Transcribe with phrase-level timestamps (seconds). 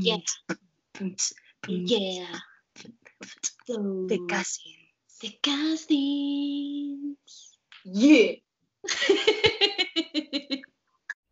[0.00, 0.18] Yeah.
[1.66, 2.40] Yeah.
[3.66, 5.18] The Cousins.
[5.20, 7.18] The Cousins.
[7.84, 8.36] Yeah.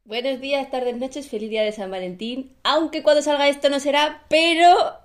[0.04, 2.54] Buenos días, tardes, noches, feliz día de San Valentín.
[2.62, 4.99] Aunque cuando salga esto no será, pero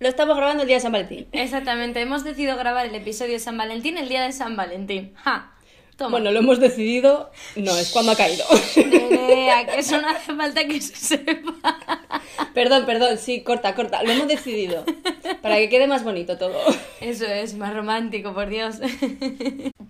[0.00, 1.28] lo estamos grabando el día de San Valentín.
[1.32, 5.14] Exactamente, hemos decidido grabar el episodio de San Valentín el día de San Valentín.
[5.16, 5.54] Ja.
[5.98, 6.12] Toma.
[6.12, 8.44] Bueno, lo hemos decidido, no, es cuando ha caído.
[8.76, 11.56] Nerea, que eso no hace falta que se sepa.
[12.54, 14.84] perdón, perdón, sí, corta, corta, lo hemos decidido.
[15.42, 16.56] Para que quede más bonito todo.
[17.00, 18.76] Eso es, más romántico, por Dios.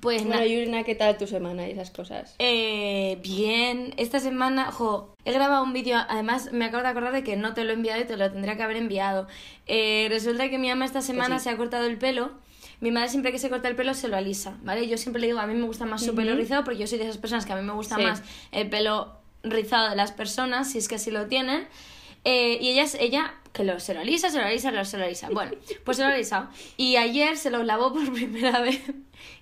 [0.01, 0.47] Pues Bueno, nada.
[0.47, 2.37] Yurina, ¿qué tal tu semana y esas cosas?
[2.39, 7.25] Eh, bien, esta semana, jo, he grabado un vídeo, además me acabo de acordar de
[7.25, 9.27] que no te lo he enviado y te lo tendría que haber enviado.
[9.67, 11.45] Eh, resulta que mi mamá esta semana sí.
[11.45, 12.31] se ha cortado el pelo.
[12.81, 14.87] Mi madre siempre que se corta el pelo se lo alisa, ¿vale?
[14.89, 16.99] Yo siempre le digo, a mí me gusta más su pelo rizado porque yo soy
[16.99, 18.03] de esas personas que a mí me gusta Sí.
[18.03, 21.67] más el pelo rizado de las personas, si es que así lo tienen.
[22.25, 25.05] Eh, y ella, ella que lo, se lo alisa, se lo alisa, lo- se lo
[25.05, 25.29] alisa.
[25.31, 25.53] Bueno,
[25.85, 26.49] pues se lo ha alisado.
[26.77, 28.81] Y ayer se lo lavó por primera vez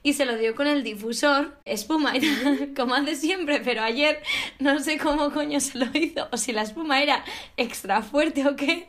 [0.03, 2.13] y se lo dio con el difusor, espuma
[2.77, 4.23] como hace siempre, pero ayer
[4.61, 7.25] no sé cómo coño se lo hizo, o si la espuma era
[7.57, 8.89] extra fuerte o qué.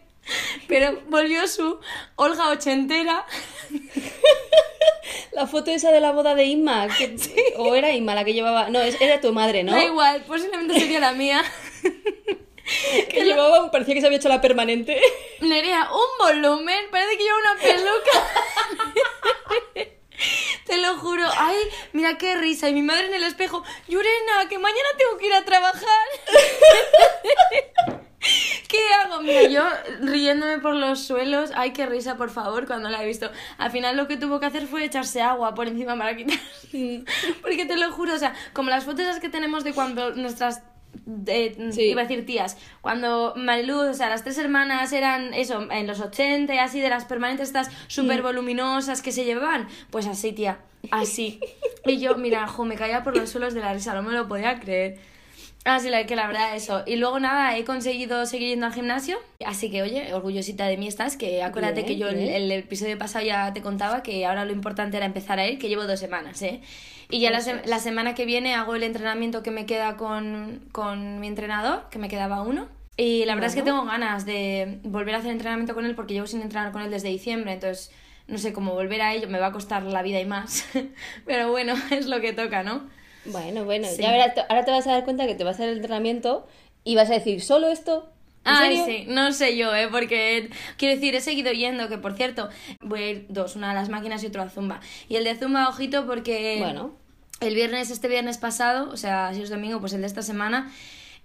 [0.68, 1.80] Pero volvió su
[2.16, 3.26] Olga ochentera.
[5.32, 7.16] La foto esa de la boda de Inma, que-
[7.58, 9.72] o era Inma la que llevaba, no, es- era tu madre, ¿no?
[9.72, 11.44] Da igual, posiblemente sería la mía.
[13.10, 15.00] Que llevaba, parecía que se había hecho la permanente.
[15.40, 18.12] Nerea, un volumen, parece que lleva una peluca.
[20.66, 21.24] Te lo juro.
[21.38, 21.56] Ay,
[21.94, 22.68] mira qué risa.
[22.68, 26.08] Y mi madre en el espejo, Yurena, que mañana tengo que ir a trabajar.
[28.68, 29.22] ¿Qué hago?
[29.22, 29.64] Mira, yo
[30.02, 31.52] riéndome por los suelos.
[31.56, 33.30] Ay, qué risa, por favor, cuando la he visto.
[33.58, 36.38] Al final lo que tuvo que hacer fue echarse agua por encima para quitar.
[37.42, 40.64] Porque te lo juro, o sea, como las fotos esas que tenemos de cuando nuestras
[41.06, 41.84] de- Sí.
[41.84, 46.00] iba a decir tías, cuando Marilu, o sea, las tres hermanas eran eso, en los
[46.00, 50.60] 80 y así, de las permanentes estas súper voluminosas que se llevaban, pues así, tía,
[50.92, 51.40] así.
[51.86, 54.28] Y yo, mira, jo, me caía por los suelos de la risa, no me lo
[54.28, 54.98] podía creer.
[55.68, 56.84] Así la que la verdad eso.
[56.86, 59.18] Y luego nada, he conseguido seguir yendo al gimnasio.
[59.46, 62.30] Así que oye, orgullosita de mí estás, que acuérdate Bien, que yo el, bien.
[62.34, 65.68] el episodio pasado ya te contaba que ahora lo importante era empezar a ir, que
[65.70, 66.62] llevo dos semanas, ¿eh?
[67.10, 70.62] Y ya la, se- la semana que viene hago el entrenamiento que me queda con,
[70.72, 72.68] con mi entrenador, que me quedaba uno.
[72.96, 73.80] Y la verdad es que Bueno.
[73.82, 76.90] tengo ganas de volver a hacer entrenamiento con él porque llevo sin entrenar con él
[76.90, 77.92] desde diciembre, entonces
[78.28, 80.66] no sé cómo volver a ello, me va a costar la vida y más.
[81.26, 82.90] Pero bueno, es lo que toca, ¿no?
[83.32, 84.02] Bueno, bueno, Sí.
[84.02, 86.48] ya verás, ahora te vas a dar cuenta que te vas a hacer el entrenamiento
[86.84, 88.10] y vas a decir, ¿solo esto?
[88.46, 89.90] ¿En Ay, sí, no sé yo, ¿eh?
[89.92, 92.48] Porque, quiero decir, he seguido yendo, que por cierto,
[92.82, 94.80] voy a ir dos, una a las máquinas y otro a Zumba.
[95.10, 96.92] Y el de Zumba, ojito, porque Bueno.
[97.42, 100.72] el viernes, este viernes pasado, o sea, si es domingo, pues el de esta semana,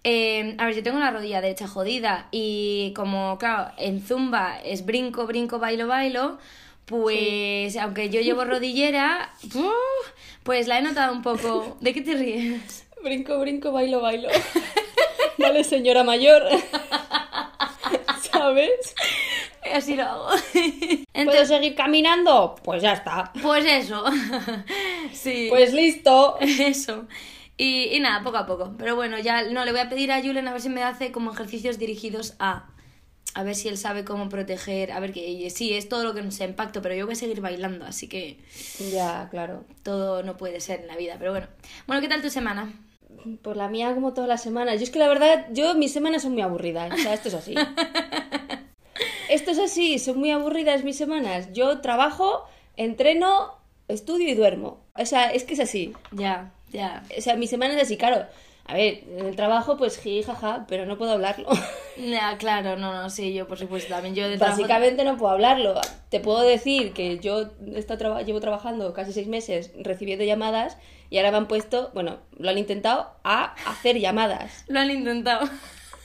[0.02, 4.84] eh, a ver, yo tengo la rodilla derecha jodida y como, claro, en Zumba es
[4.84, 6.38] brinco, brinco, bailo, bailo,
[6.86, 9.32] pues aunque yo llevo rodillera,
[10.42, 11.76] pues la he notado un poco.
[11.80, 12.86] ¿De qué te ríes?
[13.02, 14.28] Brinco, brinco, bailo, bailo.
[15.38, 16.42] vale, señora mayor.
[18.32, 18.94] ¿Sabes?
[19.72, 20.28] Así lo hago.
[21.12, 22.56] ¿Puedo seguir caminando?
[22.62, 23.32] Pues ya está.
[23.42, 24.04] Pues eso.
[25.12, 25.46] sí.
[25.50, 26.36] Pues listo.
[26.40, 27.06] eso.
[27.56, 28.74] Y, y nada, poco a poco.
[28.78, 31.12] Pero bueno, ya no le voy a pedir a Julen a ver si me hace
[31.12, 32.71] como ejercicios dirigidos a.
[33.34, 34.92] A ver si él sabe cómo proteger.
[34.92, 37.40] A ver que sí, es todo lo que nos impacto, pero yo voy a seguir
[37.40, 38.38] bailando, así que
[38.92, 39.64] Ya, claro.
[39.82, 41.16] todo no puede ser en la vida.
[41.18, 41.46] Pero bueno.
[41.86, 42.72] Bueno, ¿qué tal tu semana?
[43.42, 44.76] Pues la mía como todas las semanas.
[44.76, 46.92] Yo es que la verdad, yo mis semanas son muy aburridas.
[46.92, 47.54] O sea, esto es así.
[49.28, 51.52] esto es así, son muy aburridas mis semanas.
[51.52, 52.44] Yo trabajo,
[52.76, 53.54] entreno,
[53.88, 54.84] estudio y duermo.
[54.94, 55.92] O sea, es que es así.
[56.10, 57.02] Ya, ya.
[57.16, 58.26] O sea, mi semana es así, claro.
[58.64, 61.48] A ver, en el trabajo pues jiji, jaja, pero no puedo hablarlo.
[61.94, 64.14] Ya, claro, no, no, sí, yo por supuesto también.
[64.14, 65.74] Yo de trabajo- Básicamente no puedo hablarlo.
[66.08, 67.50] Te puedo decir que yo
[67.98, 70.78] traba- llevo trabajando casi seis meses recibiendo llamadas
[71.10, 74.64] y ahora me han puesto, bueno, lo han intentado a hacer llamadas.
[74.68, 75.46] Lo han intentado.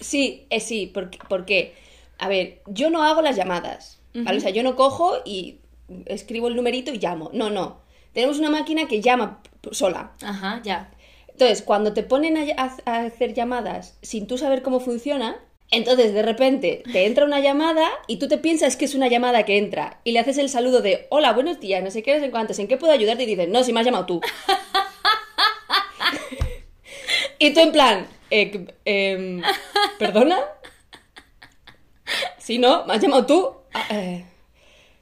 [0.02, 1.74] Sí, eh, sí, porque, porque,
[2.20, 4.40] a ver, yo no hago las llamadas, ¿vale?
[4.40, 5.60] O sea, yo no cojo y
[6.06, 7.30] escribo el numerito y llamo.
[7.34, 7.80] No, no.
[8.12, 9.40] Tenemos una máquina que llama
[9.72, 10.12] sola.
[10.22, 10.92] Ajá, ya.
[11.40, 15.40] Entonces, cuando te ponen a, hacer llamadas sin tú saber cómo funciona,
[15.70, 19.44] entonces de repente te entra una llamada y tú te piensas que es una llamada
[19.44, 22.26] que entra y le haces el saludo de hola, buenos días, no sé qué, no
[22.26, 23.22] sé cuántos, ¿en qué puedo ayudarte?
[23.22, 24.20] Y dices, no, si me has llamado tú.
[27.38, 29.44] y tú en plan, eh, em,
[30.00, 30.40] ¿perdona?
[32.40, 33.52] Si no, me has llamado tú.
[33.76, 34.26] Ah, eh,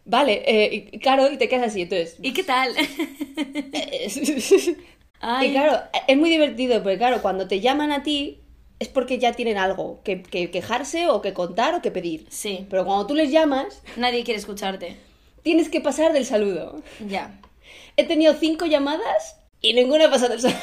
[0.04, 2.18] vale, eh, claro, y te quedas así, entonces...
[2.22, 2.76] ¿Y qué tal?
[5.28, 5.48] Ay.
[5.48, 8.40] Y claro, es muy divertido, porque claro, cuando te llaman a ti,
[8.80, 12.28] es porque ya tienen algo que, que quejarse o que contar o que pedir.
[12.30, 12.68] Sí.
[12.70, 14.98] Pero cuando tú les llamas, Nadie quiere escucharte.
[15.42, 16.82] tienes que pasar del saludo.
[17.08, 17.40] Ya.
[17.98, 20.60] He tenido cinco llamadas y ninguna ha pasado del saludo.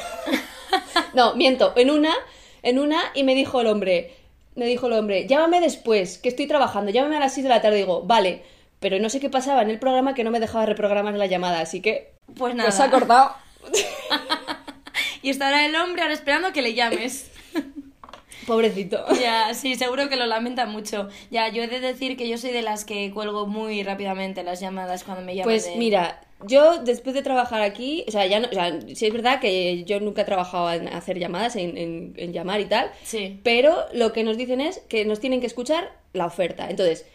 [1.13, 1.73] no, miento.
[1.75, 2.13] En una,
[2.61, 4.13] en una, y me dijo el hombre,
[4.55, 7.61] me dijo el hombre, llámame después, que estoy trabajando, llámame a las 6 de la
[7.61, 7.77] tarde.
[7.77, 8.43] Digo, vale,
[8.79, 11.59] pero no sé qué pasaba en el programa que no me dejaba reprogramar la llamada,
[11.59, 12.13] así que...
[12.37, 12.69] Pues nada.
[12.69, 13.31] Pues se ha cortado.
[15.21, 17.31] Y estará el hombre ahora esperando que le llames.
[18.47, 19.05] Pobrecito.
[19.21, 21.07] Ya, sí, seguro que lo lamenta mucho.
[21.31, 24.59] Ya, yo he de decir que yo soy de las que cuelgo muy rápidamente las
[24.59, 25.45] llamadas cuando me llaman.
[25.45, 29.05] Pues de- mira, yo después de trabajar aquí, o sea, ya no, o sea, sí
[29.07, 32.65] es verdad que yo nunca he trabajado en hacer llamadas, en, en- en llamar y
[32.65, 33.39] tal, Sí.
[33.43, 36.69] pero lo que nos dicen es que nos tienen que escuchar la oferta.
[36.69, 37.05] Entonces,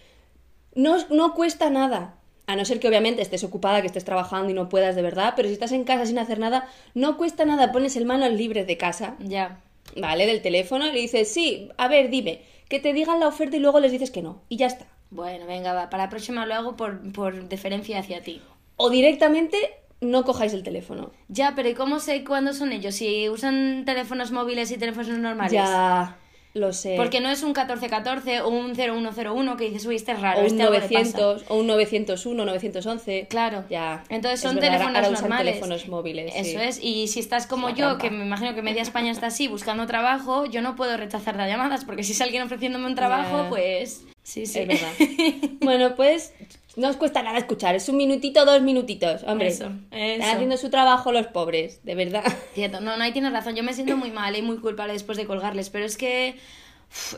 [0.74, 2.14] no, no cuesta nada.
[2.48, 5.34] A no ser que obviamente estés ocupada, que estés trabajando y no puedas de verdad,
[5.36, 7.70] pero si estás en casa sin hacer nada, no cuesta nada.
[7.72, 9.60] Pones el manos libres de casa, Ya.
[9.96, 10.26] ¿vale?
[10.26, 13.60] Del teléfono y le dices, sí, a ver, dime, que te digan la oferta y
[13.60, 14.40] luego les dices que no.
[14.48, 14.86] Y ya está.
[15.10, 15.90] Bueno, venga, va.
[15.90, 18.40] Para la próxima lo hago por, por deferencia hacia ti.
[18.76, 19.58] O directamente
[20.00, 21.10] no cojáis el teléfono.
[21.28, 22.94] Ya, pero ¿y cómo sé cuándo son ellos?
[22.94, 25.52] Si usan teléfonos móviles y teléfonos normales.
[25.52, 26.16] Ya,
[26.58, 26.94] lo sé.
[26.96, 30.42] Porque no es un 1414 o un 0101 que dices, uy, este es raro, o
[30.42, 30.92] un este algo le pasa".
[30.94, 33.26] 900, o un 901, 911.
[33.30, 33.64] Claro.
[33.70, 34.04] Ya.
[34.08, 35.46] Entonces Es son verdad, teléfonos ahora usan normales.
[35.54, 36.32] teléfonos móviles.
[36.34, 36.40] sí.
[36.50, 36.78] Eso es.
[36.82, 40.44] Y si estás como yo, que me imagino que media España está así buscando trabajo,
[40.46, 44.46] yo no puedo rechazar las llamadas porque si es alguien ofreciéndome un trabajo, pues sí,
[44.46, 44.60] sí.
[44.60, 44.92] Es verdad.
[45.60, 46.32] bueno, pues
[46.78, 47.74] no os cuesta nada escuchar.
[47.74, 49.24] Es un minutito, dos minutitos.
[49.24, 52.24] Hombre, Eso, están haciendo su trabajo los pobres, de verdad.
[52.54, 53.56] Cierto, no, no, ahí tienes razón.
[53.56, 56.36] Yo me siento muy mal y muy culpable después de colgarles, pero es que.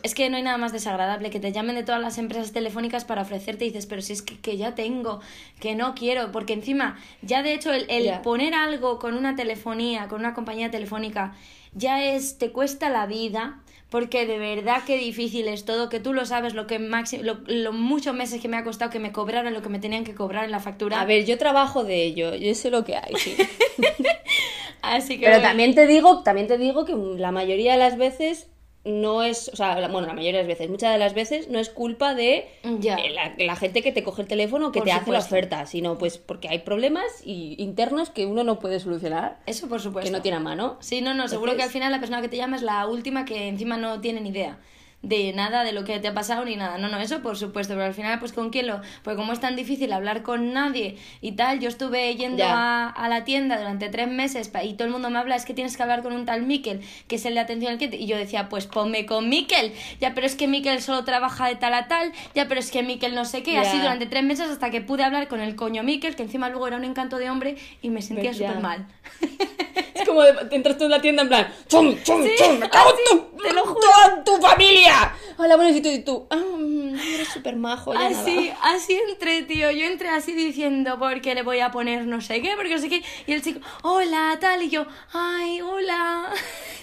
[0.03, 3.05] Es que no hay nada más desagradable que te llamen de todas las empresas telefónicas
[3.05, 5.21] para ofrecerte y dices, pero si es que, que ya tengo,
[5.61, 7.87] que no quiero, porque encima, ya de hecho, el,
[8.25, 11.37] poner algo con una telefonía, con una compañía telefónica,
[11.75, 16.13] ya es, te cuesta la vida, porque de verdad que difícil es todo, que tú
[16.13, 19.13] lo sabes, lo que máximo, lo, lo muchos meses que me ha costado que me
[19.13, 21.01] cobraran lo que me tenían que cobrar en la factura.
[21.01, 23.37] A ver, yo trabajo de ello, yo sé lo que hay, sí.
[24.83, 25.49] Así que Pero bueno.
[25.49, 28.49] también te digo, también te digo que la mayoría de las veces
[28.91, 31.59] no es, o sea, bueno, la mayoría de las veces, muchas de las veces no
[31.59, 34.93] es culpa de eh, la, la gente que te coge el teléfono que Por te
[34.93, 39.39] hace la oferta, sino pues porque hay problemas y internos que uno no puede solucionar,
[39.47, 40.11] Eso por supuesto.
[40.11, 40.77] que no tiene a mano.
[40.81, 43.25] Sí, no, no, seguro que al final la persona que te llama es la última
[43.25, 44.59] que encima no tiene ni idea
[45.03, 46.79] de nada de lo que te ha pasado ni nada.
[46.79, 48.81] No, no, eso por supuesto, pero al final pues con quién lo...
[49.03, 53.09] Porque como es tan difícil hablar con nadie y tal, yo estuve yendo a, a
[53.09, 55.83] la tienda durante tres meses y todo el mundo me habla, es que tienes que
[55.83, 57.97] hablar con un tal Miquel, que es el de atención al cliente.
[57.97, 59.73] Y yo decía, pues ponme con Miquel.
[60.01, 62.13] Ya, pero es que Miquel solo trabaja de tal a tal.
[62.35, 63.59] Ya, pero es que Miquel no sé qué.
[63.59, 66.67] Así durante tres meses hasta que pude hablar con el coño Miquel, que encima luego
[66.67, 68.87] era un encanto de hombre y me sentía súper mal.
[70.01, 72.59] Es como de, entras tú en la tienda en plan, ¡chum, chum, Sí, chum!
[72.59, 73.81] ¡Me cago en tu, te lo juro.
[73.81, 75.15] toda tu familia!
[75.37, 78.23] Hola, buenos y tú, y tú, ah, mm, eres súper majo, ya nada.
[78.23, 79.71] Así, así entré, tío.
[79.71, 82.89] Yo entré así diciendo, porque le voy a poner no sé qué, porque no sé
[82.89, 83.03] qué.
[83.27, 84.63] Y el chico, hola, tal.
[84.63, 86.33] Y yo, ay, hola.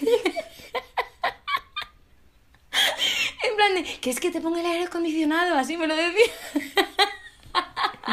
[3.42, 6.32] en plan de, que es que te pongo el aire acondicionado, así me lo decía.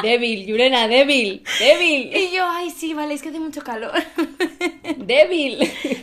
[0.02, 3.94] Débil, Yurena, débil, débil, Y yo, ay, sí, vale, es que hace mucho calor.
[4.98, 5.58] débil.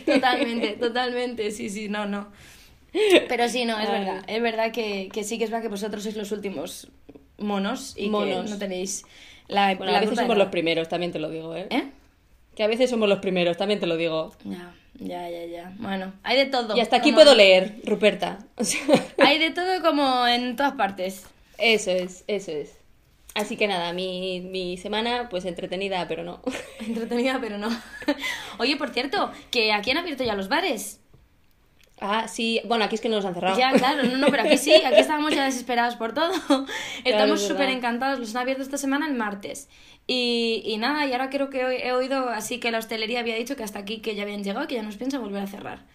[0.05, 2.27] totalmente, totalmente, sí, sí, no, no.
[3.27, 3.99] Pero sí, no, es Ay.
[3.99, 4.23] verdad.
[4.27, 6.87] Es verdad que, que sí que es verdad que vosotros sois los últimos
[7.37, 8.45] monos y Monos.
[8.45, 9.03] que no tenéis
[9.47, 11.67] la, Bueno, la a veces somos los primeros, también te lo digo, ¿eh?
[11.69, 11.83] ¿Eh?
[12.55, 14.31] Que a veces somos los primeros, también te lo digo.
[14.43, 15.73] Ya, ya, ya, ya.
[15.79, 16.75] Bueno, hay de todo.
[16.77, 18.39] Y hasta aquí como- puedo leer, Ruperta.
[19.17, 21.25] Hay de todo como en todas partes.
[21.57, 22.77] eso es, eso es.
[23.35, 26.41] Así que nada, mi, mi semana, pues entretenida, pero no.
[26.79, 27.69] Entretenida, pero no.
[28.59, 30.99] Oye, por cierto, que aquí han abierto ya los bares.
[31.99, 33.57] Ah, sí, bueno, aquí es que no nos han cerrado.
[33.57, 36.33] Ya, claro, no, no, pero aquí sí, aquí estábamos ya desesperados por todo.
[37.05, 39.69] Estamos es súper encantados, los han abierto esta semana el martes.
[40.05, 43.55] Y, y nada, y ahora creo que he oído así que la hostelería había dicho
[43.55, 45.85] que hasta aquí que ya habían llegado, que ya nos piensa volver a cerrar.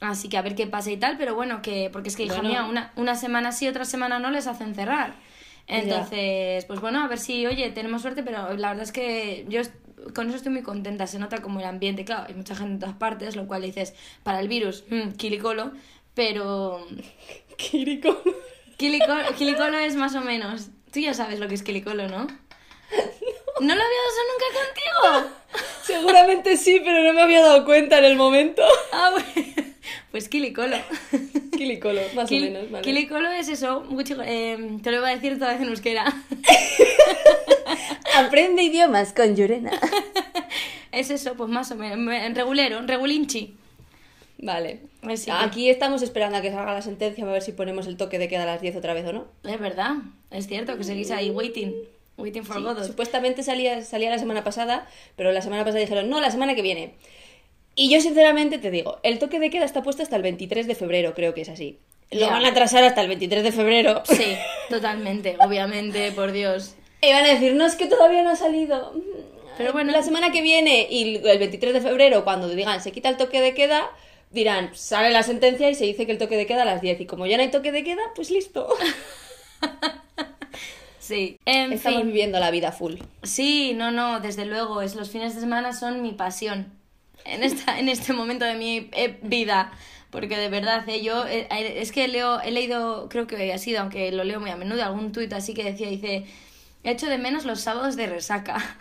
[0.00, 2.36] Así que a ver qué pasa y tal, pero bueno, que porque es que, hija
[2.36, 2.48] Bueno.
[2.48, 5.14] mía, una, una semana sí, otra semana no les hacen cerrar.
[5.66, 9.62] Entonces, pues bueno, a ver si, oye, tenemos suerte, pero la verdad es que yo
[10.14, 11.06] con eso estoy muy contenta.
[11.06, 13.94] Se nota como el ambiente, claro, hay mucha gente en todas partes, lo cual dices,
[14.22, 15.72] para el virus, mm, kilicolo,
[16.14, 16.86] pero
[17.56, 18.22] Kiriko.
[18.76, 20.68] kilicolo, kilicolo es más o menos.
[20.92, 22.26] Tú ya sabes lo que es kilicolo, ¿no?
[23.60, 25.30] ¿No lo había usado nunca contigo?
[25.82, 28.62] Seguramente sí, pero no me había dado cuenta en el momento.
[28.92, 29.73] Ah, bueno.
[30.14, 30.76] Pues kilicolo.
[31.56, 32.84] Kilikolo, más o menos, vale.
[32.84, 36.04] Kilicolo es eso, mucho, eh, te lo voy a decir toda vez en euskera.
[38.14, 39.72] Aprende idiomas con Yurena.
[40.92, 43.56] es eso, pues más o menos, me- regulero, regulinchi.
[44.38, 44.82] Vale.
[45.02, 47.96] Así que- Aquí estamos esperando a que salga la sentencia a ver si ponemos el
[47.96, 49.26] toque de queda a las 10 otra vez o no.
[49.42, 49.96] Es verdad,
[50.30, 51.74] es cierto que seguís ahí waiting,
[52.18, 52.86] waiting for Sí, Godot.
[52.86, 56.62] Supuestamente salía, salía la semana pasada, pero la semana pasada dijeron, no, la semana que
[56.62, 56.94] viene.
[57.76, 60.74] Y yo sinceramente te digo, el toque de queda está puesto hasta el 23 de
[60.74, 61.78] febrero, creo que es así.
[62.10, 64.02] Lo van a atrasar hasta el 23 de febrero.
[64.04, 64.36] Sí,
[64.68, 66.76] totalmente, obviamente, por Dios.
[67.00, 68.94] Y van a decir, no, es que todavía no ha salido.
[69.58, 69.90] Pero bueno.
[69.92, 73.40] La semana que viene y el 23 de febrero, cuando digan se quita el toque
[73.40, 73.90] de queda,
[74.30, 77.00] dirán, sale la sentencia y se dice que el toque de queda a las 10.
[77.00, 78.68] Y como ya no hay toque de queda, pues listo.
[80.98, 82.06] Sí, en Estamos fin.
[82.08, 82.94] viviendo la vida full.
[83.24, 86.72] Sí, no, no, desde luego, es los fines de semana son mi pasión
[87.24, 89.72] en esta en este momento de mi eh, vida,
[90.10, 93.58] porque de verdad, eh, yo eh, eh, es que leo he leído, creo que ha
[93.58, 96.26] sido, aunque lo leo muy a menudo, algún tuit así que decía dice,
[96.84, 98.76] "He hecho de menos los sábados de resaca."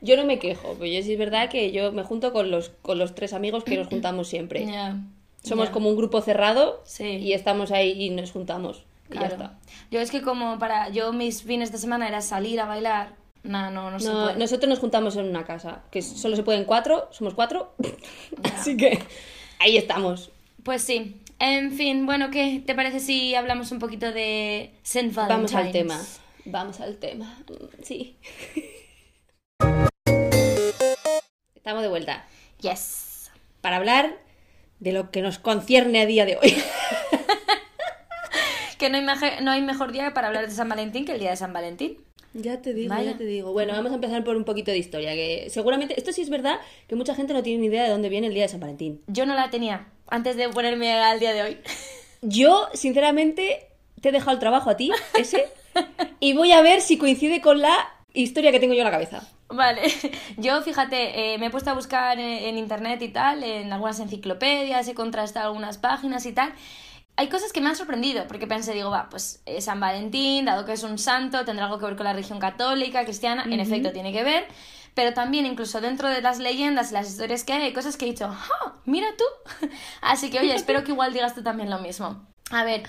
[0.00, 2.70] Yo no me quejo, pero yo sí es verdad que yo me junto con los,
[2.82, 4.66] con los tres amigos que nos juntamos siempre.
[4.66, 4.96] Ya.
[5.44, 5.72] Somos ya.
[5.72, 7.04] como un grupo cerrado Sí.
[7.04, 8.84] y estamos ahí y nos juntamos.
[9.08, 9.28] Y Claro.
[9.28, 9.58] ya está.
[9.90, 13.14] Yo es que como para yo mis fines de semana era salir a bailar,
[13.44, 14.38] no, no, no, se No, puede.
[14.38, 17.74] nosotros nos juntamos en una casa, que solo se pueden cuatro, somos cuatro,
[18.54, 18.98] así que
[19.58, 20.30] ahí estamos.
[20.62, 21.18] Pues sí.
[21.38, 25.52] En fin, bueno, ¿qué te parece si hablamos un poquito de Saint Valentine's?
[25.52, 26.00] Vamos al tema,
[26.44, 28.16] vamos al tema, Mm, sí.
[31.54, 32.24] Estamos de vuelta
[32.60, 33.30] Yes.
[33.60, 34.18] para hablar
[34.80, 36.54] de lo que nos concierne a día de hoy.
[38.78, 39.04] Que no hay,
[39.42, 41.98] no hay mejor día para hablar de San Valentín que el día de San Valentín.
[42.34, 43.12] Ya te digo, Vaya.
[43.12, 43.52] ya te digo.
[43.52, 46.60] Bueno, vamos a empezar por un poquito de historia, que seguramente, esto sí es verdad,
[46.86, 49.02] que mucha gente no tiene ni idea de dónde viene el día de San Valentín.
[49.06, 51.58] Yo no la tenía antes de ponerme al día de hoy.
[52.22, 53.68] Yo, sinceramente,
[54.00, 55.46] te he dejado el trabajo a ti, ese,
[56.20, 57.76] y voy a ver si coincide con la
[58.14, 59.28] historia que tengo yo en la cabeza.
[59.48, 59.82] Vale,
[60.36, 63.98] yo fíjate, eh, me he puesto a buscar en, en internet y tal, en algunas
[63.98, 66.52] enciclopedias, he contrastado algunas páginas y tal.
[67.16, 70.64] Hay cosas que me han sorprendido, porque pensé, digo, va, pues eh, San Valentín, dado
[70.64, 73.92] que es un santo, tendrá algo que ver con la religión católica, cristiana, en efecto
[73.92, 74.46] tiene que ver,
[74.94, 78.06] pero también incluso dentro de las leyendas y las historias que hay, hay cosas que
[78.06, 78.74] he dicho, ¡ah!
[78.84, 79.68] Mira tú.
[80.00, 82.26] Así que, oye, espero que igual digas tú también lo mismo.
[82.50, 82.82] A ver,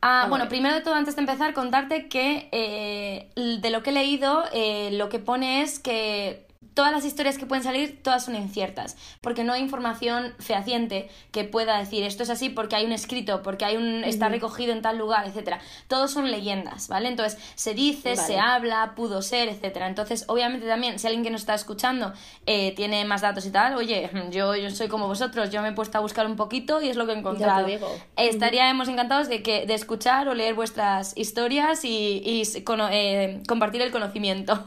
[0.00, 3.92] ah, bueno, primero de todo, antes de empezar, contarte que eh, de lo que he
[3.92, 6.45] leído, eh, lo que pone es que
[6.76, 11.42] todas las historias que pueden salir, todas son inciertas, porque no hay información fehaciente que
[11.42, 14.82] pueda decir esto es así porque hay un escrito, porque hay un está recogido en
[14.82, 15.58] tal lugar, etcétera.
[15.88, 17.08] Todos son leyendas, ¿vale?
[17.08, 18.22] Entonces, se dice, Vale.
[18.22, 19.88] se habla, pudo ser, etcétera.
[19.88, 22.12] Entonces, obviamente también, si alguien que nos está escuchando
[22.46, 25.72] eh, tiene más datos y tal, oye, yo, yo soy como vosotros, yo me he
[25.72, 27.66] puesto a buscar un poquito y es lo que he encontrado.
[27.66, 27.88] digo.
[28.16, 33.80] Estaríamos encantados de, que, de escuchar o leer vuestras historias y, y cono- eh, compartir
[33.82, 34.62] el conocimiento.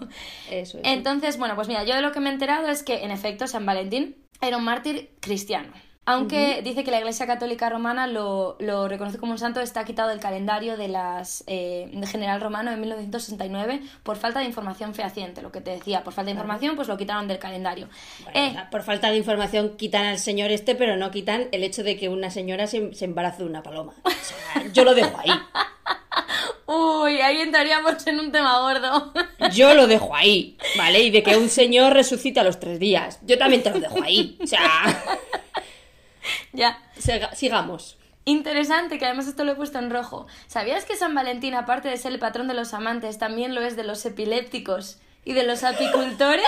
[0.49, 0.83] Eso es.
[0.85, 3.47] Entonces, bueno, pues mira, yo de lo que me he enterado es que, en efecto,
[3.47, 5.71] San Valentín era un mártir cristiano.
[6.05, 10.09] Aunque dice que la Iglesia Católica Romana lo, lo reconoce como un santo, está quitado
[10.09, 15.43] del calendario de las eh, de General Romano en 1969 por falta de información fehaciente,
[15.43, 17.89] lo que te decía, por falta de información, pues lo quitaron del calendario.
[18.23, 21.83] Bueno, Eh, por falta de información quitan al señor este, pero no quitan el hecho
[21.83, 23.93] de que una señora se, se embarace de una paloma.
[24.03, 25.29] O sea, yo lo dejo ahí.
[26.65, 29.13] uy, ahí entraríamos en un tema gordo.
[29.53, 30.99] Yo lo dejo ahí, ¿vale?
[30.99, 33.19] Y de que un señor resucite a los tres días.
[33.23, 34.37] Yo también te lo dejo ahí.
[34.43, 34.61] O sea,
[36.53, 36.79] ya.
[36.97, 37.97] siga- sigamos.
[38.25, 40.27] Interesante, que además esto lo he puesto en rojo.
[40.47, 43.75] ¿Sabías que San Valentín, aparte de ser el patrón de los amantes, también lo es
[43.75, 46.45] de los epilépticos y de los apicultores?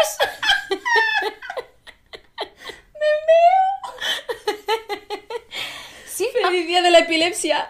[6.06, 7.68] Sí, ¡Feliz día de la epilepsia!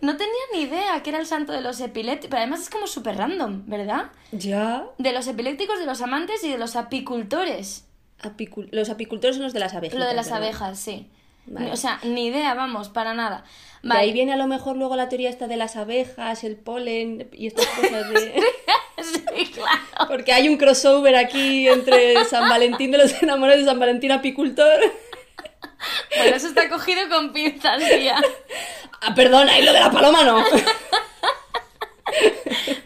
[0.00, 2.86] No tenía ni idea que era el santo de los epilépticos, pero además es como
[2.86, 4.10] súper random, ¿verdad?
[4.32, 4.84] Ya.
[4.98, 7.84] De los epilépticos, de los amantes y de los apicultores.
[8.22, 9.98] Apicul- los apicultores son los de las abejas.
[9.98, 11.08] Lo de las abejas, sí.
[11.46, 11.72] Vale.
[11.72, 13.42] O sea, ni idea, vamos, para nada.
[13.82, 17.28] De ahí viene a lo mejor luego la teoría esta de las abejas, el polen
[17.32, 18.42] y estas cosas de...
[19.36, 20.08] sí, claro.
[20.08, 24.78] Porque hay un crossover aquí entre San Valentín de los enamorados y San Valentín apicultor.
[26.16, 28.16] Bueno, eso está cogido con pinzas, tía.
[29.00, 30.44] Ah, perdona, y lo de la paloma no.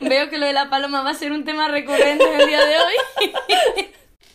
[0.01, 2.65] Veo que lo de la paloma va a ser un tema recurrente en el día
[2.65, 2.95] de hoy.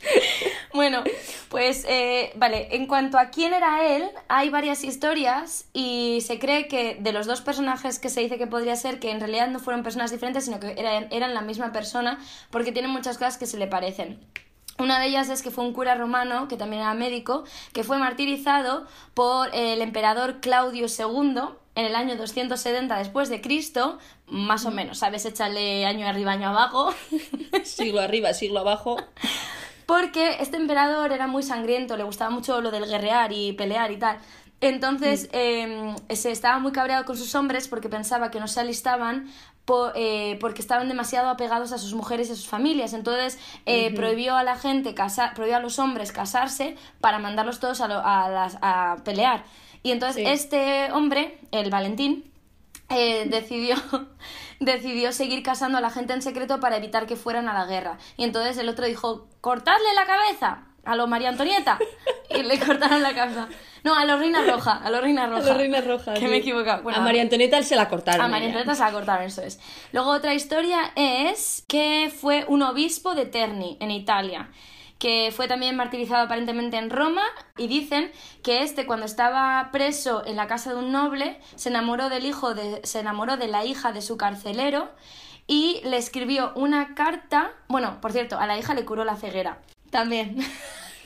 [0.73, 1.03] bueno,
[1.49, 6.67] pues eh, vale, en cuanto a quién era él, hay varias historias y se cree
[6.67, 9.59] que de los dos personajes que se dice que podría ser, que en realidad no
[9.59, 12.19] fueron personas diferentes, sino que eran, eran la misma persona,
[12.49, 14.19] porque tienen muchas cosas que se le parecen.
[14.79, 17.97] Una de ellas es que fue un cura romano, que también era médico, que fue
[17.97, 21.41] martirizado por el emperador Claudio II
[21.77, 25.25] en el año 270 después de Cristo, más o menos, ¿sabes?
[25.25, 26.93] Échale año arriba, año abajo.
[27.63, 28.97] Siglo arriba, siglo abajo.
[29.85, 33.97] Porque este emperador era muy sangriento, le gustaba mucho lo del guerrear y pelear y
[33.97, 34.17] tal.
[34.59, 39.31] Entonces eh, se estaba muy cabreado con sus hombres porque pensaba que no se alistaban
[39.65, 42.93] po- eh, porque estaban demasiado apegados a sus mujeres y a sus familias.
[42.93, 47.79] Entonces eh, prohibió a la gente, casar, prohibió a los hombres casarse para mandarlos todos
[47.81, 49.43] a, lo- a las- a pelear.
[49.87, 50.29] Y entonces Sí.
[50.29, 52.29] este hombre, el Valentín,
[52.89, 53.75] eh, decidió,
[54.59, 57.97] decidió seguir casando a la gente en secreto para evitar que fueran a la guerra.
[58.17, 61.79] Y entonces el otro dijo, cortadle la cabeza a los María Antonieta.
[62.29, 63.47] Y le cortaron la cabeza.
[63.85, 65.43] No, a los Reina Roja, a los Reina Roja.
[65.43, 66.13] A la reina roja.
[66.15, 66.25] Que sí.
[66.27, 66.83] me he equivocado.
[66.83, 68.19] Bueno, a María Antonieta se la cortaron.
[68.19, 68.47] a María.
[68.47, 69.61] Antonieta se la cortaron, eso es.
[69.93, 74.49] Luego otra historia es que fue un obispo de Terni, en Italia,
[74.99, 77.21] que fue también martirizado aparentemente en Roma
[77.57, 78.11] y dicen
[78.43, 82.53] que este cuando estaba preso en la casa de un noble se enamoró del hijo
[82.55, 84.89] de, se enamoró de la hija de su carcelero
[85.45, 89.59] y le escribió una carta, bueno, por cierto, a la hija le curó la ceguera,
[89.91, 90.45] también, Nos-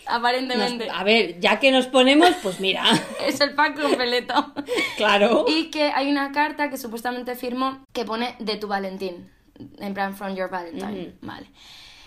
[0.08, 0.90] aparentemente.
[0.90, 2.84] a ver, ya que nos ponemos, pues mira,
[3.26, 4.54] Es el pack completo.
[4.98, 5.46] claro.
[5.48, 9.30] Y que hay una carta que supuestamente firmó que pone de tu Valentín.
[9.78, 11.14] En plan, from your Valentine.
[11.22, 11.46] Vale.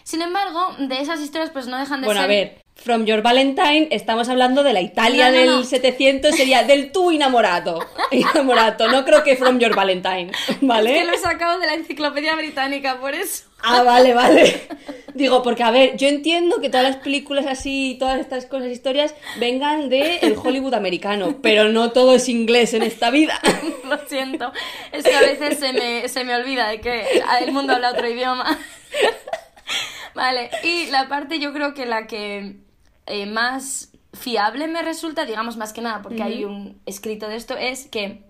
[0.05, 2.31] Sin embargo, de esas historias, pues no dejan de Bueno, ser.
[2.31, 5.65] a ver, From Your Valentine, estamos hablando de la Italia No, no, del no.
[5.65, 7.79] 700, sería del tu enamorato.
[8.11, 10.31] Enamorato, no creo que From Your Valentine,
[10.61, 10.93] ¿vale?
[10.93, 13.45] Es que lo he sacado de la enciclopedia británica, por eso.
[13.63, 14.69] Ah, vale, vale.
[15.15, 19.15] Digo, porque a ver, yo entiendo que todas las películas así, todas estas cosas, historias,
[19.39, 23.41] vengan del Hollywood americano, pero no todo es inglés en esta vida.
[23.89, 24.53] Lo siento.
[24.93, 28.07] Es que a veces se me, se me olvida de que el mundo habla otro
[28.09, 28.59] idioma.
[30.15, 32.57] Vale, y la parte yo creo que la que
[33.07, 37.57] eh, más fiable me resulta, digamos más que nada porque hay un escrito de esto,
[37.57, 38.23] es que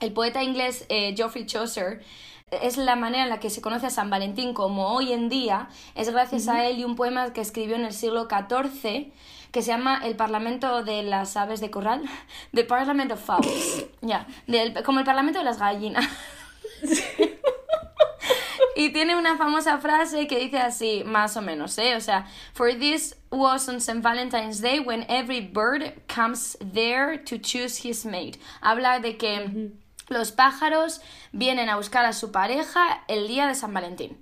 [0.00, 2.02] el poeta inglés eh, Geoffrey Chaucer
[2.50, 5.68] es la manera en la que se conoce a San Valentín como hoy en día,
[5.94, 9.12] es gracias a él y un poema que escribió en el siglo XIV
[9.52, 12.02] que se llama El Parlamento de las Aves de Corral,
[12.54, 16.04] The Parliament of Fowls, ya, del- como el Parlamento de las Gallinas.
[18.78, 21.96] Y tiene una famosa frase que dice así, más o menos, ¿eh?
[21.96, 24.00] O sea, For this was on St.
[24.00, 28.38] Valentine's Day when every bird comes there to choose his mate.
[28.60, 29.72] Habla de que
[30.08, 31.00] los pájaros
[31.32, 34.16] vienen a buscar a su pareja el día de San Valentín.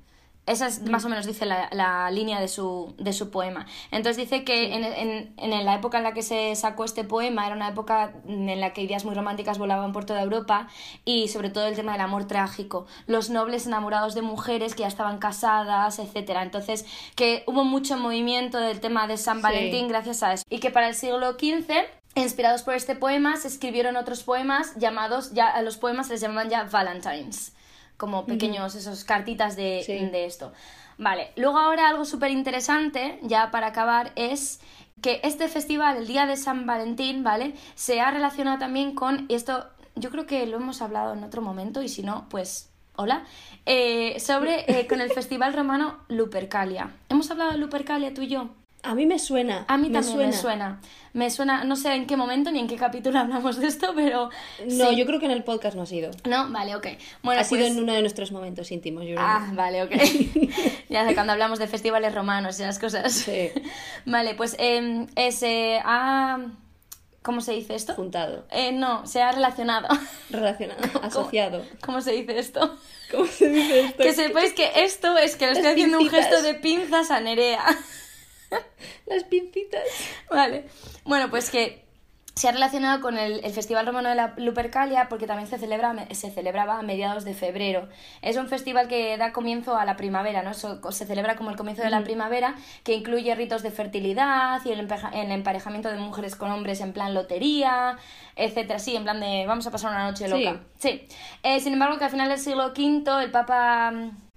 [0.46, 3.66] Esa es más o menos dice la, la línea de su, de su poema.
[3.90, 7.46] Entonces dice que en, en, en la época en la que se sacó este poema
[7.46, 10.68] era una época en la que ideas muy románticas volaban por toda Europa
[11.04, 12.87] y sobre todo el tema del amor trágico.
[13.06, 16.42] Los nobles enamorados de mujeres que ya estaban casadas, etcétera.
[16.42, 19.42] Entonces que hubo mucho movimiento del tema de San Sí.
[19.42, 20.44] Valentín gracias a eso.
[20.48, 21.72] Y que para el siglo XV
[22.18, 26.22] Inspirados por este poema, se escribieron otros poemas llamados, ya a los poemas se les
[26.22, 27.52] llamaban ya Valentines
[27.96, 29.92] como pequeños esos cartitas de, Sí.
[29.94, 30.52] de esto.
[30.98, 34.61] Vale, luego ahora algo súper interesante, ya para acabar, es
[35.02, 37.54] que este festival, el día de San Valentín, ¿vale?
[37.74, 41.42] Se ha relacionado también con, y esto yo creo que lo hemos hablado en otro
[41.42, 43.24] momento, y si no, pues hola,
[43.66, 46.94] eh, sobre eh, con el festival romano Lupercalia.
[47.11, 48.48] ¿Hemos hablado de Lupercalia tú y yo?
[48.87, 49.64] A mí me suena.
[49.68, 50.81] A mí me también me suena.
[51.12, 54.29] Me suena, no sé en qué momento ni en qué capítulo hablamos de esto, pero...
[54.66, 54.96] No, sí.
[54.96, 56.11] yo creo que en el podcast no ha sido.
[56.25, 56.87] No, vale, ok.
[57.22, 59.20] Bueno, ha sido pues- en uno de nuestros momentos íntimos, yo creo.
[59.27, 59.92] Ah, vale, ok.
[60.90, 63.12] ya sé, cuando hablamos de festivales romanos y las cosas.
[63.12, 63.51] Sí.
[64.05, 66.38] Vale, pues eh, eh, se ha...
[67.22, 67.94] ¿Cómo se dice esto?
[67.94, 69.88] Juntado, Eh, no, se ha relacionado.
[70.31, 71.64] relacionado, asociado.
[71.85, 72.77] ¿Cómo se dice esto?
[73.11, 74.03] ¿Cómo se dice esto?
[74.03, 77.20] Que sepáis que esto es que le estoy Las haciendo un gesto de pinzas a
[77.20, 77.64] Nerea.
[79.06, 79.82] Las pincitas.
[80.30, 80.66] Vale.
[81.04, 81.84] Bueno, pues que
[82.34, 85.94] se ha relacionado con el, el Festival Romano de la Lupercalia porque también se, celebra,
[86.10, 87.88] se celebraba a mediados de febrero.
[88.20, 90.52] Es un festival que da comienzo a la primavera, ¿no?
[90.52, 94.86] Se celebra como el comienzo de la primavera, que incluye ritos de fertilidad y el,
[94.86, 97.96] empeja- el emparejamiento de mujeres con hombres en plan lotería,
[98.34, 98.80] etcétera.
[98.80, 100.30] Sí, en plan de vamos a pasar una noche Sí.
[100.44, 100.60] loca.
[100.78, 101.08] Sí.
[101.42, 103.94] Eh, sin embargo, que al final del siglo V el Papa...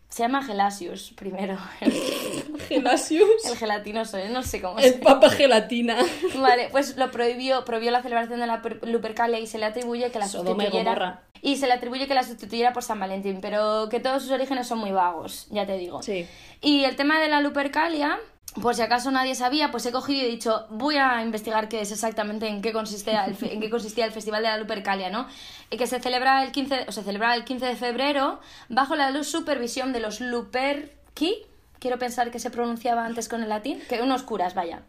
[0.10, 1.92] Se llama Gelasius primero, el,
[2.68, 3.46] Gelasius.
[3.46, 4.30] el gelatinoso, ¿eh?
[4.30, 5.98] no sé cómo El se papa gelatina.
[6.36, 10.10] Vale, pues lo prohibió, prohibió la celebración de la per- Lupercalia y se le atribuye
[10.12, 10.94] que la Sodoma y sustituyera.
[10.96, 11.22] Gomorra.
[11.42, 14.68] Y se le atribuye que la sustituyera por San Valentín, pero que todos sus orígenes
[14.68, 16.02] son muy vagos, ya te digo.
[16.02, 16.28] Sí.
[16.62, 18.20] Y el tema de la Lupercalia,
[18.62, 21.82] por si acaso nadie sabía, pues he cogido y he dicho, voy a investigar qué
[21.82, 25.28] es exactamente en qué consistía el, en qué consistía el Festival de la Lupercalia, ¿no?
[25.70, 29.12] Y que se celebra el 15, o se celebraba el 15 de febrero bajo la
[29.12, 31.44] luz supervisión de los Luperci,
[31.80, 34.82] quiero pensar que se pronunciaba antes con el latín, que unos curas, vaya.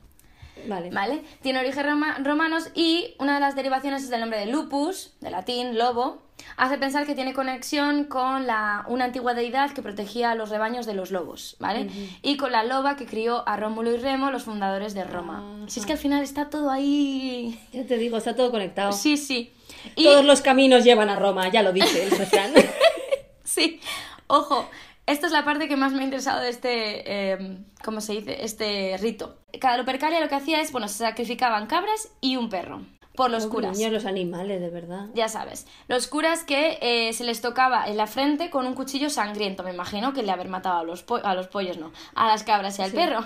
[0.67, 0.91] Vale.
[0.91, 1.23] ¿Vale?
[1.43, 5.31] Tiene origen roma- romanos y una de las derivaciones es del nombre de lupus, de
[5.31, 6.23] latín, lobo.
[6.57, 10.87] Hace pensar que tiene conexión con la, una antigua deidad que protegía a los rebaños
[10.87, 11.91] de los lobos, ¿vale?
[12.23, 15.45] Y con la loba que crió a Rómulo y Remo, los fundadores de Roma.
[15.69, 17.61] Si es que al final está todo ahí.
[17.73, 18.93] Ya te digo, está todo conectado.
[18.93, 19.53] Sí, sí.
[19.97, 22.53] Y Todos los caminos llevan a Roma, ya lo dice el refrán.
[23.45, 23.81] Sí,
[24.29, 24.69] ojo,
[25.07, 28.45] esta es la parte que más me ha interesado de este, eh, ¿cómo se dice?
[28.45, 29.39] Este rito.
[29.61, 32.83] Cada Lupercalia lo que hacía es, bueno, se sacrificaban cabras y un perro
[33.17, 33.77] por los curas.
[33.77, 35.07] niños, los animales, de verdad.
[35.15, 39.11] Ya sabes, los curas que eh, se les tocaba en la frente con un cuchillo
[39.11, 42.45] sangriento, me imagino que le haber matado a los, a los pollos, no, a las
[42.45, 42.97] cabras y al Sí.
[42.97, 43.25] perro.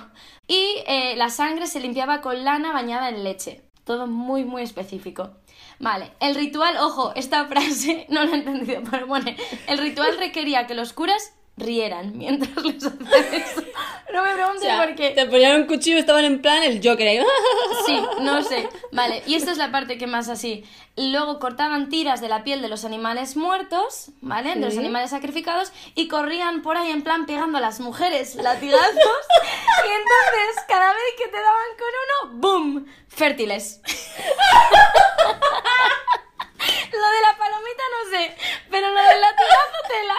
[0.49, 3.63] Y eh, la sangre se limpiaba con lana bañada en leche.
[3.85, 5.33] Todo muy, muy específico.
[5.79, 9.31] Vale, el ritual, ojo, esta frase no la he entendido, pero bueno,
[9.69, 13.63] el ritual requería que los curas rieran mientras les hacían eso.
[14.13, 15.11] No me O preguntes sea, por qué.
[15.11, 17.21] te ponían un cuchillo y estaban en plan el Joker ahí.
[17.87, 18.69] Sí, no sé.
[18.93, 20.65] Vale, y esta es la parte que más así.
[20.97, 24.55] Luego cortaban tiras de la piel de los animales muertos, ¿vale?
[24.55, 28.95] De los animales sacrificados y corrían por ahí en plan pegando a las mujeres latigazos.
[28.95, 32.87] y entonces, cada vez que te daban con uno, ¡boom!
[33.09, 33.81] Fértiles.
[36.93, 38.37] lo de la palomita no sé,
[38.71, 40.17] pero lo del latigazo tela.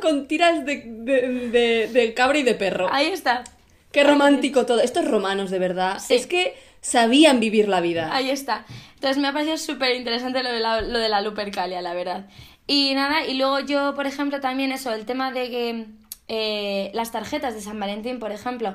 [0.00, 2.88] Con tiras de, de, de- de cabra y de perro.
[2.92, 3.44] Ahí está.
[3.92, 4.80] Qué romántico todo.
[4.80, 5.98] Estos romanos, de verdad.
[5.98, 6.14] Sí.
[6.14, 8.14] Es que sabían vivir la vida.
[8.14, 8.64] Ahí está.
[8.94, 12.26] Entonces me ha parecido súper interesante lo de la, lo de la Lupercalia, la verdad.
[12.66, 15.86] Y nada, y luego yo, por ejemplo, también eso, el tema de que
[16.28, 18.74] eh, las tarjetas de San Valentín, por ejemplo,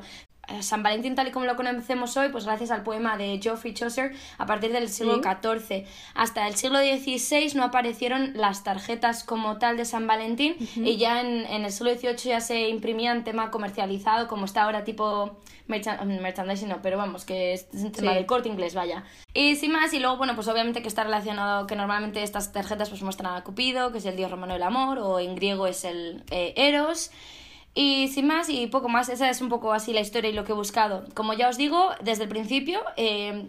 [0.61, 4.11] San Valentín tal y como lo conocemos hoy, pues gracias al poema de Geoffrey Chaucer,
[4.37, 5.21] a partir del siglo Sí.
[5.23, 10.97] XIV hasta el siglo XVI no aparecieron las tarjetas como tal de San Valentín y
[10.97, 15.37] ya en, en el siglo XVIII ya se imprimían tema comercializado como está ahora tipo
[15.69, 18.15] merchan- merchandising, no, pero vamos, que es un tema Sí.
[18.17, 19.03] del corte inglés, vaya.
[19.33, 22.89] Y sin más, y luego, bueno, pues obviamente que está relacionado que normalmente estas tarjetas
[22.89, 25.85] pues muestran a Cupido, que es el dios romano del amor, o en griego es
[25.85, 27.11] el eh, Eros.
[27.73, 30.43] Y sin más, y poco más, esa es un poco así la historia y lo
[30.43, 31.05] que he buscado.
[31.13, 33.47] Como ya os digo, desde el principio eh,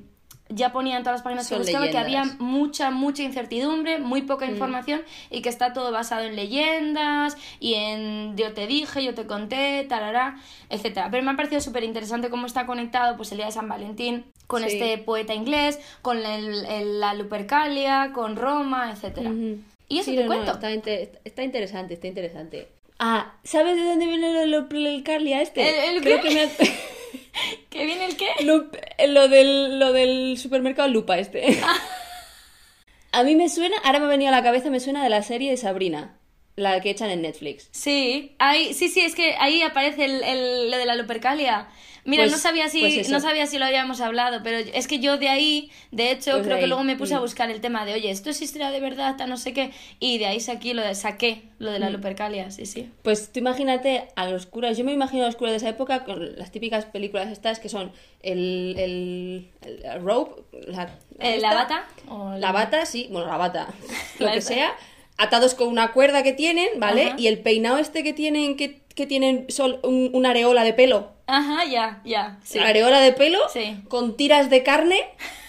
[0.48, 2.40] ya ponía en todas las páginas que Son buscaba que había leyendas.
[2.40, 8.36] mucha, mucha incertidumbre, muy poca información y que está todo basado en leyendas y en
[8.36, 10.36] yo te dije, yo te conté, tarará,
[10.68, 11.08] etcétera.
[11.10, 14.26] Pero me ha parecido súper interesante cómo está conectado pues el día de San Valentín
[14.46, 14.68] con Sí.
[14.76, 19.30] este poeta inglés, con el, el- la Lupercalia, con Roma, etcétera.
[19.30, 19.58] Ujú.
[19.88, 20.52] Y eso Sí, te no, no, cuento.
[20.52, 22.68] está, inte- está interesante, está interesante.
[23.04, 25.68] Ah, ¿sabes de dónde viene lo lo- el Carlia este?
[25.88, 26.28] ¿El- el Creo qué?
[26.28, 26.48] que me ha-
[27.70, 28.28] ¿Qué viene el qué?
[28.44, 31.58] Lup- lo, del, lo del supermercado Lupa este.
[33.12, 35.22] A mí me suena, ahora me ha venido a la cabeza, me suena de la
[35.22, 36.16] serie de Sabrina,
[36.56, 37.68] la que echan en Netflix.
[37.72, 41.68] Sí, ahí, sí, sí, es que ahí aparece el, el- lo de la Lupercalia.
[42.04, 44.98] Mira, Pues- no sabía si pues no sabía si lo habíamos hablado, pero es que
[44.98, 47.22] yo de ahí, de hecho, Pues de creo que luego me puse a mm.
[47.22, 50.26] buscar el tema de, oye, esto es historia de verdad, no sé qué, y de
[50.26, 51.92] ahí saqué lo de, saqué lo de la Mm.
[51.92, 52.90] Lupercalia, sí, sí.
[53.02, 56.02] Pues tú imagínate a los curas, yo me imagino a los curas de esa época
[56.04, 59.48] con las típicas películas estas que son el, el,
[59.84, 61.86] el rope, la, Eh, ¿La bata?
[62.08, 63.68] O La bata, sí, bueno, la bata,
[64.18, 64.74] lo que sea,
[65.18, 67.08] atados con una cuerda que tienen, ¿vale?
[67.08, 67.16] Ajá.
[67.16, 71.10] Y el peinado este que tienen, que, que tienen sol, un- una areola de pelo.
[71.26, 72.58] Ajá, ya, ya, sí.
[72.58, 73.76] La areola de pelo Sí.
[73.88, 75.00] con tiras de carne,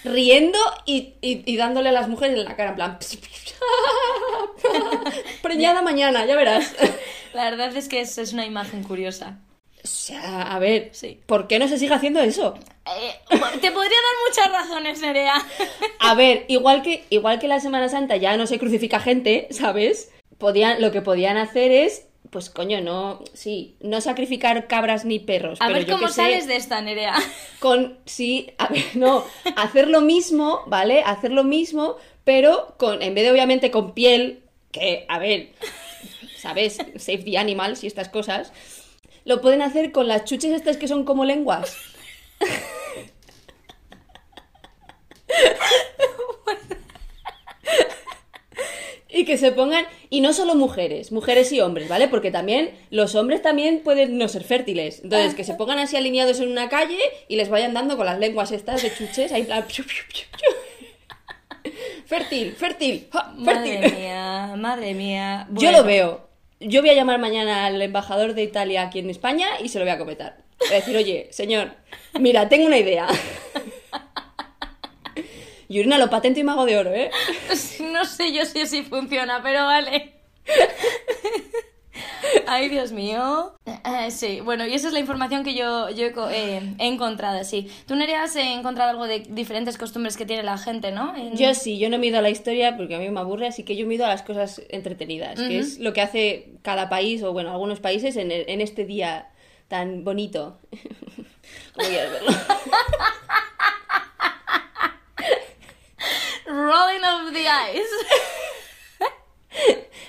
[0.03, 2.97] riendo y, y- y dándole a las mujeres en la cara, en plan...
[5.41, 6.73] Preñada mañana, ya verás.
[7.33, 9.39] La verdad es que es, es una imagen curiosa.
[9.83, 11.19] O sea, a ver, Sí.
[11.25, 12.53] ¿por qué no se sigue haciendo eso?
[12.85, 13.15] Eh,
[13.59, 15.35] te podría dar muchas razones, Nerea.
[15.99, 20.11] A ver, igual que, igual que la Semana Santa ya no se crucifica gente, ¿sabes?
[20.37, 25.61] Podían, lo que podían hacer es, pues coño, no, sí, no sacrificar cabras ni perros.
[25.61, 27.13] A pero ver yo cómo sé, sales de esta, Nerea.
[27.59, 29.23] Con, sí, a ver, no,
[29.55, 31.03] hacer lo mismo, ¿vale?
[31.03, 35.51] Hacer lo mismo, pero con, en vez de obviamente con piel, que, a ver,
[36.35, 36.77] ¿sabes?
[36.97, 38.51] Save the animals y estas cosas.
[39.23, 41.77] Lo pueden hacer con las chuches estas que son como lenguas.
[49.15, 52.07] Y que se pongan, y no solo mujeres, mujeres y hombres, ¿vale?
[52.07, 55.01] Porque también los hombres también pueden no ser fértiles.
[55.03, 56.97] Entonces, que se pongan así alineados en una calle
[57.27, 59.65] y les vayan dando con las lenguas estas de chuches, ahí plan...
[62.05, 65.47] Fértil, fértil, ja, Madre mía, madre mía.
[65.51, 66.27] Yo lo veo.
[66.59, 69.85] Yo voy a llamar mañana al embajador de Italia aquí en España y se lo
[69.85, 70.37] voy a comentar.
[70.59, 71.71] Voy a decir, oye, señor,
[72.19, 73.07] mira, tengo una idea.
[75.73, 77.09] Y una lo patento y mago de oro, ¿eh?
[77.91, 80.13] No sé yo si así funciona, pero vale.
[82.47, 83.55] Ay, Dios mío.
[83.65, 86.13] Eh, sí, bueno, y esa es la información que yo, yo he,
[86.57, 87.71] eh, he encontrado, sí.
[87.87, 91.15] Tú, Nerea, has encontrado algo de diferentes costumbres que tiene la gente, ¿no?
[91.15, 93.63] En- Yo sí, yo no mido a la historia porque a mí me aburre, así
[93.63, 97.33] que yo mido a las cosas entretenidas, que es lo que hace cada país, o
[97.33, 99.29] bueno, algunos países en, el- en este día
[99.69, 100.59] tan bonito.
[101.75, 102.31] Como quieras verlo.
[106.53, 107.87] Rolling of the eyes.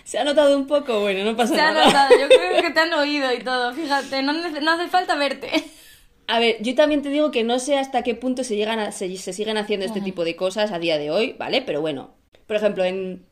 [0.04, 1.00] ¿Se ha notado un poco?
[1.00, 1.86] Bueno, no pasa Se ha nada.
[1.86, 4.32] notado, yo creo que te han oído y todo, fíjate, no,
[4.72, 5.50] hace falta verte.
[6.26, 8.92] A ver, yo también te digo que no sé hasta qué punto se, llegan a-
[8.92, 11.62] se, se siguen haciendo este tipo de cosas a día de hoy, ¿vale?
[11.62, 12.14] Pero bueno,
[12.46, 13.26] por ejemplo, en,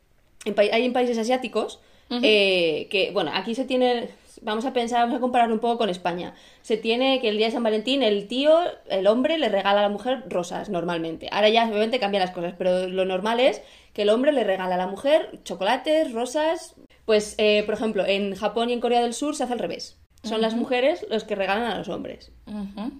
[0.57, 1.79] hay en países asiáticos
[2.21, 4.09] eh, que, bueno, aquí se tiene,
[4.43, 6.33] vamos a pensar, vamos a comparar un poco con España.
[6.61, 8.57] Se tiene que el día de San Valentín el tío,
[8.89, 11.29] el hombre, le regala a la mujer rosas normalmente.
[11.31, 13.61] Ahora ya obviamente cambian las cosas, pero lo normal es
[13.93, 16.75] que el hombre le regala a la mujer chocolates, rosas.
[17.05, 19.99] Pues, eh, por ejemplo, en Japón y en Corea del Sur se hace al revés.
[20.23, 22.31] Son las mujeres los que regalan a los hombres.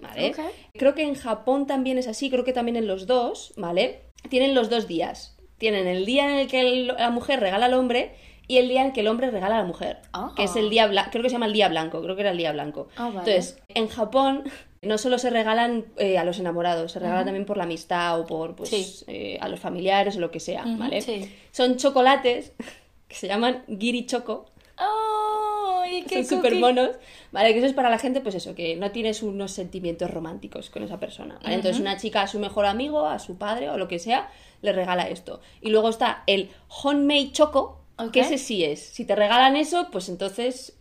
[0.02, 0.26] ¿vale?
[0.74, 4.02] Creo que en Japón también es así, creo que también en los dos, ¿vale?
[4.28, 5.34] Tienen los dos días.
[5.56, 8.14] Tienen el día en el que el- la mujer regala al hombre
[8.46, 10.32] y el día en que el hombre regala a la mujer, Ah.
[10.36, 12.30] que es el día blanco, creo que se llama el día blanco, creo que era
[12.30, 12.88] el día blanco.
[12.96, 13.18] Ah, vale.
[13.30, 14.44] Entonces, en Japón
[14.82, 18.26] no solo se regalan eh, a los enamorados, se regalan también por la amistad o
[18.26, 19.04] por pues, Sí.
[19.06, 21.00] eh, a los familiares o lo que sea, ¿vale?
[21.00, 21.34] sí.
[21.52, 22.52] Son chocolates
[23.08, 26.90] que se llaman giri choco ¡Ay, qué son súper monos,
[27.30, 27.52] ¿vale?
[27.52, 30.82] Que eso es para la gente, pues eso, que no tienes unos sentimientos románticos con
[30.82, 31.54] esa persona, ¿vale?
[31.56, 34.30] Entonces una chica a su mejor amigo, a su padre o lo que sea,
[34.62, 35.40] le regala esto.
[35.60, 36.50] Y luego está el
[36.82, 37.80] homemade choco,
[38.12, 38.80] Que ese sí es.
[38.80, 40.76] Si te regalan eso, pues entonces,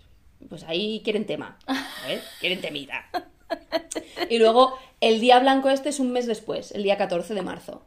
[0.49, 1.59] pues ahí quieren tema,
[2.01, 2.23] ¿sabes?
[2.39, 3.05] quieren temita.
[4.29, 7.83] Y luego el día blanco este es un mes después, el día 14 de marzo.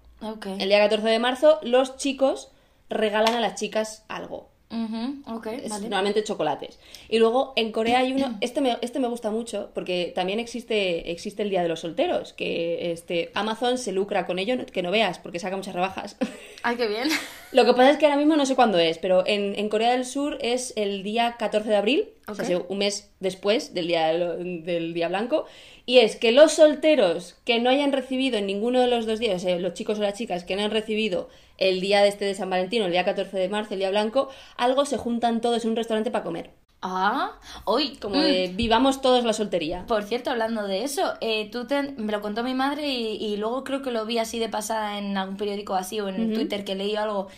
[0.59, 2.51] El día 14 de marzo los chicos
[2.89, 4.51] regalan a las chicas algo.
[4.69, 5.83] Ujú, ok, Es vale.
[5.83, 6.79] normalmente chocolates.
[7.09, 11.11] Y luego en Corea hay uno, este me, este me gusta mucho porque también existe,
[11.13, 14.91] existe el Día de los Solteros, que este, Amazon se lucra con ello, que no
[14.91, 16.17] veas, porque saca muchas rebajas.
[16.63, 17.09] Ay, qué bien.
[17.53, 19.93] Lo que pasa es que ahora mismo no sé cuándo es, pero en, en Corea
[19.93, 24.09] del Sur es el día 14 de abril, o sea, un mes después del día,
[24.09, 25.47] del día blanco,
[25.87, 29.37] y es que los solteros que no hayan recibido en ninguno de los dos días,
[29.37, 32.25] o sea, los chicos o las chicas que no han recibido el día de este
[32.25, 35.65] de San Valentín, el día 14 de marzo, el día blanco, algo se juntan todos
[35.65, 36.51] en un restaurante para comer.
[36.83, 37.33] Ah,
[37.65, 39.85] hoy, Como de vivamos todos la soltería.
[39.87, 43.37] Por cierto, hablando de eso, eh, tú te- me lo contó mi madre y, y
[43.39, 46.65] luego creo que lo vi así de pasada en algún periódico así o en Twitter
[46.65, 47.29] que leí algo.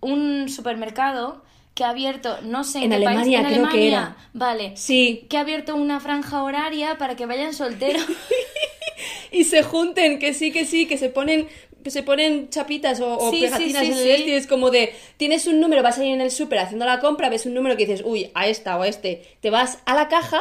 [0.00, 1.42] Un supermercado
[1.74, 4.16] que ha abierto, no sé en, En qué país, Alemania, en creo que Alemania, era.
[4.32, 4.76] Vale.
[4.76, 8.06] Sí, Que ha abierto una franja horaria para que vayan solteros.
[9.32, 11.48] y se junten, que sí, que sí, que se ponen
[11.84, 14.46] que se ponen chapitas o, o Sí, sí, pegatinas sí, en el este y es
[14.48, 17.46] como de, tienes un número, vas a ir en el súper haciendo la compra, ves
[17.46, 20.40] un número que dices, uy, a esta o a este, te vas a la caja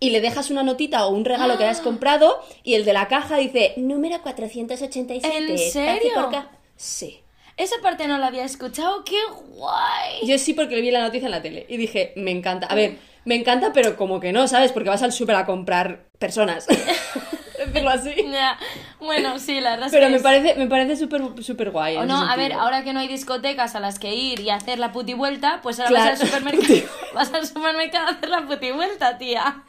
[0.00, 1.68] y le dejas una notita o un regalo que Ah.
[1.70, 5.36] hayas comprado y el de la caja dice, número 487.
[5.38, 6.10] ¿En serio?
[6.14, 6.50] por ca-".
[6.76, 7.20] Sí.
[7.56, 9.04] Esa parte no la había escuchado.
[9.04, 9.18] ¡Qué
[9.50, 10.26] guay!
[10.26, 12.66] Yo sí porque le vi la noticia en la tele y dije, me encanta.
[12.68, 14.72] A ver, me encanta, pero como que no, ¿sabes?
[14.72, 16.66] Porque vas al súper a comprar personas.
[17.72, 18.14] Decirlo así.
[18.30, 18.58] Ya.
[18.98, 21.96] Bueno, sí, la verdad es Pero que me es- parece, me parece súper súper guay.
[21.96, 24.78] O no, a ver, ahora que no hay discotecas a las que ir y hacer
[24.78, 26.10] la puti vuelta, pues ahora Claro.
[26.10, 26.80] vas al supermercado.
[27.14, 29.62] vas al supermercado a hacer la puti vuelta, tía.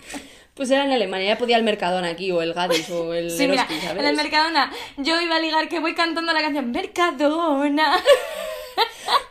[0.54, 3.48] Pues era en Alemania, ya podía el Mercadona aquí, o el Gadis, o el Sí,
[3.48, 3.66] mira,
[3.98, 7.98] en el Mercadona, yo iba a ligar que voy cantando la canción Mercadona.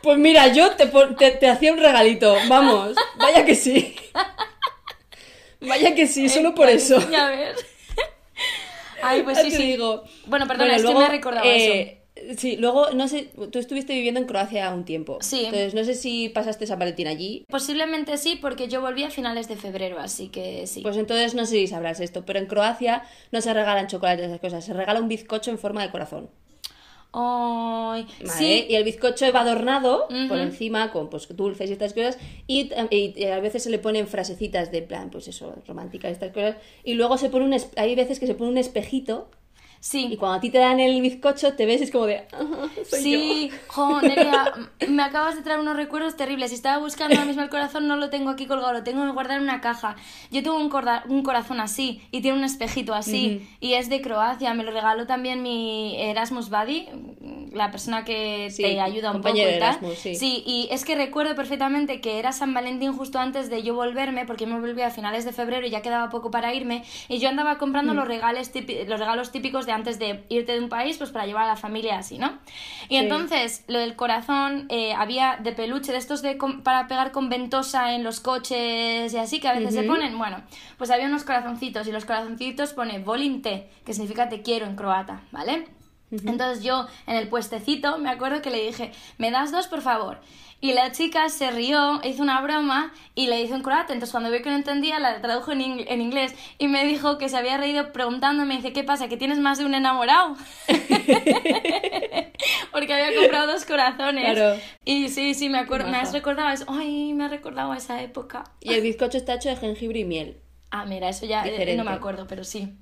[0.03, 3.95] Pues mira, yo te, te, te hacía un regalito, vamos, vaya que sí.
[5.61, 6.97] Vaya que sí, solo por eso.
[7.11, 7.55] Ya ves.
[9.03, 9.63] Ay, pues sí, sí.
[9.63, 10.03] digo.
[10.25, 11.73] Bueno, perdona, Bueno, es luego, que me ha recordado eso.
[11.73, 11.97] eh,
[12.37, 15.17] Sí, luego, no sé, tú estuviste viviendo en Croacia un tiempo.
[15.21, 15.45] Sí.
[15.45, 17.45] Entonces, no sé si pasaste San Valentín allí.
[17.49, 20.81] Posiblemente sí, porque yo volví a finales de febrero, así que sí.
[20.81, 24.41] Pues entonces no sé si sabrás esto, pero en Croacia no se regalan chocolates esas
[24.41, 26.29] cosas, se regala un bizcocho en forma de corazón.
[27.13, 28.31] Ay, ¿vale?
[28.37, 28.65] sí.
[28.69, 32.17] Y el bizcocho va adornado por encima con pues, dulces y estas cosas.
[32.47, 36.31] Y, y- y a veces se le ponen frasecitas de plan, pues eso, románticas, estas
[36.31, 36.55] cosas.
[36.83, 39.29] Y luego se pone un hay veces que se pone un espejito.
[39.81, 40.15] Y Sí.
[40.19, 42.27] cuando a ti te dan el bizcocho, te ves y es como de.
[42.33, 43.55] "Ah, soy Sí, yo".
[43.67, 44.53] jo, Nerea,
[44.87, 46.51] me acabas de traer unos recuerdos terribles.
[46.51, 49.37] Estaba buscando ahora mismo el corazón, no lo tengo aquí colgado, lo tengo que guardar
[49.37, 49.95] en una caja.
[50.29, 54.01] Yo tengo un, corda- un corazón así y tiene un espejito así y es de
[54.01, 54.53] Croacia.
[54.53, 56.87] Me lo regaló también mi Erasmus Buddy,
[57.51, 59.49] la persona que Sí, te ayuda un poco y tal.
[59.49, 60.13] Erasmus, sí.
[60.15, 64.25] sí, y es que recuerdo perfectamente que era San Valentín justo antes de yo volverme,
[64.25, 66.83] porque me volví a finales de febrero y ya quedaba poco para irme.
[67.09, 68.51] Y yo andaba comprando los, regales
[68.87, 71.47] los regalos típicos de de antes de irte de un país, pues para llevar a
[71.47, 72.39] la familia así, ¿no?
[72.89, 72.97] Y Sí.
[72.97, 77.93] entonces, lo del corazón, eh, había de peluche, de estos de para pegar con ventosa
[77.93, 80.41] en los coches y así, que a veces se ponen, bueno,
[80.77, 84.75] pues había unos corazoncitos y los corazoncitos pone volim te, que significa te quiero en
[84.75, 85.67] croata, ¿vale?
[86.11, 90.19] Entonces yo en el puestecito me acuerdo que le dije, ¿me das dos por favor?
[90.61, 93.93] Y la chica se rió, hizo una broma y le hizo en croata.
[93.93, 97.29] Entonces cuando vio que no entendía, la tradujo en, en inglés y me dijo que
[97.29, 99.07] se había reído preguntándome, dice, ¿qué pasa?
[99.07, 100.35] ¿Que tienes más de un enamorado?
[102.71, 104.33] Porque había comprado dos corazones.
[104.33, 104.59] Claro.
[104.85, 106.65] Y sí, sí, me acuerdo, me has recordado eso.
[106.67, 108.43] Ay, me ha recordado a esa época.
[108.59, 110.37] Y el bizcocho está hecho de jengibre y miel.
[110.69, 112.73] Ah, mira, eso ya eh, no me acuerdo, pero sí.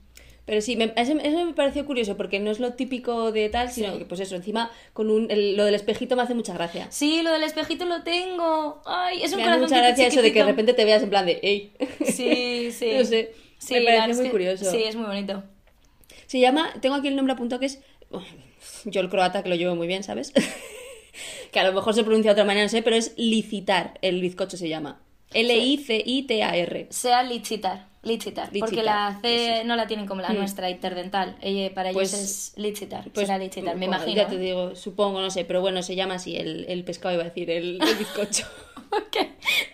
[0.49, 3.69] Pero sí, me- eso, eso me pareció curioso porque no es lo típico de tal,
[3.69, 3.99] sino Sí.
[3.99, 6.87] que pues eso, encima con un, el- lo del espejito me hace mucha gracia.
[6.89, 8.81] Sí, lo del espejito lo tengo.
[8.83, 11.11] Ay, es un Me hace mucha gracia eso de que de repente te veas en
[11.11, 11.71] plan de, ¡ey!
[12.03, 12.93] Sí, sí.
[12.97, 14.71] No sé, Sí, me parece muy que- curioso.
[14.71, 15.43] Sí, es muy bonito.
[16.25, 17.79] Se llama, tengo aquí el nombre apuntado que es,
[18.85, 20.33] yo el croata que lo llevo muy bien, ¿sabes?
[21.51, 24.19] que a lo mejor se pronuncia de otra manera, no sé, pero es licitar, el
[24.19, 24.99] bizcocho se llama.
[25.31, 26.87] L-I-C-I-T-A-R.
[26.89, 30.37] Sea licitar, licitar, porque la C no la tienen como la Mm.
[30.37, 31.35] nuestra, interdental.
[31.41, 34.15] Ella, para Pues- ellos es licitar, Pues, será me bueno, imagino.
[34.15, 37.23] Ya te digo, supongo, no sé, pero bueno, se llama así, el, el pescado iba
[37.23, 38.45] a decir, el, el bizcocho.
[38.91, 39.17] Ok,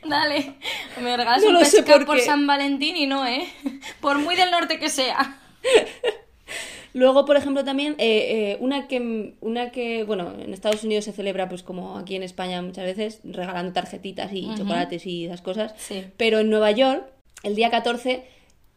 [0.10, 0.56] Dale,
[1.02, 2.20] me regalas No un pescado por.
[2.20, 3.48] San Valentín y no, ¿eh?
[4.02, 5.40] Por muy del norte que sea.
[6.94, 11.12] Luego, por ejemplo, también eh, eh, una que una que, bueno, en Estados Unidos se
[11.14, 15.74] celebra, pues como aquí en España muchas veces, regalando tarjetitas y chocolates y esas cosas.
[15.78, 16.04] Sí.
[16.18, 17.06] Pero en Nueva York,
[17.46, 18.26] el día 14,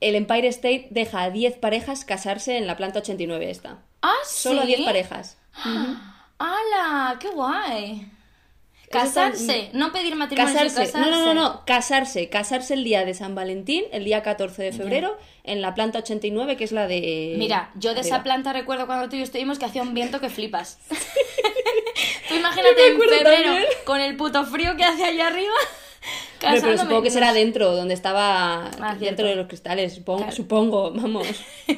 [0.01, 3.79] el Empire State deja a 10 parejas casarse en la planta 89 esta.
[4.03, 4.69] Ah, Solo ¿sí?
[4.69, 5.39] 10 parejas.
[6.39, 7.17] ¡Hala!
[7.19, 8.07] ¡Qué guay!
[8.85, 10.77] Está- Casarse, no pedir matrimonio, Casarse.
[10.93, 10.99] casarse.
[10.99, 12.29] No, no, no, no, casarse.
[12.31, 16.57] Casarse el día de San Valentín, el día 14 de febrero, en la planta 89,
[16.57, 17.35] que es la de...
[17.37, 20.21] Mira, yo de esa planta recuerdo cuando tú y yo estuvimos que hacía un viento
[20.21, 20.79] que flipas.
[22.29, 23.65] tú imagínate en febrero también.
[23.85, 25.53] con el puto frío que hace allá arriba.
[26.41, 30.37] Pero supongo que será dentro, donde estaba Ah, dentro de los cristales, supongo, Claro.
[30.37, 31.27] supongo vamos.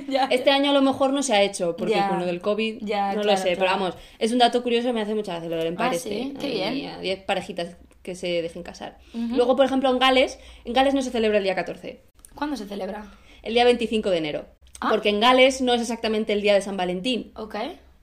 [0.09, 0.25] Ya.
[0.27, 2.09] Este año a lo mejor no se ha hecho, porque Ya.
[2.09, 5.01] con lo del COVID no claro, lo sé, pero vamos, es un dato curioso, me
[5.01, 6.35] hace mucha gracia lo del Ah, sí, State.
[6.41, 6.91] qué bien.
[6.91, 8.99] a 10 parejitas que se dejen casar.
[9.15, 12.01] Luego, por ejemplo, en Gales, en Gales no se celebra el día 14,
[12.35, 13.07] ¿Cuándo se celebra?
[13.43, 14.45] el día 25 de enero.
[14.81, 14.89] Ah.
[14.91, 17.57] Porque en Gales no es exactamente el día de San Valentín, Ok.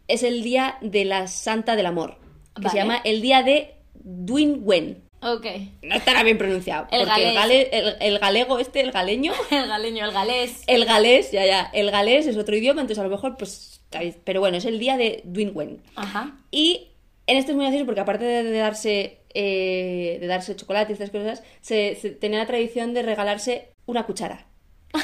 [0.08, 2.18] es el día de la Santa del Amor,
[2.56, 2.70] que Vale.
[2.70, 5.04] se llama el día de Dwinwen.
[5.22, 5.46] Ok.
[5.82, 9.68] No estará bien pronunciado, El porque el, gale- el- el galego este, el galeño, El
[9.68, 10.62] galeño, el galés.
[10.68, 13.82] el galés, ya, ya, el galés es otro idioma, entonces a lo mejor, pues,
[14.24, 15.82] pero bueno, es el día de Dwinwen.
[15.96, 16.38] Ajá.
[16.52, 16.90] Y
[17.26, 20.94] en este es muy gracioso porque aparte de, de darse eh, de darse chocolate y
[20.94, 24.46] estas cosas, se, se tenía la tradición de regalarse una cuchara.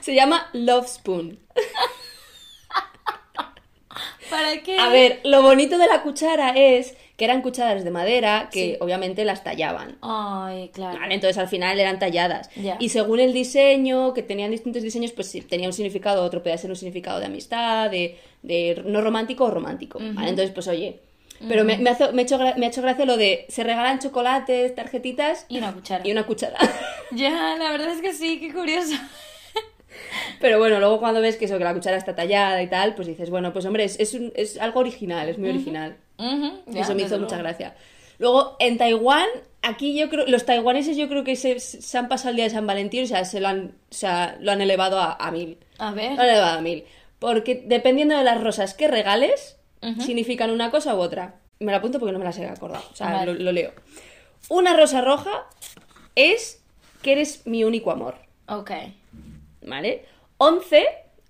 [0.00, 1.38] se llama Love Spoon.
[4.30, 4.78] ¿Para qué?
[4.78, 8.76] A ver, lo bonito de la cuchara es que eran cucharas de madera que Sí.
[8.80, 9.96] obviamente las tallaban.
[10.02, 10.98] Ay, claro.
[11.00, 12.50] Vale, entonces al final eran talladas.
[12.78, 16.58] Y según el diseño, que tenían distintos diseños, pues sí, tenía un significado, otro podía
[16.58, 19.98] ser un significado de amistad, de, de no romántico o romántico.
[20.00, 20.28] ¿vale?
[20.28, 21.00] Entonces, pues oye.
[21.48, 23.98] Pero me, me, hace- me, ha hecho me ha hecho gracia lo de se regalan
[23.98, 26.06] chocolates, tarjetitas Y una cuchara.
[26.06, 26.56] y una cuchara.
[27.12, 28.94] Ya, la verdad es que sí, qué curioso.
[30.40, 33.06] Pero bueno, luego cuando ves que eso, que la cuchara está tallada y tal, pues
[33.08, 35.96] dices, bueno, pues hombre, es, es, un- es algo original, es muy original.
[36.18, 37.42] Ya, Eso me hizo mucha luego.
[37.42, 37.76] gracia.
[38.18, 39.26] Luego, en Taiwán,
[39.62, 42.50] aquí yo creo, los taiwaneses yo creo que se, se han pasado el día de
[42.50, 45.58] San Valentín, o sea, se lo han, o sea, lo han elevado a, a mil.
[45.78, 46.12] A ver.
[46.14, 46.84] Lo han elevado a mil.
[47.18, 49.58] Porque dependiendo de las rosas que regales,
[50.04, 51.36] significan una cosa u otra.
[51.60, 53.34] Me la apunto porque no me las he acordado, o sea, Vale.
[53.34, 53.72] lo, lo leo.
[54.48, 55.46] Una rosa roja
[56.16, 56.62] es
[57.02, 58.16] que eres mi único amor,
[58.48, 58.70] Ok.
[59.62, 60.04] ¿vale?
[60.38, 60.84] 11,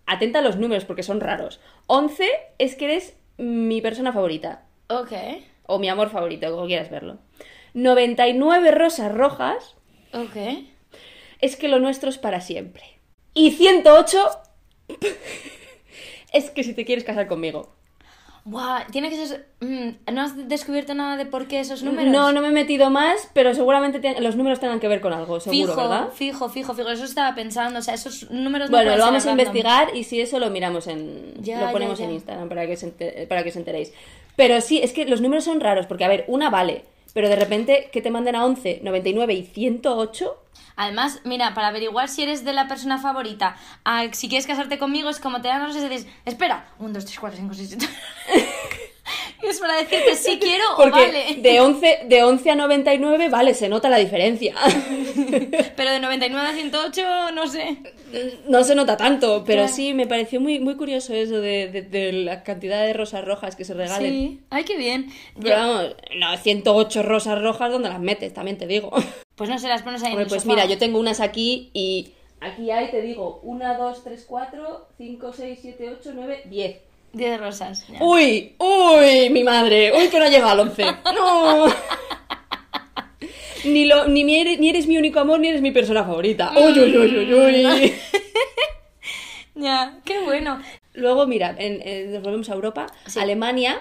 [0.06, 1.60] atenta a los números porque son raros.
[1.86, 4.62] 11 es que eres mi persona favorita.
[4.88, 5.12] Ok.
[5.66, 7.18] O mi amor favorito, como quieras verlo.
[7.74, 9.74] 99 rosas rojas
[10.14, 10.36] Ok.
[11.40, 12.82] es que lo nuestro es para siempre.
[13.34, 14.18] Y 108
[16.32, 17.72] es que si te quieres casar conmigo.
[18.44, 19.48] Buah, tiene que ser.
[19.60, 22.12] mm, ¿No has descubierto nada de por qué esos números?
[22.12, 25.12] No, no me he metido más, pero seguramente te- los números tengan que ver con
[25.12, 26.08] algo, seguro, fijo, ¿verdad?
[26.14, 26.88] fijo, fijo, fijo.
[26.90, 27.80] Eso estaba pensando.
[27.80, 29.46] O sea, esos números no Bueno, lo vamos a random.
[29.46, 31.34] investigar y si eso lo miramos en...
[31.42, 32.04] Ya, lo ponemos ya.
[32.04, 33.92] en Instagram para que, se enter- para que os enteréis.
[34.36, 37.36] Pero sí, es que los números son raros, porque a ver, una vale, pero de
[37.36, 40.42] repente que te manden a 11, 99 y 108...
[40.78, 45.08] Además, mira, para averiguar si eres de la persona favorita, a- si quieres casarte conmigo,
[45.08, 47.88] es como te dan los y dices, espera, 1, 2, 3, 4, 5, 6, 7.
[49.42, 51.36] Es para decirte si quiero o Porque vale.
[51.40, 54.54] de, 11, de 11 a 99, vale, se nota la diferencia.
[55.76, 57.02] Pero de 99 a 108,
[57.34, 57.76] no sé.
[58.48, 59.74] No se nota tanto, pero Claro.
[59.74, 63.56] sí, me pareció muy, muy curioso eso de, de- de la cantidad de rosas rojas
[63.56, 64.10] que se regalen.
[64.12, 64.40] Sí.
[64.48, 65.10] Ay, qué bien.
[65.40, 68.32] Pero vamos, no, 108 rosas rojas, ¿dónde las metes?
[68.32, 68.90] También te digo.
[69.34, 70.54] Pues no se las pones ahí en Hombre, el pues sofá.
[70.54, 75.32] mira, yo tengo unas aquí y aquí hay, te digo, 1, 2, 3, 4, 5,
[75.36, 76.76] 6, 7, 8, 9, 10.
[77.12, 77.86] 10 rosas.
[77.88, 77.98] ya.
[78.02, 78.54] ¡Uy!
[78.58, 79.30] ¡Uy!
[79.30, 79.92] Mi madre.
[79.96, 80.84] ¡Uy, que no llega al 11!
[81.14, 81.66] ¡No!
[83.64, 86.52] Ni, lo, ni, mi eres, ni eres mi único amor, ni eres mi persona favorita.
[86.56, 87.94] ¡Uy, uy, uy, uy, uy!
[89.58, 90.60] Ya, qué bueno.
[90.92, 92.86] Luego, mira, en- en- nos volvemos a Europa.
[93.06, 93.18] Sí.
[93.18, 93.80] Alemania.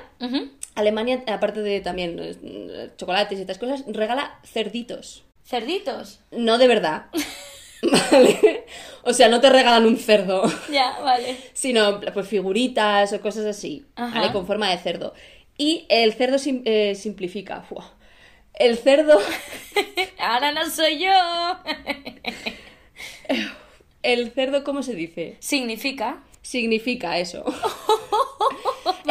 [0.73, 5.25] Alemania, aparte de también eh, chocolates y estas cosas, regala cerditos.
[5.45, 6.21] Cerditos.
[6.31, 7.07] No de verdad.
[8.11, 8.65] ¿Vale?
[9.03, 10.43] O sea, no te regalan un cerdo.
[10.71, 11.37] Ya, vale.
[11.53, 14.19] sino pues figuritas o cosas así, Ajá.
[14.19, 14.31] ¿vale?
[14.33, 15.13] Con forma de cerdo.
[15.57, 17.61] Y el cerdo sim- eh, simplifica.
[17.61, 17.93] Fua.
[18.53, 19.19] El cerdo,
[20.17, 21.11] Ahora no soy yo.
[24.01, 25.37] el cerdo, ¿cómo se dice?
[25.39, 26.23] Significa.
[26.41, 27.43] Significa eso.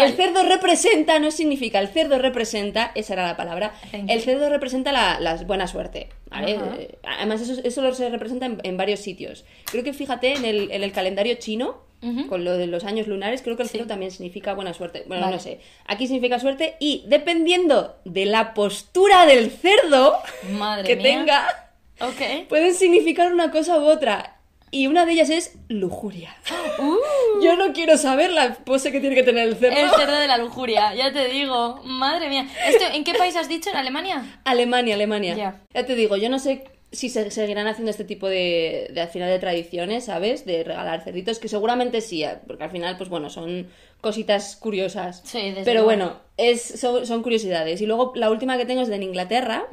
[0.02, 4.92] El cerdo representa, no significa, el cerdo representa, esa era la palabra, el cerdo representa
[4.92, 6.52] la, la buena suerte, ¿vale?
[6.78, 9.44] Eh, Además eso, eso lo se representa en, en varios sitios.
[9.66, 11.82] Creo que fíjate en el, en el calendario chino,
[12.28, 13.78] con lo de los años lunares, creo que el Sí.
[13.78, 15.04] cerdo también significa buena suerte.
[15.06, 15.36] Bueno, Vale.
[15.36, 15.60] no sé.
[15.86, 20.14] Aquí significa suerte y dependiendo de la postura del cerdo
[20.52, 21.04] Madre que mía.
[21.04, 21.70] tenga,
[22.48, 24.36] pueden significar una cosa u otra.
[24.74, 26.36] Y una de ellas es lujuria.
[26.76, 26.96] Uh,
[27.42, 29.76] Yo no quiero saber la pose que tiene que tener el cerdo.
[29.76, 31.80] el cerdo de la lujuria, ya te digo.
[31.84, 32.48] Madre mía.
[32.66, 33.70] ¿Esto en qué país has dicho?
[33.70, 34.40] ¿En Alemania?
[34.44, 35.62] Alemania, Alemania.
[35.72, 35.86] Ya.
[35.86, 39.30] te digo, yo no sé si se seguirán haciendo este tipo de, de al final
[39.30, 40.44] de tradiciones, ¿sabes?
[40.46, 43.68] De regalar cerditos, que seguramente sí, eh, porque al final, pues bueno, son
[44.00, 45.22] cositas curiosas.
[45.24, 47.80] Sí, desde Pero bueno, es, son, son curiosidades.
[47.80, 49.68] Y luego la última que tengo es de en Inglaterra.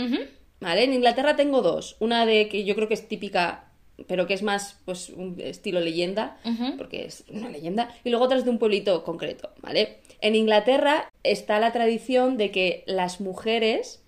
[0.59, 0.83] ¿Vale?
[0.83, 1.97] En Inglaterra tengo dos.
[1.99, 3.70] Una de que yo creo que es típica,
[4.07, 6.37] pero que es más, pues, un estilo leyenda,
[6.77, 7.93] porque es una leyenda.
[8.03, 9.97] Y luego otra es de un pueblito concreto, ¿vale?
[10.21, 14.03] En Inglaterra está la tradición de que las mujeres.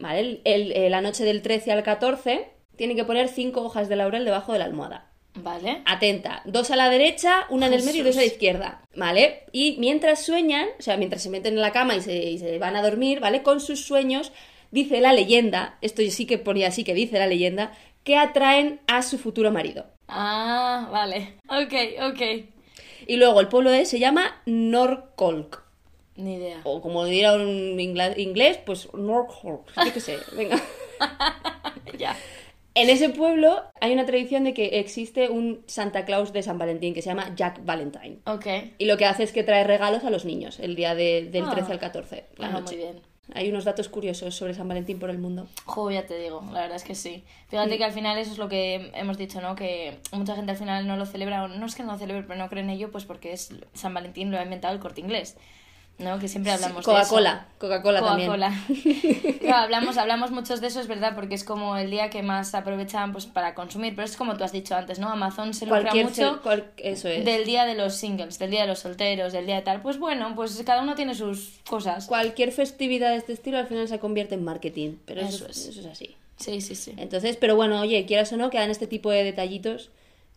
[0.00, 0.20] ¿vale?
[0.20, 3.96] El- el- eh, la noche del 13 al 14 tienen que poner cinco hojas de
[3.96, 5.10] laurel debajo de la almohada.
[5.38, 5.82] Vale.
[5.84, 9.42] Atenta, dos a la derecha, una en el medio y dos a la izquierda, ¿vale?
[9.52, 12.58] Y mientras sueñan, o sea, mientras se meten en la cama y se, y se
[12.58, 13.42] van a dormir, ¿vale?
[13.42, 14.32] Con sus sueños,
[14.70, 17.72] dice la leyenda, esto sí que ponía así que dice la leyenda,
[18.06, 19.84] que atraen a su futuro marido.
[20.06, 21.34] Ah, vale.
[21.48, 21.74] Ok,
[22.12, 22.22] ok.
[23.08, 25.62] Y luego el pueblo es- se llama Norcolk.
[26.14, 26.60] Ni idea.
[26.62, 29.70] O como diría un inglés, pues Norcolk.
[29.84, 30.56] Yo qué sé, venga.
[31.98, 32.16] Ya.
[32.74, 36.94] En ese pueblo hay una tradición de que existe un Santa Claus de San Valentín
[36.94, 38.18] que se llama Jack Valentine.
[38.26, 38.46] Ok.
[38.78, 41.44] Y lo que hace es que trae regalos a los niños el día de- del
[41.46, 41.50] Ah.
[41.52, 42.26] 13 al 14.
[42.36, 42.76] La Bueno, noche.
[42.76, 43.00] muy bien.
[43.34, 45.48] Hay unos datos curiosos sobre San Valentín por el mundo.
[45.64, 47.24] Jo, ya te digo, la verdad es que sí.
[47.48, 49.56] Fíjate que al final eso es lo que hemos dicho, ¿no?
[49.56, 52.22] Que mucha gente al final no lo celebra, o no es que no lo celebre,
[52.22, 55.00] pero no cree en ello, pues porque es San Valentín lo ha inventado el corte
[55.00, 55.36] inglés,
[55.98, 56.18] ¿no?
[56.18, 56.90] Que siempre hablamos de eso.
[56.92, 58.28] Coca-Cola, Coca-Cola también.
[58.30, 58.52] Coca-Cola.
[59.62, 63.12] Hablamos, hablamos muchos de eso, es verdad, porque es como el día que más aprovechan
[63.12, 65.08] pues, para consumir, pero es como tú has dicho antes, ¿no?
[65.08, 67.24] Amazon se lucra Cualquier mucho cual- eso es.
[67.24, 69.82] del día de los singles, del día de los solteros, del día de tal.
[69.82, 72.06] Pues bueno, pues cada uno tiene sus cosas.
[72.06, 75.66] Cualquier festividad de este estilo al final se convierte en marketing, pero eso, Eso es.
[75.68, 76.16] eso es así.
[76.38, 76.92] Sí, sí, sí.
[76.98, 79.90] Entonces, pero bueno, oye, quieras o no, quedan este tipo de detallitos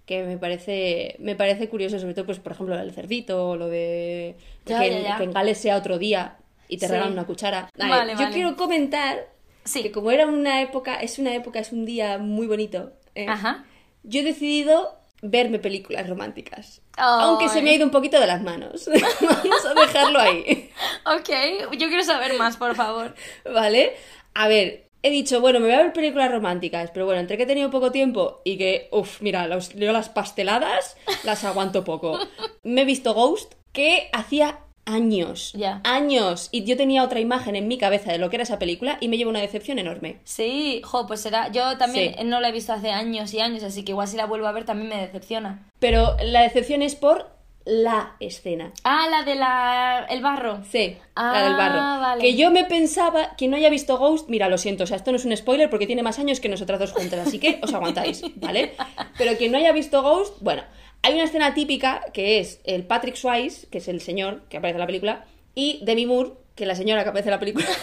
[0.09, 3.55] que me parece me parece curioso, sobre todo, pues por ejemplo, lo del cerdito, o
[3.55, 4.35] lo de
[4.65, 5.17] Ya, que, ya, ya.
[5.17, 6.37] que en Gales sea otro día
[6.67, 6.91] y te Sí.
[6.91, 7.69] regalan una cuchara.
[7.77, 8.33] Vale, yo vale.
[8.33, 9.27] quiero comentar
[9.65, 9.83] Sí.
[9.83, 12.91] que como era una época, es una época, es un día muy bonito.
[13.13, 13.27] ¿eh?
[13.29, 13.65] Ajá.
[14.01, 16.81] Yo he decidido verme películas románticas.
[16.97, 18.89] Aunque se me ha ido un poquito de las manos.
[19.21, 20.71] Vamos a dejarlo ahí.
[21.05, 21.29] Ok,
[21.77, 23.13] yo quiero saber más, por favor.
[23.45, 23.93] ¿Vale?
[24.33, 27.43] A ver, he dicho, bueno, me voy a ver películas románticas, pero bueno, entre que
[27.43, 32.19] he tenido poco tiempo y que, uff, mira, los, yo las pasteladas las aguanto poco.
[32.63, 35.81] Me he visto Ghost, que hacía años, Ya.
[35.83, 38.97] años, y yo tenía otra imagen en mi cabeza de lo que era esa película
[38.99, 40.17] y me llevo una decepción enorme.
[40.23, 41.51] Sí, jo, pues será.
[41.51, 42.23] Yo también Sí.
[42.25, 44.51] no la he visto hace años y años, así que igual si la vuelvo a
[44.51, 45.67] ver también me decepciona.
[45.79, 47.29] Pero la decepción es por
[47.69, 48.71] la escena.
[48.83, 50.05] Ah, la de la...
[50.09, 50.63] el barro.
[50.69, 52.01] Sí, Ah, la del barro.
[52.01, 52.21] vale.
[52.21, 54.27] Que yo me pensaba que no haya visto Ghost.
[54.29, 56.49] Mira, lo siento, o sea, esto no es un spoiler porque tiene más años que
[56.49, 58.73] nosotras dos juntas, así que os aguantáis, ¿vale?
[59.17, 60.63] Pero quien no haya visto Ghost, bueno,
[61.03, 64.77] hay una escena típica que es el Patrick Swayze, que es el señor que aparece
[64.77, 67.65] en la película, y Demi Moore, que es la señora que aparece en la película.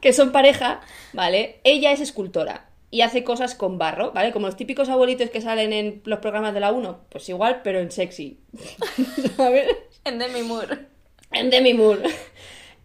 [0.00, 0.80] que son pareja,
[1.12, 1.60] ¿vale?
[1.64, 4.32] Ella es escultora y hace cosas con barro, ¿vale?
[4.32, 7.80] Como los típicos abuelitos que salen en los programas de la 1, pues igual, pero
[7.80, 8.40] en sexy.
[9.36, 9.76] ¿Sabes?
[10.04, 10.86] En Demi Moore.
[11.32, 12.08] En Demi Moore.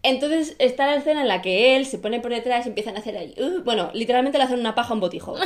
[0.02, 2.98] Entonces está la escena en la que él se pone por detrás y empiezan a
[2.98, 3.34] hacer ahí.
[3.38, 5.34] uh, bueno, literalmente le hacen una paja a un botijo.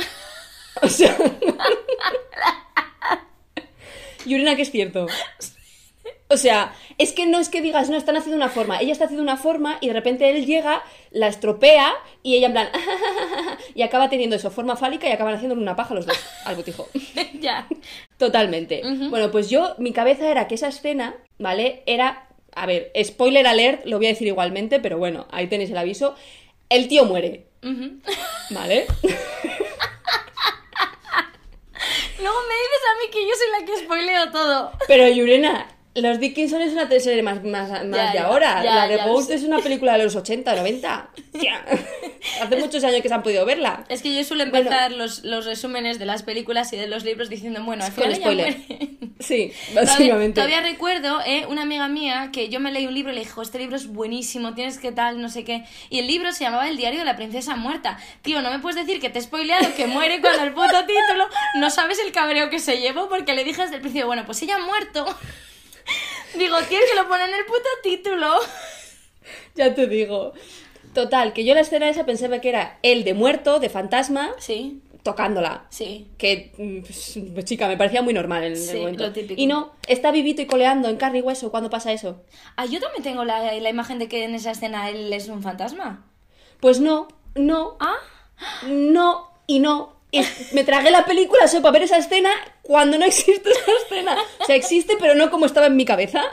[0.81, 1.17] O sea.
[4.25, 5.07] Yurina, que es cierto.
[6.31, 8.79] O sea, es que no es que digas, no, están haciendo una forma.
[8.79, 12.53] Ella está haciendo una forma y de repente él llega, la estropea y ella en
[12.53, 12.69] plan.
[13.75, 16.87] y acaba teniendo eso, forma fálica y acaban haciendo una paja los dos al botijo.
[17.39, 17.67] ya.
[18.17, 18.83] Totalmente.
[19.09, 21.81] Bueno, pues yo, mi cabeza era que esa escena, ¿vale?
[21.87, 22.27] Era.
[22.53, 26.15] A ver, spoiler alert, lo voy a decir igualmente, pero bueno, ahí tenéis el aviso.
[26.69, 27.47] El tío muere.
[27.61, 28.85] ¿Vale?
[32.19, 34.71] Luego me dices a mí que yo soy la que spoileo todo.
[34.87, 35.67] Pero Yurena,
[36.01, 38.63] Los Dickinson es una serie más, más, más Ya, de ya, ahora.
[38.63, 41.09] ya, la de Ghost es una película de los 80, 90.
[41.33, 41.63] Ya.
[42.41, 43.85] Hace muchos años que se han podido verla.
[43.87, 47.29] Es que yo suelo empezar los, los resúmenes de las películas y de los libros
[47.29, 48.99] diciendo, bueno, al Con final ella spoiler.
[49.19, 50.35] Sí, Todavía, básicamente.
[50.35, 53.41] todavía recuerdo, eh, una amiga mía que yo me leí un libro y le dijo,
[53.41, 55.65] este libro es buenísimo, tienes que tal, no sé qué.
[55.89, 57.97] Y el libro se llamaba El diario de la princesa muerta.
[58.21, 61.27] Tío, no me puedes decir que te he spoileado que muere con el puto título.
[61.57, 64.41] No sabes el cabreo que se llevó porque le dije desde el principio, bueno, pues
[64.41, 65.05] ella ha muerto.
[66.37, 68.27] Digo, tienes que lo poner en el puto título.
[69.55, 70.33] Ya te digo.
[70.93, 74.81] Total, que yo la escena esa pensaba que era el de muerto, de fantasma, Sí,
[75.03, 75.65] tocándola.
[75.69, 76.07] sí.
[76.17, 79.03] Que, mm, pues, pues, chica, me parecía muy normal en Sí, el momento.
[79.05, 79.39] lo típico.
[79.39, 82.23] Y no, está vivito y coleando en carne y hueso cuando pasa eso.
[82.55, 85.43] Ah, yo también tengo la, la imagen de que en esa escena él es un
[85.43, 86.07] fantasma.
[86.59, 87.97] Pues no, no, Ah,
[88.67, 89.98] no y no.
[90.11, 92.31] Es- me tragué la película solo para ver esa escena
[92.61, 94.17] cuando no existe esa escena.
[94.39, 96.23] O sea, existe, pero no como estaba en mi cabeza.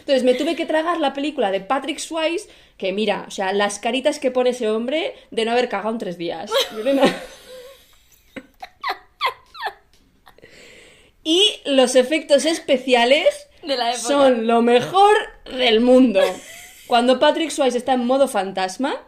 [0.00, 3.78] Entonces me tuve que tragar la película de Patrick Swayze, que mira, o sea, las
[3.78, 6.50] caritas que pone ese hombre de no haber cagado en tres días.
[11.24, 13.26] Y los efectos especiales
[13.62, 14.02] de la época.
[14.08, 15.14] son lo mejor
[15.56, 16.20] del mundo.
[16.88, 19.00] Cuando Patrick Swayze está en modo fantasma,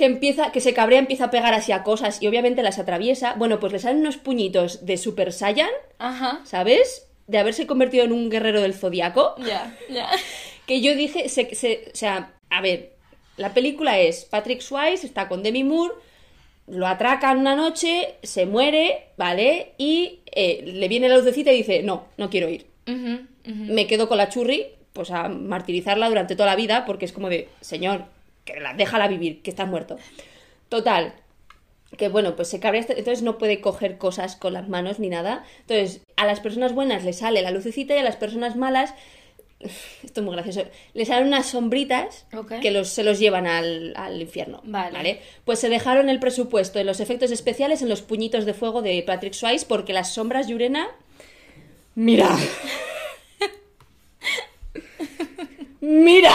[0.00, 3.34] que empieza, que se cabrea, empieza a pegar así a cosas y obviamente las atraviesa,
[3.36, 6.40] bueno, pues le salen unos puñitos de Super Saiyan, Ajá.
[6.44, 7.06] ¿sabes?
[7.28, 9.36] De haberse convertido en un guerrero del zodiaco.
[9.46, 10.08] Ya, ya.
[10.66, 12.92] Que yo dije, se, se- o sea, a ver,
[13.36, 15.94] la película es Patrick Swayze, está con Demi Moore,
[16.68, 19.72] lo atracan una noche, se muere, ¿vale?
[19.78, 22.66] Y eh, le viene la lucecita y dice, no, no quiero ir.
[23.44, 27.28] Me quedo con la churri, pues a martirizarla durante toda la vida, porque es como
[27.28, 28.04] de, señor,
[28.52, 29.96] que la, déjala vivir, que estás muerto.
[30.68, 31.14] Total,
[31.96, 35.44] que bueno, pues se cabrea, entonces no puede coger cosas con las manos ni nada.
[35.60, 38.94] Entonces, a las personas buenas le sale la lucecita y a las personas malas,
[39.60, 42.26] esto es muy gracioso, le salen unas sombritas
[42.62, 44.60] que los, se los llevan al, al infierno.
[44.64, 45.20] Vale.
[45.44, 49.02] Pues se dejaron el presupuesto en los efectos especiales en los puñitos de fuego de
[49.02, 50.88] Patrick Swayze porque las sombras, Yurena,
[51.94, 52.36] mira.
[55.80, 56.34] Mira.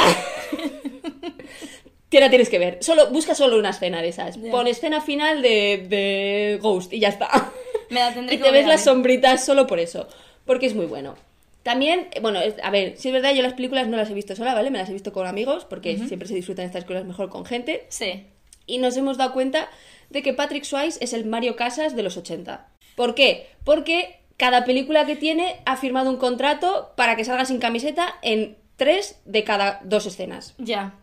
[2.15, 2.77] Que la tienes que ver.
[2.79, 4.41] Solo, busca solo una escena de esas.
[4.41, 4.49] Ya.
[4.49, 7.27] Pon escena final de, de Ghost y ya está.
[7.89, 10.07] Me la tendré y que te ves las sombritas solo por eso.
[10.45, 11.15] Porque es muy bueno.
[11.61, 14.53] También, bueno, a ver, si es verdad, yo las películas no las he visto sola,
[14.53, 14.71] ¿vale?
[14.71, 17.85] Me las he visto con amigos, porque siempre se disfrutan estas cosas mejor con gente.
[17.89, 18.23] Sí.
[18.65, 19.69] Y nos hemos dado cuenta
[20.09, 22.65] de que Patrick Swayze es el Mario Casas de los 80.
[22.95, 23.49] ¿Por qué?
[23.65, 28.55] Porque cada película que tiene ha firmado un contrato para que salga sin camiseta en
[28.77, 30.53] tres de cada dos escenas.
[30.59, 30.93] Ya.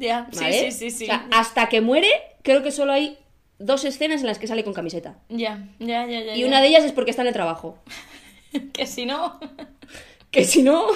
[0.00, 0.28] Ya.
[0.34, 0.72] ¿Vale?
[0.72, 1.04] Sí, sí, sí, sí.
[1.04, 2.08] O sea, hasta que muere,
[2.42, 3.18] creo que solo hay
[3.58, 5.18] dos escenas en las que sale con camiseta.
[5.28, 6.34] Ya, ya, ya, ya.
[6.34, 6.46] Y ya.
[6.46, 7.78] una de ellas es porque está en el trabajo.
[8.72, 9.38] Que si no.
[10.32, 10.86] Que si no,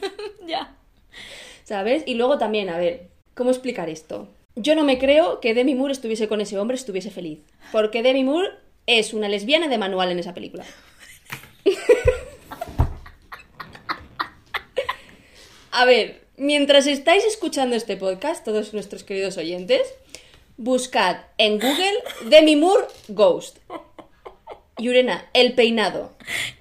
[0.46, 0.74] ya.
[1.64, 2.04] ¿sabes?
[2.06, 4.28] Y luego también, a ver, ¿cómo explicar esto?
[4.56, 7.40] Yo no me creo que Demi Moore estuviese con ese hombre, estuviese feliz.
[7.72, 8.50] Porque Demi Moore
[8.86, 10.64] es una lesbiana de manual en esa película.
[15.72, 19.94] A ver, mientras estáis escuchando este podcast, todos nuestros queridos oyentes,
[20.58, 21.94] buscad en Google
[22.26, 23.58] Demi Moore Ghost.
[24.76, 26.12] Yurena, el peinado.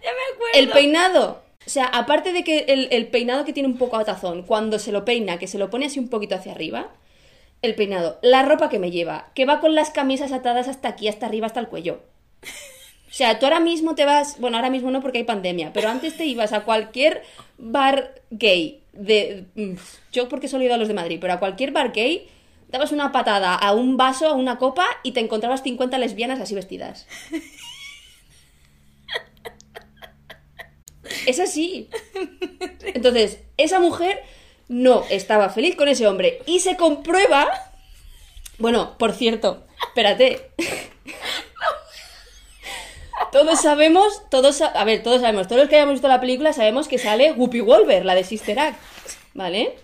[0.02, 0.54] Ya me acuerdo.
[0.60, 1.44] El peinado.
[1.66, 4.92] O sea, aparte de que el, el peinado que tiene un poco atazón, cuando se
[4.92, 6.92] lo peina, que se lo pone así un poquito hacia arriba,
[7.62, 11.08] el peinado, la ropa que me lleva, que va con las camisas atadas hasta aquí,
[11.08, 12.02] hasta arriba, hasta el cuello.
[12.44, 15.90] O sea, tú ahora mismo te vas, bueno, ahora mismo no porque hay pandemia, pero
[15.90, 17.22] antes te ibas a cualquier
[17.58, 19.74] bar gay de mm,
[20.12, 22.28] yo porque solo he ido a los de Madrid, pero a cualquier bar gay
[22.70, 26.56] dabas una patada a un vaso, a una copa y te encontrabas 50 lesbianas así
[26.56, 27.08] vestidas.
[31.28, 31.90] Es así.
[32.94, 34.22] Entonces, esa mujer
[34.68, 37.48] no estaba feliz con ese hombre y se comprueba.
[38.58, 40.52] Bueno, por cierto, espérate.
[43.32, 46.88] Todos sabemos, todos, a ver, todos sabemos, todos los que hayamos visto la película sabemos
[46.88, 48.80] que sale Whoopi Wolver, la de Sister Act,
[49.34, 49.76] ¿vale?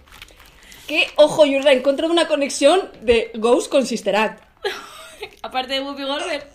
[0.87, 4.43] Que, ojo, yo he encontrado una conexión de Ghost con Sister Act.
[5.41, 6.47] Aparte de Whoopi Goldberg.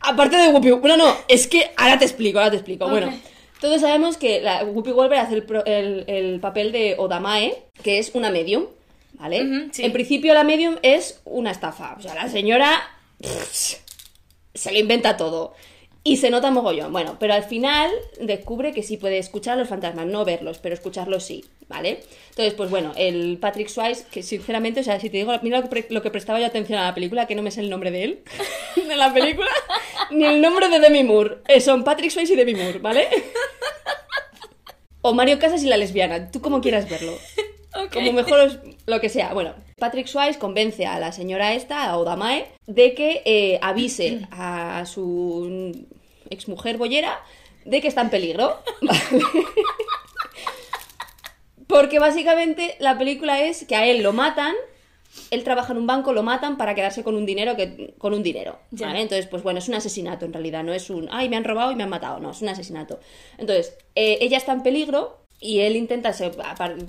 [0.00, 2.88] Aparte de Whoopi, bueno, no, es que ahora te explico, ahora te explico.
[2.88, 3.12] Bueno,
[3.60, 7.98] todos sabemos que la Whoopi Wolver hace el, pro- el- el papel de Odamae, que
[7.98, 8.66] es una medium,
[9.14, 9.70] ¿vale?
[9.72, 9.82] Sí.
[9.84, 12.82] En principio la medium es una estafa, o sea, la señora
[13.20, 13.76] pff,
[14.54, 15.54] se lo inventa todo.
[16.06, 16.92] Y se nota mogollón.
[16.92, 17.90] Bueno, pero al final
[18.20, 22.02] descubre que sí puede escuchar a los fantasmas, no verlos, pero escucharlos sí, ¿vale?
[22.28, 25.62] Entonces, pues bueno, el Patrick Swayze, que sinceramente, o sea, si te digo, mira lo
[25.64, 27.70] que, pre- lo que prestaba yo atención a la película, que no me sé el
[27.70, 28.22] nombre de él,
[28.86, 29.48] de la película,
[30.10, 31.38] ni el nombre de Demi Moore.
[31.48, 33.08] Eh, son Patrick Swayze y Demi Moore, ¿vale?
[35.06, 37.12] O Mario Casas y la lesbiana, tú como quieras verlo.
[37.92, 39.34] Como mejor os- lo que sea.
[39.34, 44.84] Bueno, Patrick Swayze convence a la señora esta, a Odamae, de que eh, avise a
[44.86, 45.86] su
[46.30, 47.20] exmujer boyera
[47.64, 48.58] de que está en peligro.
[48.82, 49.00] ¿vale?
[51.66, 54.54] Porque básicamente la película es que a él lo matan,
[55.30, 58.22] él trabaja en un banco, lo matan para quedarse con un dinero que con un
[58.22, 58.58] dinero.
[58.70, 59.00] ¿vale?
[59.00, 61.72] Entonces, pues bueno, es un asesinato en realidad, no es un ay, me han robado
[61.72, 63.00] y me han matado, no, es un asesinato.
[63.38, 66.32] Entonces, eh, ella está en peligro y él intenta ser,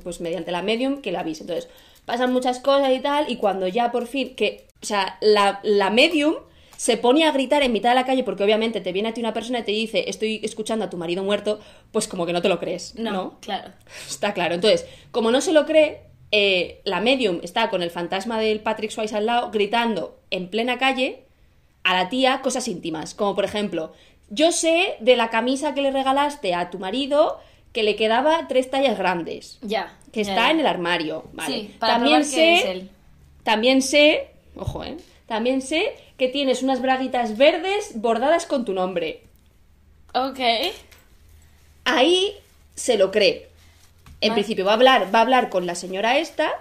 [0.03, 1.43] pues mediante la medium que la avise.
[1.43, 1.69] Entonces,
[2.05, 5.89] pasan muchas cosas y tal, y cuando ya por fin, que, o sea, la, la
[5.89, 6.35] medium
[6.77, 9.21] se pone a gritar en mitad de la calle porque obviamente te viene a ti
[9.21, 11.59] una persona y te dice estoy escuchando a tu marido muerto,
[11.91, 13.39] pues como que no te lo crees, No, ¿no?
[13.39, 13.71] claro.
[14.09, 14.55] Está claro.
[14.55, 16.01] Entonces, como no se lo cree,
[16.31, 20.77] eh, la medium está con el fantasma del Patrick Swayze al lado gritando en plena
[20.77, 21.23] calle
[21.83, 23.93] a la tía cosas íntimas, como por ejemplo,
[24.29, 27.39] yo sé de la camisa que le regalaste a tu marido
[27.75, 29.93] que le quedaba tres tallas grandes, Ya.
[30.13, 30.51] que ya, está ya.
[30.51, 31.53] en el armario, ¿vale?
[31.53, 32.89] Sí, para también que sé, es él.
[33.43, 34.95] también sé, ojo, ¿eh?
[35.27, 39.23] También sé que tienes unas braguitas verdes bordadas con tu nombre.
[40.13, 40.39] Ok.
[41.83, 42.31] ahí
[42.75, 43.47] se lo cree.
[44.21, 44.33] En Vale.
[44.35, 46.51] principio va a hablar, va a hablar con la señora esta,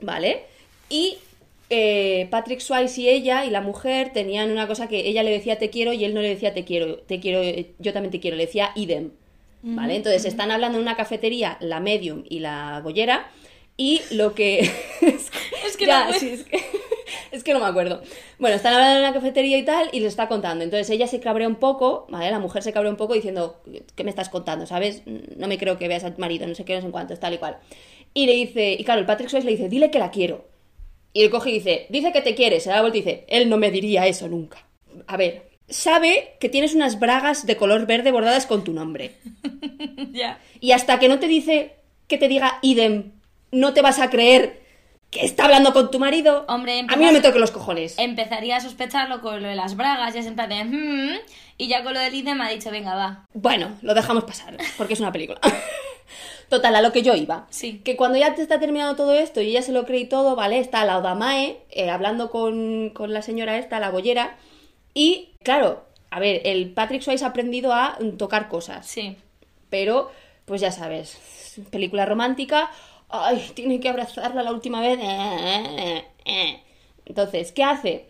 [0.00, 0.44] ¿vale?
[0.88, 1.18] Y
[1.68, 5.58] eh, Patrick Swayze y ella y la mujer tenían una cosa que ella le decía
[5.58, 8.18] te quiero y él no le decía te quiero, te quiero, eh, yo también te
[8.20, 9.10] quiero, le decía idem,
[9.62, 9.96] ¿vale?
[9.96, 13.30] Entonces están hablando en una cafetería la medium y la gollera
[13.76, 14.60] y lo que
[15.66, 16.20] Es que Ya, no puedo.
[16.20, 16.60] sí, es que...
[17.32, 18.02] es que no me acuerdo.
[18.38, 20.64] Bueno, están hablando en una cafetería y tal, y le está contando.
[20.64, 22.30] Entonces ella se cabrea un poco, ¿vale?
[22.30, 23.62] La mujer se cabrea un poco diciendo,
[23.94, 24.66] ¿qué me estás contando?
[24.66, 25.02] ¿Sabes?
[25.36, 27.16] No me creo que veas a tu marido, no sé qué, no sé en cuánto,
[27.18, 27.58] tal y cual.
[28.14, 30.48] Y le dice, y claro, el Patrick Swayze le dice, dile que la quiero.
[31.12, 33.24] Y él coge y dice, dice que te quiere, se da la vuelta y dice,
[33.28, 34.66] él no me diría eso nunca.
[35.06, 39.12] A ver, sabe que tienes unas bragas de color verde bordadas con tu nombre.
[40.12, 40.38] Ya.
[40.60, 41.74] Y hasta que no te dice
[42.08, 43.12] que te diga idem,
[43.52, 44.60] no te vas a creer
[45.10, 46.44] que está hablando con tu marido.
[46.48, 47.96] Hombre, a mí no me toque los cojones.
[47.98, 50.64] Empezaría a sospecharlo con lo de las bragas, ya es en plan de...
[50.64, 51.18] "Hmm",
[51.58, 53.26] y ya con lo del IDE me ha dicho, venga, va.
[53.34, 55.40] Bueno, lo dejamos pasar, porque es una película.
[56.48, 57.46] Total, a lo que yo iba.
[57.50, 57.80] Sí.
[57.84, 60.34] Que cuando ya te está terminando todo esto y ella se lo cree y todo,
[60.34, 60.58] ¿vale?
[60.58, 64.36] Está la Odamae eh, hablando con, con la señora esta, la bollera.
[65.00, 68.86] Y, claro, a ver, el Patrick Swayze ha aprendido a tocar cosas.
[68.86, 69.16] Sí.
[69.70, 70.10] Pero,
[70.44, 71.16] pues ya sabes,
[71.70, 72.70] película romántica,
[73.08, 74.98] ay, tiene que abrazarla la última vez.
[75.00, 76.60] eh, eh, eh.
[77.06, 78.06] Entonces, ¿qué hace?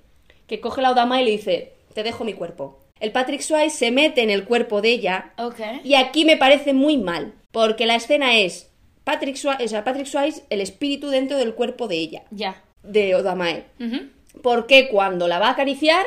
[0.46, 2.80] Que coge la Odama y le dice, te dejo mi cuerpo.
[2.98, 5.60] El Patrick Swayze se mete en el cuerpo de ella Ok.
[5.84, 8.68] y aquí me parece muy mal, porque la escena es
[9.04, 12.62] Patrick Swayze, o sea, Patrick Swayze, el espíritu dentro del cuerpo de ella, Ya.
[12.82, 13.64] de Odamae.
[13.80, 14.10] Ujú.
[14.42, 16.04] Porque cuando la va a acariciar,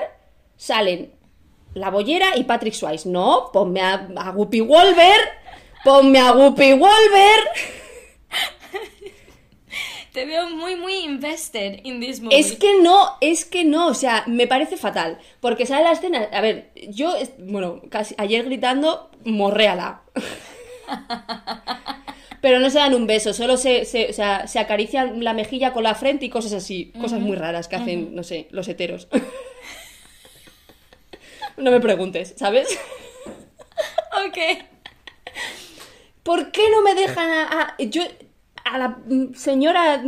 [0.55, 1.13] salen
[1.73, 3.09] la bollera y Patrick Swayze.
[3.09, 5.19] No, ponme a, a Whoopi Wolver.
[5.83, 7.39] Ponme a Whoopi Wolver.
[10.13, 12.37] Te veo muy, muy invested in this movie.
[12.37, 15.17] Es que no, es que no, o sea, me parece fatal.
[15.39, 16.29] Porque sale la escena.
[16.31, 20.03] A ver, yo, bueno, casi ayer gritando, morréala.
[22.41, 25.71] Pero no se dan un beso, solo se, se, o sea, se acarician la mejilla
[25.71, 26.91] con la frente y cosas así.
[26.99, 29.07] Cosas muy raras que hacen, no sé, los heteros.
[31.57, 32.67] No me preguntes, ¿sabes?
[34.27, 34.37] Ok.
[36.23, 38.03] ¿Por qué no me dejan a, a- yo
[38.63, 38.97] a la
[39.35, 40.03] señora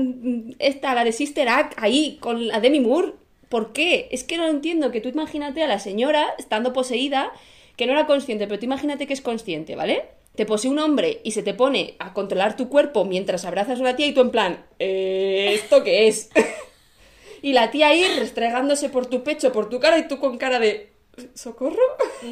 [0.59, 3.13] esta, la de Sister Act, ahí con la Demi Moore?
[3.49, 4.07] ¿Por qué?
[4.11, 4.91] Es que no lo entiendo.
[4.91, 7.31] Que tú imagínate a la señora estando poseída,
[7.75, 10.05] que no era consciente, pero tú imagínate que es consciente, ¿vale?
[10.35, 13.81] Te posee un hombre y se te pone a controlar tu cuerpo mientras abrazas a
[13.81, 16.29] una tía y tú en plan, "Eh, ¿esto qué es?
[17.41, 20.59] y la tía ahí restregándose por tu pecho, por tu cara y tú con cara
[20.59, 20.91] de,
[21.34, 21.82] ¿socorro?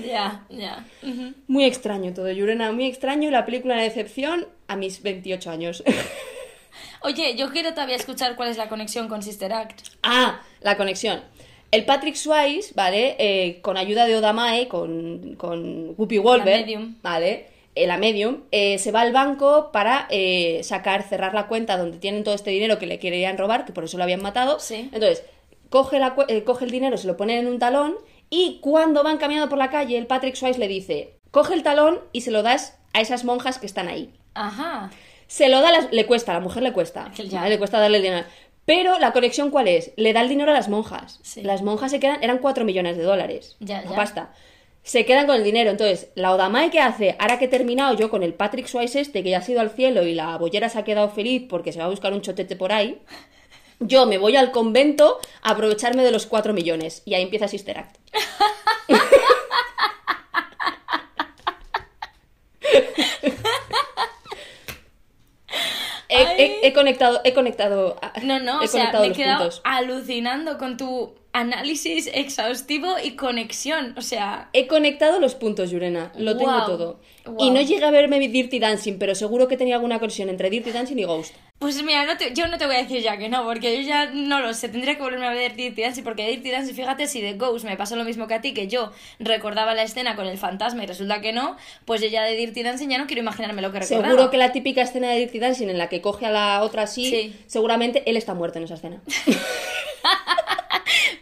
[0.06, 0.86] Ya, ya.
[1.02, 1.34] Ujú.
[1.48, 3.30] Muy extraño todo, Yurena, muy extraño.
[3.30, 5.84] y La película una decepción a mis 28 años.
[7.02, 9.82] Oye, yo quiero todavía escuchar cuál es la conexión con Sister Act.
[10.04, 11.22] ah, la conexión.
[11.72, 13.16] El Patrick Swayze, ¿vale?
[13.18, 16.96] Eh, con ayuda de Odamae, con, con Whoopi Wolver, medium.
[17.02, 17.48] ¿vale?
[17.76, 21.98] Eh, la medium, eh, se va al banco para eh, sacar, cerrar la cuenta donde
[21.98, 24.60] tienen todo este dinero que le querían robar, que por eso lo habían matado.
[24.60, 24.90] Sí.
[24.94, 25.24] Entonces,
[25.70, 27.96] coge, la eh, coge el dinero, se lo pone en un talón
[28.36, 32.00] y cuando van caminando por la calle, el Patrick Swayze le dice, coge el talón
[32.12, 34.12] y se lo das a esas monjas que están ahí.
[34.34, 34.90] Ajá.
[35.28, 37.12] Se lo da, a las- le cuesta, a la mujer le cuesta.
[37.16, 37.48] Ya.
[37.48, 38.26] Le cuesta darle el dinero.
[38.66, 39.92] Pero la conexión, ¿cuál es?
[39.98, 41.20] Le da el dinero a las monjas.
[41.22, 41.42] Sí.
[41.42, 43.56] Las monjas se quedan, eran 4 millones de dólares.
[43.60, 43.96] Ya, ya.
[43.96, 44.34] pasta.
[44.84, 45.70] Se quedan con el dinero.
[45.72, 49.22] Entonces, la Odamae que hace, ahora que he terminado yo con el Patrick Swayze este,
[49.24, 51.80] que ya ha sido al cielo y la bollera se ha quedado feliz porque se
[51.80, 53.00] va a buscar un chotete por ahí,
[53.88, 57.02] yo me voy al convento a aprovecharme de los 4 millones.
[57.06, 57.98] Y ahí empieza Sister Act.
[66.10, 68.00] He, he- he conectado, he conectado.
[68.24, 69.62] No, no, he o sea, me he quedado puntos.
[69.64, 73.94] alucinando con tu análisis exhaustivo y conexión.
[73.98, 76.12] O sea, He conectado los puntos, Yurena.
[76.16, 77.00] Lo tengo todo.
[77.40, 80.72] Y no llegué a verme Dirty Dancing, pero seguro que tenía alguna conexión entre Dirty
[80.72, 81.34] Dancing y Ghost.
[81.60, 83.88] pues mira, no te- yo no te voy a decir ya que no, porque yo
[83.88, 84.68] ya no lo sé.
[84.68, 87.78] Tendría que volverme a ver Dirty Dancing, porque Dirty Dancing, fíjate, si de Ghost me
[87.78, 90.88] pasó lo mismo que a ti, que yo recordaba la escena con el fantasma y
[90.88, 91.56] resulta que no,
[91.86, 94.10] pues yo ya de Dirty Dancing ya no quiero imaginarme lo que recordaba.
[94.10, 96.84] Seguro que la típica escena de Dirty Dancing en la que coge a la otra
[96.84, 97.34] así, Sí.
[97.48, 99.02] seguramente él está muerto en esa escena.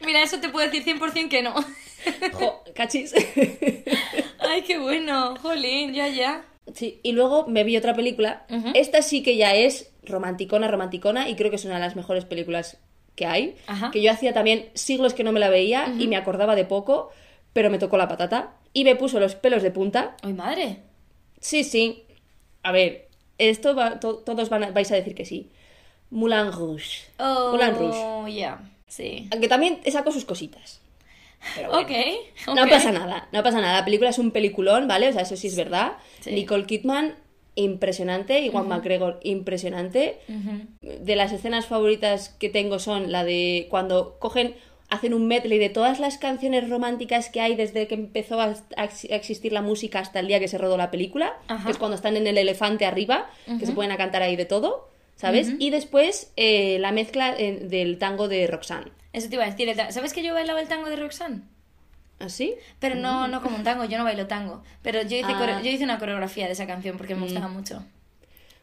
[0.06, 1.54] Mira, eso te puedo decir 100% que no.
[2.34, 3.14] Jo, cachis.
[4.40, 6.46] Ay, qué bueno, jolín, ya, ya.
[6.74, 8.46] Sí, y luego me vi otra película.
[8.74, 12.26] Esta sí que ya es romanticona, romanticona, y creo que es una de las mejores
[12.26, 12.78] películas
[13.16, 13.56] que hay.
[13.68, 13.92] Ajá.
[13.92, 17.12] Que yo hacía también siglos que no me la veía y me acordaba de poco,
[17.54, 20.16] pero me tocó la patata y me puso los pelos de punta.
[20.24, 20.80] Ay, madre.
[21.40, 22.04] Sí, sí.
[22.64, 25.52] A ver, esto va- to- todos van a- vais a decir que sí.
[26.10, 27.02] Moulin Rouge.
[27.20, 28.34] Oh, Moulin Rouge.
[28.34, 28.60] ya,
[28.92, 29.28] sí.
[29.32, 30.82] Aunque también sacó sus cositas.
[31.56, 31.88] Pero bueno.
[31.88, 33.80] Ok, No pasa nada, no pasa nada.
[33.80, 35.08] La película es un peliculón, ¿vale?
[35.08, 35.94] O sea, eso sí es verdad.
[36.20, 36.32] Sí.
[36.34, 37.16] Nicole Kidman,
[37.56, 38.42] impresionante.
[38.42, 40.20] Iwan McGregor, impresionante.
[40.82, 44.56] De las escenas favoritas que tengo son la de cuando cogen,
[44.90, 48.84] hacen un medley de todas las canciones románticas que hay desde que empezó a, a
[48.86, 51.66] ex- a existir la música hasta el día que se rodó la película, Ajá.
[51.66, 54.46] que es cuando están en el elefante arriba, que se pueden a cantar ahí de
[54.46, 54.90] todo,
[55.22, 55.52] ¿sabes?
[55.60, 58.92] Y después eh, la mezcla eh, del tango de Roxanne.
[59.14, 59.74] Eso te iba a decir.
[59.92, 61.42] ¿Sabes que yo bailaba el tango de Roxanne?
[62.20, 62.56] ¿Así?
[62.80, 64.64] Pero no, no como un tango, yo no bailo tango.
[64.82, 65.62] Pero yo hice, Ah.
[65.64, 67.84] yo hice una coreografía de esa canción porque me gustaba mucho.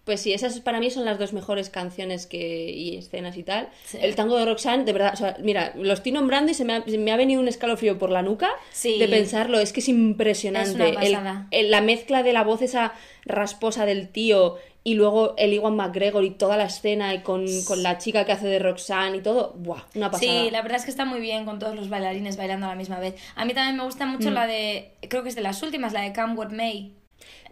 [0.09, 3.69] Pues sí, esas para mí son las dos mejores canciones que y escenas y tal.
[3.85, 3.99] Sí.
[4.01, 6.73] El tango de Roxanne, de verdad, o sea, mira, lo estoy nombrando y se me
[6.77, 8.99] ha, se me ha venido un escalofrío por la nuca Sí.
[8.99, 9.61] de pensarlo.
[9.61, 10.71] Es que es impresionante.
[10.71, 11.47] Es una El- pasada.
[11.51, 12.95] el- la mezcla de la voz esa
[13.27, 17.83] rasposa del tío y luego el Iwan McGregor y toda la escena y con, con
[17.83, 19.53] la chica que hace de Roxanne y todo.
[19.59, 19.83] ¡Buah!
[19.95, 20.33] Una pasada.
[20.45, 22.75] Sí, la verdad es que está muy bien con todos los bailarines bailando a la
[22.77, 23.15] misma vez.
[23.37, 24.13] A mí también me gusta Mm.
[24.13, 26.93] mucho la de, creo que es de las últimas, la de Come What May.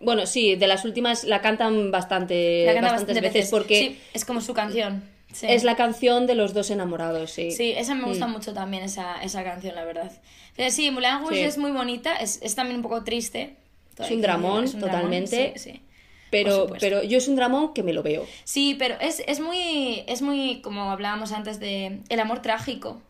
[0.01, 4.01] Bueno, sí, de las últimas la cantan bastante, La canta bastantes bastante veces, porque Sí,
[4.15, 5.03] es como su canción.
[5.33, 5.47] Sí.
[5.51, 7.51] es la canción de los dos enamorados, sí.
[7.51, 10.11] Sí, esa me gusta mucho también, esa, esa canción, la verdad.
[10.57, 11.41] Pero sí, Moulin Rouge Sí.
[11.43, 13.57] es muy bonita, es, es también un poco triste.
[13.99, 15.53] Es un dramón, Es un dramón, totalmente.
[15.59, 15.83] sí,
[16.31, 18.27] Pero, pero yo es un dramón que me lo veo.
[18.45, 23.03] Sí, pero es, es muy, es muy, como hablábamos antes, de el amor trágico.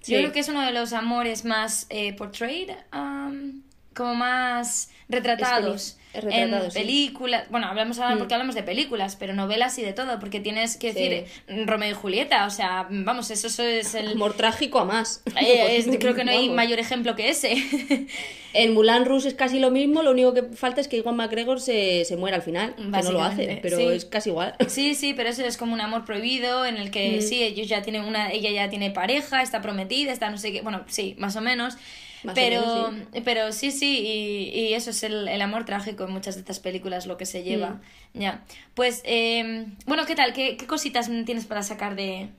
[0.00, 0.12] Sí.
[0.12, 3.62] Yo creo que es uno de los amores más eh, portrayed, um,
[3.94, 5.97] como más retratados.
[6.14, 6.78] Retratados, en sí.
[6.78, 10.76] películas, bueno, hablamos ahora porque hablamos de películas, pero novelas y de todo, porque tienes
[10.76, 10.98] que Sí.
[11.08, 14.12] decir Romeo y Julieta, o sea, vamos, eso, eso es el...
[14.12, 15.22] Amor trágico a más.
[15.40, 17.54] Eh, es- creo que no hay mayor ejemplo que ese.
[18.54, 21.60] En Mulan Rouge es casi lo mismo, lo único que falta es que Iwan McGregor
[21.60, 22.74] se, se muera al final.
[22.76, 23.84] Que no lo hace, pero sí.
[23.88, 24.54] es casi igual.
[24.68, 27.82] Sí, sí, pero eso es como un amor prohibido en el que sí, ellos ya
[27.82, 31.36] tienen una, ella ya tiene pareja, está prometida, está no sé qué, bueno, sí, más
[31.36, 31.76] o menos.
[32.24, 36.12] Más pero, menos, pero sí, sí, y, y eso es el, el amor trágico en
[36.12, 37.80] muchas de estas películas, lo que se lleva.
[38.14, 38.20] Mm.
[38.20, 38.44] Ya.
[38.74, 40.32] Pues, eh, bueno, ¿qué tal?
[40.32, 42.30] ¿Qué, ¿Qué cositas tienes para sacar de,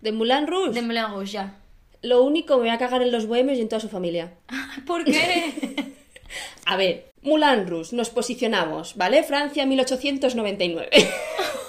[0.00, 1.54] De Mulan Rouge, de Moulin Rouge ya?
[2.02, 4.32] lo único me voy a cagar en los bohemios y en toda su familia.
[4.86, 5.52] ¿Por qué?
[6.66, 9.22] A ver, Mulan Rouge, nos posicionamos, ¿vale?
[9.22, 10.90] Francia 1899.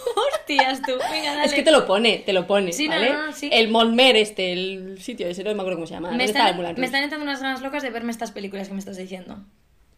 [0.58, 1.46] Hostias tú, venga, dale.
[1.46, 3.12] Es que te lo pone, te lo pone, Sí, ¿vale?
[3.12, 3.50] no, no, sí.
[3.52, 6.08] El Montmer este, el sitio ese, no me acuerdo cómo se llama.
[6.10, 8.68] me ¿Dónde está el están, me están entrando unas ganas locas de verme estas películas
[8.68, 9.44] que me estás diciendo.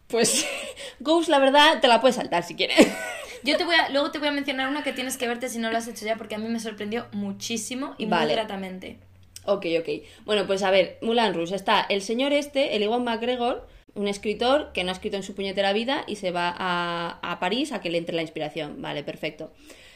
[0.08, 0.46] Pues
[1.00, 2.76] Ghost, la verdad, te la puedes saltar si quieres.
[3.44, 5.58] Yo te voy a, luego te voy a mencionar una que tienes que verte si
[5.58, 8.34] no lo has hecho ya, porque a mí me sorprendió muchísimo y muy Vale.
[8.34, 8.98] gratamente.
[9.46, 9.90] Ok, ok.
[10.26, 14.72] Bueno, pues a ver, Mulan Rouge está el señor este, el Ewan McGregor, un escritor
[14.74, 17.82] que no ha escrito en su puñetera vida y se va a, a París a
[17.82, 18.80] que le entre la inspiración.
[18.82, 19.52] Vale, perfecto.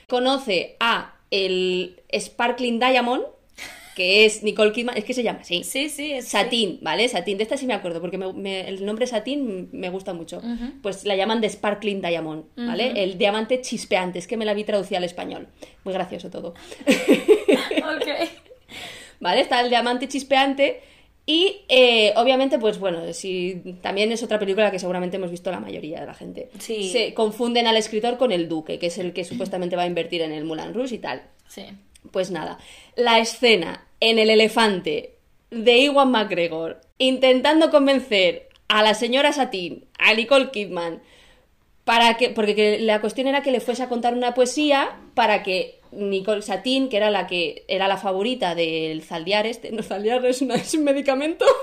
[0.07, 3.23] Conoce a el Sparkling Diamond,
[3.95, 5.63] que es Nicole Kidman, es que se llama así.
[5.63, 6.27] Sí, sí, es.
[6.27, 7.07] Satín, ¿vale?
[7.07, 10.41] Satín, de esta sí me acuerdo, porque me- me- el nombre Satín me gusta mucho.
[10.81, 12.91] Pues la llaman de Sparkling Diamond, ¿vale?
[13.03, 15.47] El diamante chispeante, es que me la vi traducida al español.
[15.85, 16.53] Muy gracioso todo.
[16.87, 18.07] Ok.
[19.19, 19.41] ¿Vale?
[19.41, 20.81] Está el diamante chispeante.
[21.25, 25.59] Y eh, obviamente, pues bueno, si también es otra película que seguramente hemos visto la
[25.59, 26.49] mayoría de la gente.
[26.59, 26.89] Sí.
[26.89, 30.21] Se confunden al escritor con el duque, que es el que supuestamente va a invertir
[30.21, 31.23] en el Moulin Rouge y tal.
[31.47, 31.65] Sí.
[32.11, 32.59] Pues nada,
[32.95, 35.15] la escena en el elefante
[35.49, 41.01] de Iwan McGregor intentando convencer a la señora Satín, a Nicole Kidman,
[41.83, 45.43] para que, porque que la cuestión era que le fuese a contar una poesía para
[45.43, 50.25] que Nicole Satín, que era la que era la favorita del Zaldiar este, no Zaldiar
[50.25, 51.45] es, una- es un medicamento.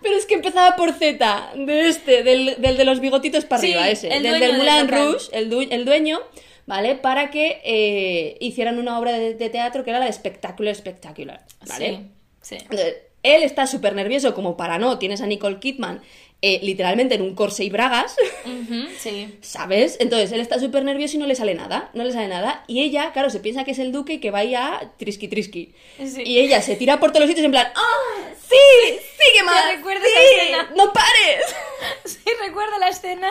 [0.00, 3.72] Pero es que empezaba por Z, de este, del, del de los bigotitos para Sí,
[3.72, 4.88] arriba, ese, el del del Moulin.
[4.88, 6.18] Rouge, el, du- el dueño,
[6.66, 6.96] ¿vale?
[6.96, 11.44] Para que eh, hicieran una obra de, de teatro que era la de Spectacular Spectacular,
[11.68, 11.88] ¿vale?
[11.88, 12.56] Sí.
[12.56, 12.56] Sí.
[12.62, 16.02] Entonces, él está súper nervioso, como para no, tienes a Nicole Kidman
[16.42, 18.16] eh, literalmente en un corse y bragas,
[18.98, 19.38] sí.
[19.40, 19.96] ¿sabes?
[20.00, 22.82] Entonces, él está súper nervioso y no le sale nada, no le sale nada, y
[22.82, 25.72] ella, claro, se piensa que es el duque y que vaya a trisqui trisqui.
[26.04, 26.22] Sí.
[26.24, 28.28] Y ella se tira por todos los sitios en plan, ¡ah!
[28.48, 28.98] ¡Sí!
[29.18, 29.64] ¡Sigue más!
[29.70, 29.88] ¡Sí!
[29.88, 30.70] esa escena.
[30.76, 31.54] ¡No pares!
[32.04, 33.28] Sí, recuerda la escena.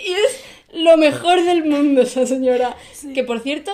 [0.00, 0.40] Y es
[0.72, 2.76] lo mejor del mundo esa señora.
[3.14, 3.72] Que por cierto,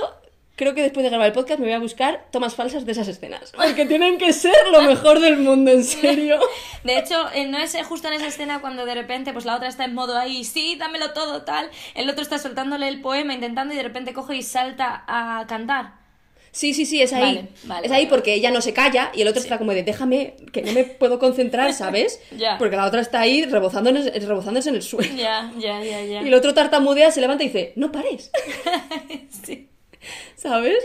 [0.60, 3.08] creo que después de grabar el podcast me voy a buscar tomas falsas de esas
[3.08, 3.50] escenas.
[3.56, 6.38] Porque tienen que ser lo mejor del mundo, en serio.
[6.84, 9.56] De hecho, eh, no es eh, justo en esa escena cuando de repente pues la
[9.56, 11.70] otra está en modo ahí, sí, dámelo todo, tal.
[11.94, 15.98] El otro está soltándole el poema, intentando y de repente coge y salta a cantar.
[16.52, 17.22] Sí, sí, sí, es ahí.
[17.36, 19.72] Vale, vale, es ahí vale, porque ella no se calla y el otro está como
[19.72, 22.20] de déjame, que no me puedo concentrar, ¿sabes?
[22.36, 22.58] Ya.
[22.58, 25.08] Porque la otra está ahí el- rebozándose en el suelo.
[25.16, 26.22] Ya, ya, ya, ya.
[26.22, 28.30] Y el otro tartamudea, se levanta y dice, no pares.
[29.46, 29.69] Sí.
[30.36, 30.78] ¿Sabes?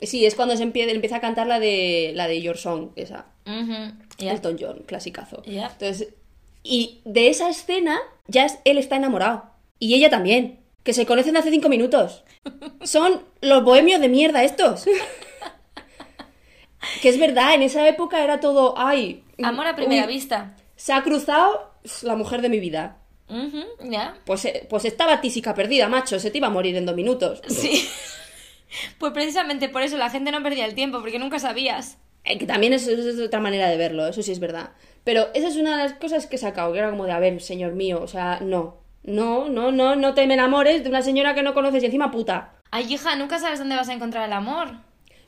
[0.00, 3.26] Sí, es cuando se empieza, empieza a cantar la de la de Your Song, esa.
[3.46, 4.32] Ujú, ya.
[4.32, 5.42] Elton John, clasicazo.
[5.44, 5.68] Ya.
[5.72, 6.08] Entonces,
[6.62, 7.98] y de esa escena
[8.28, 9.50] ya es- él está enamorado.
[9.78, 10.60] Y ella también.
[10.84, 12.24] Que se conocen hace cinco minutos.
[12.82, 14.86] Son los bohemios de mierda estos.
[17.02, 19.24] que es verdad, en esa época era todo, ay.
[19.42, 20.56] Amor a primera uy, vista.
[20.76, 22.98] Se ha cruzado la mujer de mi vida.
[23.28, 24.16] Ujú, ya.
[24.24, 26.18] Pues, eh, pues estaba tísica perdida, macho.
[26.18, 27.42] Se te iba a morir en dos minutos.
[27.48, 27.88] Sí.
[28.98, 31.98] Pues precisamente por eso la gente no perdía el tiempo, porque nunca sabías.
[32.24, 34.70] Eh, que también es, es otra manera de verlo, eso sí es verdad.
[35.04, 37.18] Pero esa es una de las cosas que he sacado, que era como de, a
[37.18, 38.76] ver, señor mío, o sea, no.
[39.02, 42.10] No, no, no, no te me enamores de una señora que no conoces y encima
[42.10, 42.52] puta.
[42.70, 44.72] Ay, hija, nunca sabes dónde vas a encontrar el amor.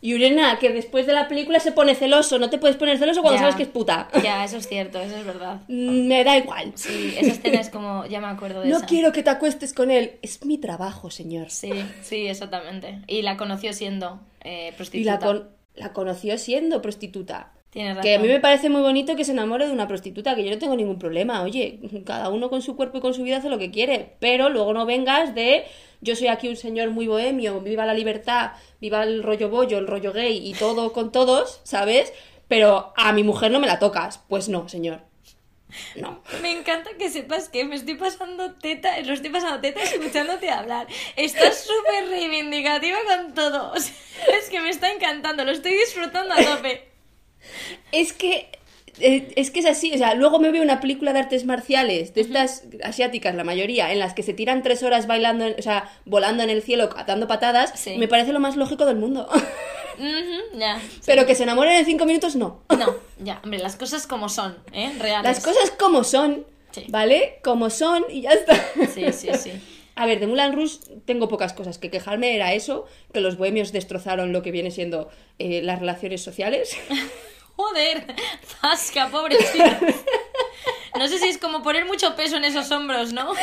[0.03, 3.21] Y Urena, que después de la película se pone celoso, no te puedes poner celoso
[3.21, 3.41] cuando Ya.
[3.43, 4.09] sabes que es puta.
[4.25, 5.61] Ya, eso es cierto, eso es verdad.
[5.69, 6.73] Mm, Me da igual.
[6.75, 8.87] Sí, esa escena es como, ya me acuerdo de No esa.
[8.87, 10.13] quiero que te acuestes con él.
[10.23, 11.51] Es mi trabajo, señor.
[11.51, 11.71] Sí,
[12.03, 13.01] sí, exactamente.
[13.09, 15.13] Y la conoció siendo eh, Y prostituta.
[15.13, 17.53] la, con- la conoció siendo prostituta.
[17.75, 18.03] Razón.
[18.03, 20.51] Que a mí me parece muy bonito que se enamore de una prostituta, que yo
[20.51, 21.43] no tengo ningún problema.
[21.43, 24.49] Oye, cada uno con su cuerpo y con su vida hace lo que quiere, pero
[24.49, 25.65] luego no vengas de
[26.01, 29.87] yo soy aquí un señor muy bohemio, viva la libertad, viva el rollo bollo, el
[29.87, 32.13] rollo gay y todo con todos, ¿sabes?
[32.49, 34.21] Pero a mi mujer no me la tocas.
[34.29, 35.03] Pues no, señor.
[35.95, 36.21] No.
[36.43, 40.89] Me encanta que sepas que me estoy pasando teta, lo estoy pasando teta escuchándote hablar.
[41.15, 43.71] Estás súper reivindicativa con todo.
[43.73, 43.95] O sea,
[44.37, 46.90] es que me está encantando, lo estoy disfrutando a tope.
[47.93, 48.49] Es que
[48.99, 52.13] eh, es que es así, o sea, luego me veo una película de artes marciales,
[52.13, 55.91] de estas asiáticas, la mayoría, en las que se tiran tres horas bailando, o sea,
[56.05, 57.97] volando en el cielo, dando patadas, Sí.
[57.97, 59.29] me parece lo más lógico del mundo.
[60.55, 60.81] Ya.
[61.05, 62.63] Pero que se enamoren en cinco minutos, no.
[62.71, 64.91] No, ya, hombre, las cosas como son, ¿eh?
[64.99, 65.25] Reales.
[65.25, 66.85] Las cosas como son, Sí.
[66.89, 67.39] ¿vale?
[67.45, 68.55] Como son y ya está.
[68.95, 69.53] Sí, sí, sí.
[70.01, 72.35] A ver, de Moulin Rouge tengo pocas cosas que quejarme.
[72.35, 76.75] Era eso, que los bohemios destrozaron lo que viene siendo eh, las relaciones sociales.
[77.57, 78.07] Joder,
[78.43, 79.63] zasca, pobrecito.
[80.99, 83.35] No sé si es como poner mucho peso en esos hombros, ¿no?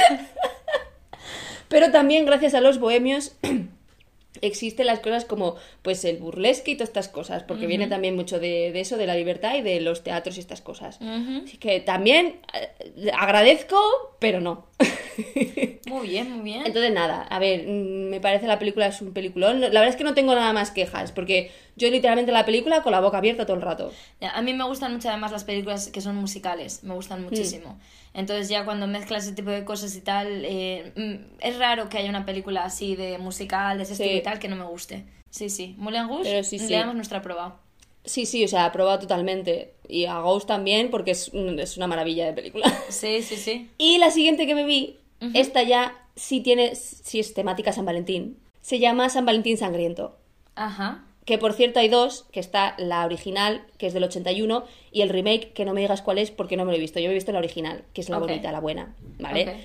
[1.68, 3.36] Pero también gracias a los bohemios
[4.42, 8.40] existen las cosas como pues el burlesque y todas estas cosas, porque viene también mucho
[8.40, 11.00] de, de eso, de la libertad y de los teatros y estas cosas.
[11.44, 13.80] Así que también eh, agradezco,
[14.18, 14.67] pero no.
[15.88, 16.64] Muy bien, muy bien.
[16.66, 19.62] Entonces nada, a ver, mm, me parece la película es un peliculón.
[19.62, 22.92] La verdad es que no tengo nada más quejas, porque yo literalmente la película con
[22.92, 23.92] la boca abierta todo el rato.
[24.22, 27.80] Ya, a mí me gustan mucho además las películas que son musicales, me gustan muchísimo.
[28.14, 31.98] Entonces ya cuando mezclas ese tipo de cosas y tal, eh, mm, es raro que
[31.98, 34.04] haya una película así de musical, de ese Sí.
[34.04, 35.06] estilo y tal, que no me guste.
[35.30, 35.76] Sí, sí.
[35.78, 36.74] Moulin Rouge, Pero sí, le sí.
[36.74, 37.60] damos nuestra prueba.
[38.08, 39.74] Sí, sí, o sea, aprobado totalmente.
[39.88, 42.66] Y a Ghost también, porque es, es una maravilla de película.
[42.90, 43.70] Sí, sí, sí.
[43.78, 44.98] Y la siguiente que me vi,
[45.34, 48.38] esta ya sí tiene, sí es temática San Valentín.
[48.62, 50.18] Se llama San Valentín Sangriento.
[50.56, 51.04] Ajá.
[51.26, 55.10] Que por cierto hay dos, que está la original, que es del 81, y el
[55.10, 57.00] remake, que no me digas cuál es porque no me lo he visto.
[57.00, 59.58] Yo me he visto la original, que es la bonita, la buena, ¿vale?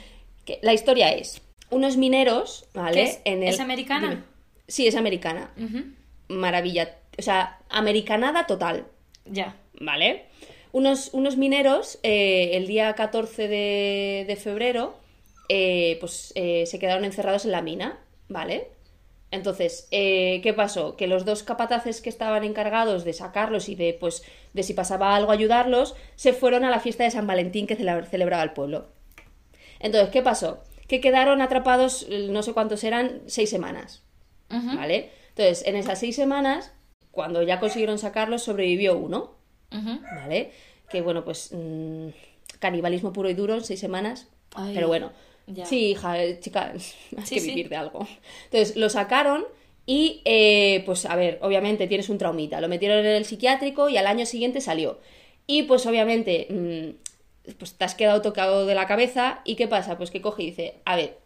[0.45, 1.41] Que, la historia es,
[1.71, 2.95] unos mineros, ¿vale?
[2.95, 3.21] ¿Qué es?
[3.25, 3.51] En el...
[3.51, 4.11] ¿Es americana?
[4.11, 4.23] Dime.
[4.67, 5.53] Sí, es americana.
[6.29, 6.97] Maravilla.
[7.19, 8.87] O sea, americanada total,
[9.27, 9.57] Ya.
[9.81, 10.27] ¿vale?
[10.73, 14.97] Unos, unos mineros, eh, el día 14 de, de febrero,
[15.49, 17.99] eh, pues eh, se quedaron encerrados en la mina,
[18.29, 18.69] ¿vale?
[19.31, 20.95] Entonces, ¿qué pasó?
[20.97, 25.15] Que los dos capataces que estaban encargados de sacarlos y de, pues, de si pasaba
[25.17, 28.89] algo ayudarlos, se fueron a la fiesta de San Valentín que cele- celebraba el pueblo.
[29.81, 30.63] Entonces, ¿qué pasó?
[30.87, 34.03] Que quedaron atrapados, no sé cuántos eran, seis semanas.
[34.51, 35.11] ¿Vale?
[35.31, 36.73] Entonces, en esas seis semanas,
[37.13, 39.37] cuando ya consiguieron sacarlos, sobrevivió uno.
[39.71, 40.51] ¿vale?
[40.91, 42.09] Que bueno, pues mm,
[42.59, 44.29] canibalismo puro y duro seis semanas.
[44.55, 45.13] Ay, pero bueno,
[45.47, 45.65] ya.
[45.65, 46.73] sí, hija, eh, chica,
[47.17, 47.49] hay Sí, que sí.
[47.51, 48.07] vivir de algo.
[48.45, 49.45] Entonces, lo sacaron
[49.87, 52.61] y, eh, pues a ver, obviamente tienes un traumita.
[52.61, 55.01] Lo metieron en el psiquiátrico y al año siguiente salió.
[55.47, 59.41] Y pues obviamente, mm, pues te has quedado tocado de la cabeza.
[59.45, 59.97] ¿Y qué pasa?
[59.97, 61.19] Pues que coge y dice, a ver,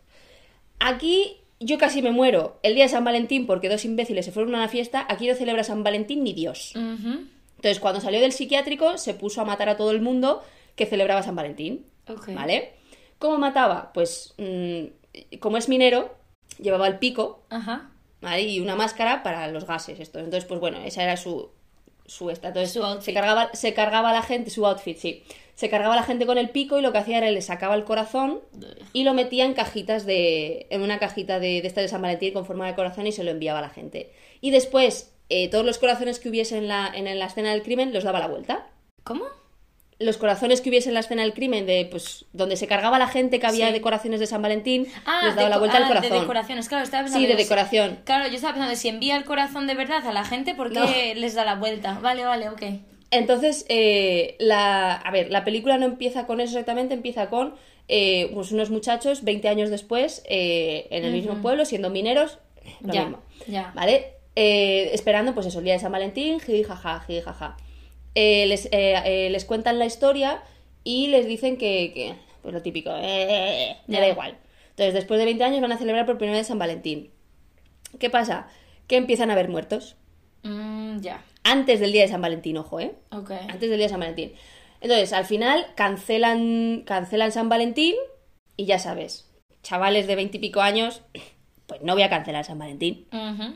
[0.78, 4.54] Aquí yo casi me muero el día de San Valentín porque dos imbéciles se fueron
[4.54, 5.06] a una fiesta.
[5.08, 6.74] Aquí no celebra San Valentín ni Dios.
[6.76, 7.26] Ujú.
[7.56, 10.42] Entonces, cuando salió del psiquiátrico, se puso a matar a todo el mundo
[10.74, 11.86] que celebraba San Valentín.
[12.28, 12.74] ¿Vale?
[13.18, 13.92] ¿Cómo mataba?
[13.92, 16.14] Pues, mm, como es minero,
[16.58, 17.90] llevaba el pico Ajá.
[18.20, 18.42] ¿vale?
[18.42, 19.98] y una máscara para los gases.
[19.98, 20.22] Estos.
[20.22, 21.50] Entonces, pues bueno, esa era su,
[22.06, 22.48] su esta.
[22.48, 25.22] Entonces, Su se cargaba, se cargaba la gente, su outfit, sí.
[25.54, 27.84] Se cargaba la gente con el pico y lo que hacía era le sacaba el
[27.84, 28.40] corazón
[28.92, 30.66] y lo metía en cajitas de.
[30.70, 33.24] en una cajita de, de esta de San Valentín con forma de corazón y se
[33.24, 34.12] lo enviaba a la gente.
[34.40, 37.92] Y después, eh, todos los corazones que hubiese en la, en la escena del crimen
[37.92, 38.66] los daba la vuelta.
[39.02, 39.24] ¿Cómo?
[39.98, 43.08] Los corazones que hubiese en la escena del crimen, de pues donde se cargaba la
[43.08, 43.72] gente que había Sí.
[43.72, 46.10] decoraciones de San Valentín, Ah, les daba la vuelta al ah, corazón.
[46.12, 47.26] de decoraciones, claro, estaba pensando.
[47.26, 47.98] Sí, de decoración.
[48.04, 50.80] Claro, yo estaba pensando, si envía el corazón de verdad a la gente, ¿por qué
[51.14, 51.20] No.
[51.20, 51.98] les da la vuelta?
[52.02, 52.62] Vale, vale, ok.
[53.10, 57.54] Entonces, eh, la, a ver, la película no empieza con eso exactamente, empieza con
[57.88, 62.38] eh, pues unos muchachos 20 años después eh, en el mismo pueblo, siendo mineros,
[62.80, 63.22] lo Ya, mismo.
[63.46, 63.72] ya.
[63.76, 64.08] ¿Vale?
[64.34, 67.56] Eh, esperando, pues eso, el día de San Valentín, jiji, jaja, jiji, jaja.
[68.18, 70.42] Eh, les, eh, eh, les cuentan la historia
[70.84, 73.28] y les dicen que, que, pues lo típico, eh, eh,
[73.72, 74.38] eh, me da igual.
[74.70, 77.10] Entonces, después de 20 años van a celebrar por primera vez San Valentín.
[77.98, 78.48] ¿Qué pasa?
[78.86, 79.96] Que empiezan a haber muertos.
[80.44, 81.22] Mm, ya.
[81.44, 82.94] Antes del día de San Valentín, ojo, ¿eh?
[83.10, 83.32] Ok.
[83.32, 84.32] Antes del día de San Valentín.
[84.80, 87.94] Entonces, al final cancelan, cancelan San Valentín
[88.56, 89.30] y ya sabes,
[89.62, 91.02] chavales de veintipico años,
[91.66, 93.08] pues no voy a cancelar San Valentín.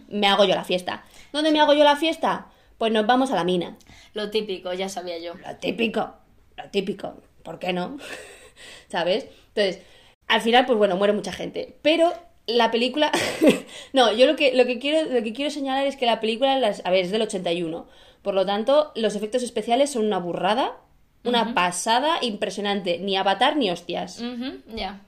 [0.09, 1.05] Me hago yo la fiesta.
[1.33, 2.51] ¿Dónde me hago yo la fiesta?
[2.81, 3.76] Pues nos vamos a la mina.
[4.14, 5.35] Lo típico, ya sabía yo.
[5.35, 6.14] Lo típico,
[6.57, 7.12] lo típico.
[7.43, 7.99] ¿Por qué no?
[8.89, 9.26] ¿Sabes?
[9.49, 9.83] Entonces,
[10.28, 11.76] al final, pues bueno, muere mucha gente.
[11.83, 12.11] Pero
[12.47, 13.12] la película.
[13.93, 16.59] no, yo lo que, lo, que quiero, lo que quiero señalar es que la película,
[16.59, 16.81] las...
[16.87, 17.87] a ver, es del 81.
[18.22, 20.78] Por lo tanto, los efectos especiales son una burrada,
[21.22, 22.99] una pasada impresionante.
[22.99, 24.22] Ni avatar ni hostias.
[24.22, 25.03] Ujú, Ya.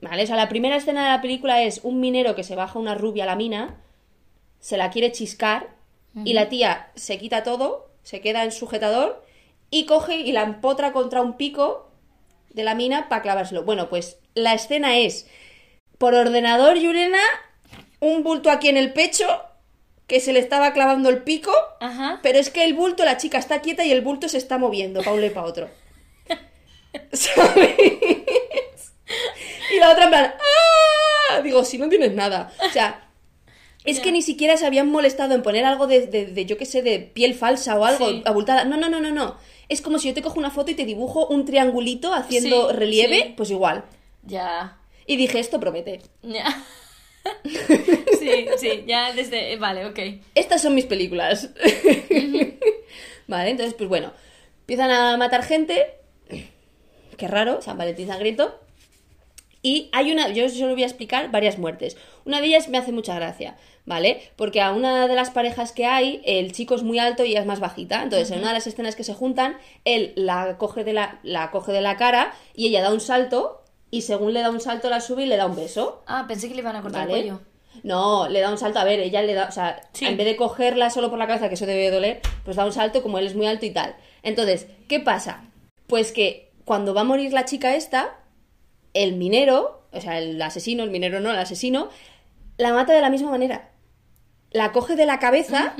[0.00, 0.22] ¿Vale?
[0.22, 2.94] O sea, la primera escena de la película es un minero que se baja una
[2.94, 3.80] rubia a la mina,
[4.60, 5.81] se la quiere chiscar,
[6.14, 9.24] y la tía se quita todo, se queda en sujetador,
[9.70, 11.90] y coge y la empotra contra un pico
[12.50, 13.64] de la mina para clavárselo.
[13.64, 15.26] Bueno, pues la escena es,
[15.98, 17.22] por ordenador, Yurena,
[18.00, 19.26] un bulto aquí en el pecho,
[20.06, 22.20] que se le estaba clavando el pico, Ajá.
[22.22, 25.00] pero es que el bulto, la chica está quieta y el bulto se está moviendo
[25.00, 25.70] para un lado y para otro.
[27.12, 27.76] ¿Sabes?
[29.74, 30.34] Y la otra en plan,
[31.30, 31.40] ¡ah!
[31.40, 32.52] Digo, si no tienes nada.
[32.66, 33.08] O sea,
[33.84, 36.66] es que ni siquiera se habían molestado en poner algo de, de, de, yo qué
[36.66, 38.22] sé, de piel falsa o algo Sí.
[38.24, 38.64] abultada.
[38.64, 39.36] No, no, no, no, no.
[39.68, 42.76] Es como si yo te cojo una foto y te dibujo un triangulito haciendo Sí,
[42.76, 43.34] relieve, sí.
[43.36, 43.84] pues igual.
[44.24, 44.78] Ya.
[45.06, 46.00] Y dije, esto promete.
[46.22, 46.44] Ya.
[48.18, 49.56] sí, sí, ya desde.
[49.56, 49.98] Vale, ok.
[50.34, 51.50] Estas son mis películas.
[53.26, 54.12] vale, entonces, pues bueno,
[54.60, 55.94] empiezan a matar gente.
[57.16, 58.58] Qué raro, San Valentín sangriento.
[59.64, 61.96] Y hay una, yo solo voy a explicar varias muertes.
[62.24, 63.56] Una de ellas me hace mucha gracia,
[63.86, 64.20] ¿vale?
[64.34, 67.40] Porque a una de las parejas que hay, el chico es muy alto y ella
[67.40, 68.02] es más bajita.
[68.02, 71.52] Entonces, en una de las escenas que se juntan, él la coge de la, la
[71.52, 74.90] coge de la cara y ella da un salto y según le da un salto
[74.90, 76.02] la sube y le da un beso.
[76.06, 77.20] Ah, pensé que le iban a cortar ¿Vale?
[77.20, 77.40] el cuello.
[77.84, 78.80] No, le da un salto.
[78.80, 80.06] A ver, ella le da, o sea, Sí.
[80.06, 82.72] en vez de cogerla solo por la cabeza, que eso debe doler, pues da un
[82.72, 83.94] salto como él es muy alto y tal.
[84.24, 85.44] Entonces, ¿qué pasa?
[85.86, 88.16] Pues que cuando va a morir la chica esta,
[88.94, 91.88] el minero, o sea, el asesino, el minero no, el asesino,
[92.56, 93.70] la mata de la misma manera.
[94.50, 95.74] La coge de la cabeza.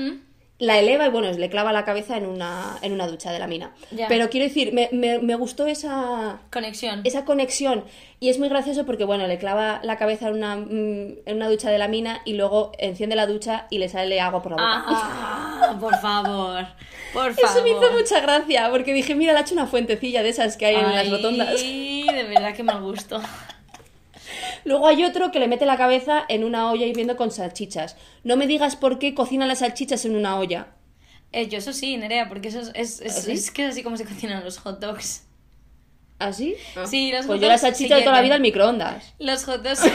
[0.59, 3.47] La eleva y bueno, le clava la cabeza en una, en una ducha de la
[3.47, 3.71] mina.
[4.07, 7.01] Pero quiero decir, me, me- me gustó esa, Conexión.
[7.03, 7.83] esa conexión
[8.21, 11.49] y es muy gracioso porque bueno, le clava la cabeza en una, mm, en una
[11.49, 14.57] ducha de la mina y luego enciende la ducha y le sale agua por la
[14.57, 14.83] boca.
[14.87, 16.65] Ah, por favor.
[17.13, 17.51] Por favor.
[17.51, 20.55] Eso me hizo mucha gracia porque dije, mira, le ha hecho una fuentecilla de esas
[20.55, 21.59] que hay en las rotondas.
[21.61, 23.19] de verdad que mal gusto.
[24.65, 27.95] Luego hay otro que le mete la cabeza en una olla hirviendo con salchichas.
[28.23, 30.67] No me digas por qué cocina las salchichas en una olla.
[31.31, 33.31] Eh, yo eso sí, Nerea, porque eso es, es, es, ¿Ah, sí?
[33.31, 35.23] es que es así como se cocinan los hot dogs.
[36.19, 36.55] ¿Así?
[36.75, 36.85] Ah.
[36.85, 39.13] Sí, los Pues hot yo dogs salchicha se de toda la vida al microondas.
[39.19, 39.81] Los hot dogs...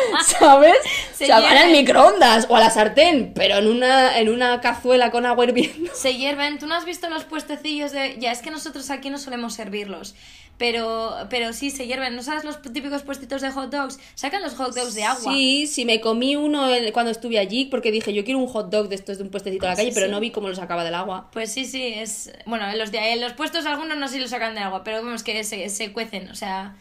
[0.38, 0.76] ¿Sabes?
[1.14, 4.60] Se o sea, van al microondas o a la sartén, pero en una, en una
[4.60, 5.92] cazuela con agua hirviendo.
[5.94, 6.58] Se hierven.
[6.58, 8.16] ¿Tú no has visto los puestecillos de.?
[8.18, 10.14] Ya, es que nosotros aquí no solemos servirlos.
[10.58, 12.14] Pero, pero sí, se hierven.
[12.14, 13.98] ¿No sabes los típicos puestitos de hot dogs?
[14.14, 15.32] Sacan los hot dogs de agua.
[15.32, 18.88] Sí, sí, me comí uno cuando estuve allí porque dije, yo quiero un hot dog
[18.88, 20.12] de estos de un puestecito a la Sí, calle, pero sí.
[20.12, 21.30] no vi cómo lo sacaba del agua.
[21.32, 22.30] Pues sí, sí, es.
[22.46, 25.02] Bueno, en los, de, los puestos algunos no sé si lo sacan de agua, pero
[25.02, 26.76] vemos que se, se cuecen, o sea.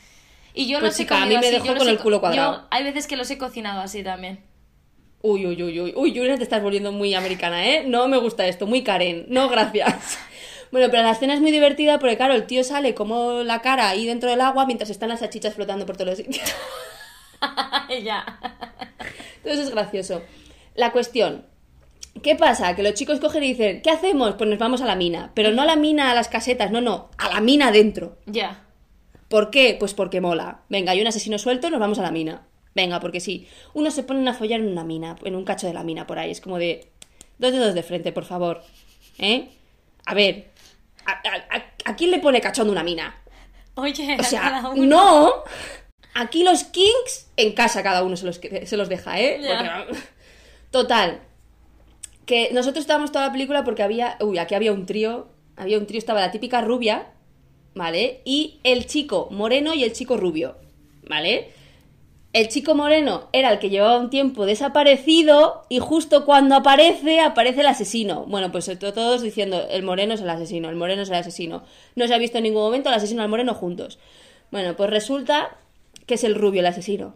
[0.54, 2.00] Y yo Pues los he chica, a comido mí me así, dejó con he el
[2.00, 2.54] culo cuadrado.
[2.54, 4.44] Yo, hay veces que los he cocinado así también.
[5.24, 7.84] Uy, uy, uy, uy, uy, Julia, te estás volviendo muy americana, ¿eh?
[7.86, 10.18] No me gusta esto, muy Karen, no, gracias.
[10.72, 13.90] Bueno, pero la escena es muy divertida porque, claro, el tío sale como la cara
[13.90, 16.50] ahí dentro del agua mientras están las salchichas flotando por todos los sitios.
[18.04, 18.40] ya.
[19.44, 20.22] Entonces es gracioso.
[20.76, 21.46] La cuestión,
[22.24, 22.74] ¿qué pasa?
[22.74, 24.36] Que los chicos cogen y dicen, ¿qué hacemos?
[24.36, 25.32] Pues nos vamos a la mina.
[25.34, 28.18] Pero no a la mina, a las casetas, no, no, a la mina dentro.
[28.26, 28.64] Ya.
[29.32, 29.76] ¿Por qué?
[29.80, 30.62] Pues porque mola.
[30.70, 32.46] Venga, hay un asesino suelto, nos vamos a la mina.
[32.76, 33.48] Venga, porque sí.
[33.74, 36.20] Uno se ponen a follar en una mina, en un cacho de la mina por
[36.20, 36.30] ahí.
[36.30, 36.92] Es como de.
[37.40, 38.62] Dos dedos de frente, por favor.
[39.18, 39.50] ¿Eh?
[40.06, 40.52] A ver.
[41.06, 43.16] ¿A, a- a- a quién le pone cachondo una mina?
[43.76, 44.86] Oye, O sea, cada uno.
[44.86, 45.34] no.
[46.14, 49.40] Aquí los kings en casa cada uno se los, se los deja, ¿eh?
[49.88, 50.00] Porque-
[50.70, 51.22] Total.
[52.26, 54.18] Que nosotros estábamos toda la película porque había.
[54.20, 55.30] Uy, aquí había un trío.
[55.58, 57.11] Había un trío, estaba la típica rubia,
[57.76, 58.22] ¿vale?
[58.26, 60.58] Y el chico moreno y el chico rubio,
[61.08, 61.52] ¿vale?
[62.34, 67.60] El chico moreno era el que llevaba un tiempo desaparecido y justo cuando aparece, aparece
[67.60, 68.26] el asesino.
[68.26, 71.64] Bueno, pues to- todos diciendo, el moreno es el asesino, el moreno es el asesino.
[71.96, 74.00] No se ha visto en ningún momento el asesino el moreno juntos.
[74.50, 75.58] Bueno, pues resulta
[76.06, 77.16] que es el rubio el asesino.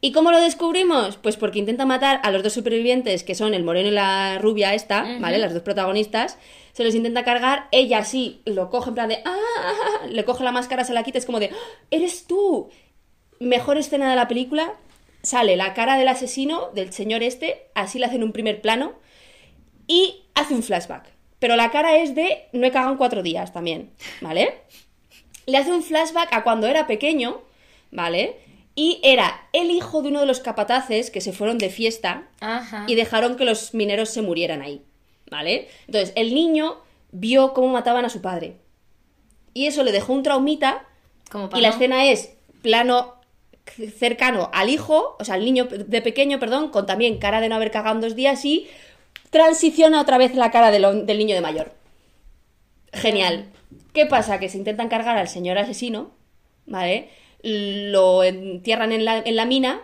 [0.00, 1.16] ¿Y cómo lo descubrimos?
[1.16, 4.74] Pues porque intenta matar a los dos supervivientes, que son el moreno y la rubia
[4.74, 5.38] esta, ¿vale?
[5.38, 6.36] Las dos protagonistas.
[6.74, 9.22] Se los intenta cargar, ella sí lo coge en plan de...
[9.24, 10.06] ¡Ah!
[10.06, 11.50] Le coge la máscara, se la quita, es como de...
[11.50, 11.86] ¡Ah!
[11.90, 12.68] ¡Eres tú!
[13.40, 14.74] Mejor escena de la película.
[15.22, 18.92] Sale la cara del asesino, del señor este, así le hacen un primer plano
[19.86, 21.06] y hace un flashback.
[21.38, 22.48] Pero la cara es de...
[22.52, 24.64] No he cagado en cuatro días también, ¿vale?
[25.46, 27.42] le hace un flashback a cuando era pequeño,
[27.90, 28.36] ¿vale?
[28.74, 32.84] Y era el hijo de uno de los capataces que se fueron de fiesta Ajá.
[32.88, 34.82] y dejaron que los mineros se murieran ahí,
[35.30, 35.68] ¿vale?
[35.86, 36.78] Entonces, el niño
[37.12, 38.56] vio cómo mataban a su padre.
[39.52, 40.84] Y eso le dejó un traumita
[41.30, 43.14] Como y la escena es plano
[43.98, 47.54] cercano al hijo, o sea, al niño de pequeño, perdón, con también cara de no
[47.54, 48.68] haber cagado en dos días y
[49.30, 51.72] transiciona otra vez la cara del, del niño de mayor.
[52.92, 53.46] Genial.
[53.92, 54.38] ¿Qué pasa?
[54.38, 56.10] Que se intentan cargar al señor asesino,
[56.66, 57.10] ¿vale?
[57.42, 59.82] Lo entierran en la, en la mina,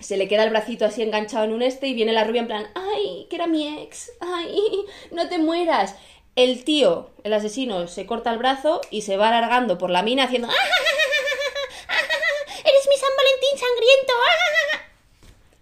[0.00, 2.46] se le queda el bracito así enganchado en un este y viene la rubia en
[2.46, 4.56] plan, ay, que era mi ex, ay,
[5.10, 5.94] no te mueras.
[6.36, 10.24] El tío, el asesino, se corta el brazo y se va alargando por la mina
[10.24, 10.54] haciendo, "Ah,
[12.64, 14.12] eres mi San Valentín sangriento.
[14.12, 14.80] ah".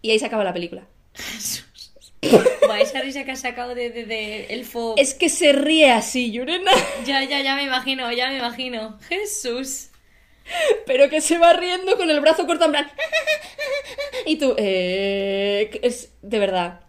[0.02, 0.86] Y ahí se acaba la película.
[2.66, 4.94] Buah, esa risa que has sacado de, de, de elfo.
[4.98, 6.72] Es que se ríe así, Yurena.
[7.04, 8.98] Ya, ya, ya me imagino, ya me imagino.
[9.08, 9.88] Jesús.
[10.86, 12.90] Pero que se va riendo con el brazo corto en plan.
[14.26, 16.80] Y tú, eh, es de verdad.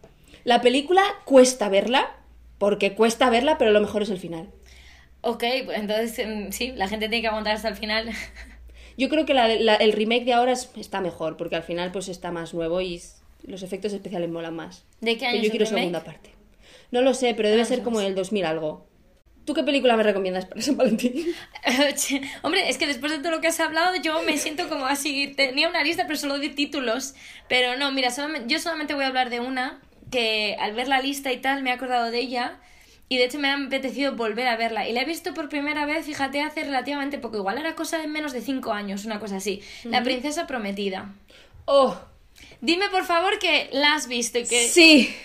[0.43, 2.15] La película cuesta verla,
[2.57, 4.49] porque cuesta verla, pero lo mejor es el final.
[5.21, 8.09] Ok, pues entonces em, sí, la gente tiene que aguantar hasta el final.
[8.97, 11.91] Yo creo que la- la- el remake de ahora es- está mejor, porque al final
[11.91, 13.01] pues está más nuevo y
[13.43, 14.85] los efectos especiales molan más.
[15.01, 15.79] ¿De qué Que año yo es el quiero remake?
[15.81, 16.29] segunda parte.
[16.91, 18.07] No lo sé, pero debe Ah, ser como sé.
[18.07, 18.87] el 2000 algo.
[19.47, 21.33] ¿Tú qué película me recomiendas para San Valentín?
[22.41, 25.33] Hombre, es que después de todo lo que has hablado, yo me siento como así.
[25.37, 27.15] Tenía una lista, pero solo de títulos.
[27.47, 29.79] Pero no, mira, solamente, yo solamente voy a hablar de una
[30.11, 32.59] que al ver la lista y tal me he acordado de ella.
[33.07, 34.85] Y de hecho me ha apetecido volver a verla.
[34.85, 37.37] Y la he visto por primera vez, fíjate, hace relativamente poco.
[37.37, 39.61] Igual era cosa de menos de 5 años, una cosa así.
[39.85, 41.13] La princesa prometida.
[41.63, 41.97] ¡Oh!
[42.59, 44.67] Dime por favor que la has visto y que...
[44.67, 45.15] Sí.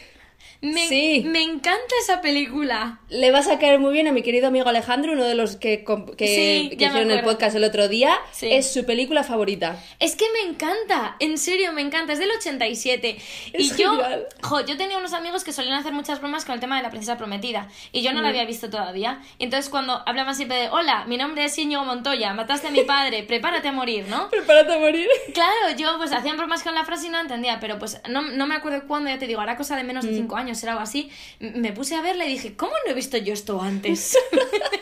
[0.63, 1.25] Me, Sí.
[1.27, 3.01] me encanta esa película.
[3.09, 5.85] Le vas a caer muy bien a mi querido amigo Alejandro, uno de los que,
[6.17, 8.17] que, Sí, que hicieron el podcast el otro día.
[8.31, 8.49] Sí.
[8.53, 9.77] Es su película favorita.
[9.99, 12.13] Es que me encanta, en serio, me encanta.
[12.13, 13.17] Es del 87.
[13.55, 14.27] y Es yo, genial.
[14.43, 16.91] jo, yo tenía unos amigos que solían hacer muchas bromas con el tema de la
[16.91, 17.69] princesa prometida.
[17.91, 18.31] Y yo no la Mm.
[18.31, 19.21] había visto todavía.
[19.39, 22.83] Y entonces cuando hablaban siempre de, hola, mi nombre es Íñigo Montoya, mataste a mi
[22.85, 24.31] padre, prepárate a morir, ¿no?
[24.31, 25.09] Prepárate a morir.
[25.35, 28.47] Claro, yo pues hacían bromas con la frase y no entendía, pero pues no, no
[28.47, 30.09] me acuerdo cuándo, ya te digo, hará cosa de menos Mm.
[30.09, 31.11] de 5 años, era algo así.
[31.39, 34.17] Me puse a verla y dije, ¿cómo no he visto yo esto antes?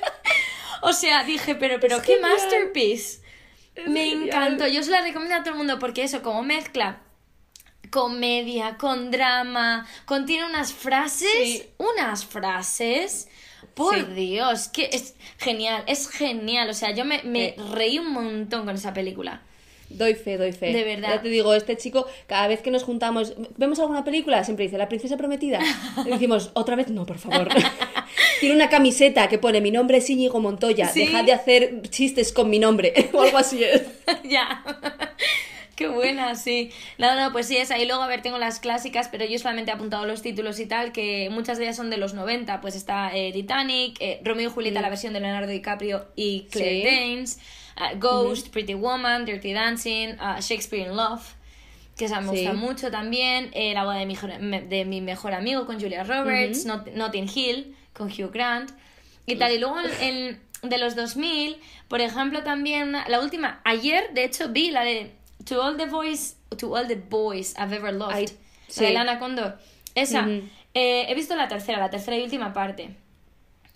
[0.82, 2.32] o sea, dije, pero, pero Es qué genial.
[2.32, 3.20] masterpiece.
[3.86, 4.28] Me genial.
[4.28, 7.00] encantó, yo se la recomiendo a todo el mundo porque eso, como mezcla
[7.90, 11.64] comedia, con drama, contiene unas frases, Sí.
[11.78, 13.28] unas frases.
[13.74, 14.02] Por Sí.
[14.14, 16.70] Dios, que es genial, es genial.
[16.70, 17.56] O sea, yo me, me Eh.
[17.72, 19.42] reí un montón con esa película.
[19.90, 20.72] Doy fe, doy fe.
[20.72, 21.08] De verdad.
[21.16, 24.42] Ya te digo, este chico, cada vez que nos juntamos, ¿vemos alguna película?
[24.44, 25.60] Siempre dice, La princesa prometida.
[26.06, 27.48] Y decimos, otra vez no, por favor.
[28.40, 31.00] Tiene una camiseta que pone, mi nombre es Íñigo Montoya, Sí.
[31.00, 33.10] dejad de hacer chistes con mi nombre.
[33.12, 33.82] o algo así es.
[34.24, 34.64] ya.
[35.80, 36.70] Qué buena, sí.
[36.98, 37.78] No, no, pues sí, esa.
[37.78, 40.66] Y luego, a ver, tengo las clásicas, pero yo solamente he apuntado los títulos y
[40.66, 42.60] tal, que muchas de ellas son de los 90.
[42.60, 46.82] Pues está eh, Titanic, eh, Romeo y Julieta, la versión de Leonardo DiCaprio y Claire
[46.82, 46.96] Sí.
[46.96, 47.40] Danes,
[47.76, 51.22] ah, Ghost, Pretty Woman, Dirty Dancing, ah, Shakespeare in Love,
[51.96, 52.44] que esa me Sí.
[52.44, 54.16] gusta mucho también, eh, La boda de mi,
[54.68, 58.70] de mi mejor amigo con Julia Roberts, Not- Notting Hill con Hugh Grant
[59.24, 59.50] y tal.
[59.52, 61.56] Y luego en- de los 2000,
[61.88, 65.86] por ejemplo, también una- la última, ayer de hecho vi la de To All the
[65.86, 68.32] Boys, To All the Boys I've Ever Loved,
[68.76, 69.58] la de Lana Condor.
[69.94, 70.26] Esa,
[70.74, 72.90] eh, he visto la tercera, la tercera y última parte,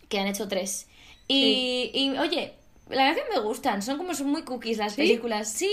[0.08, 0.86] que han hecho tres.
[1.26, 2.54] Y, y, oye,
[2.90, 5.02] la verdad que me gustan, son como son muy cookies las ¿Sí?
[5.02, 5.50] películas.
[5.50, 5.72] Sí,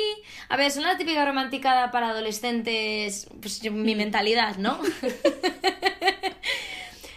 [0.50, 4.80] a ver, son la típica romanticada para adolescentes, pues mi mentalidad, ¿no?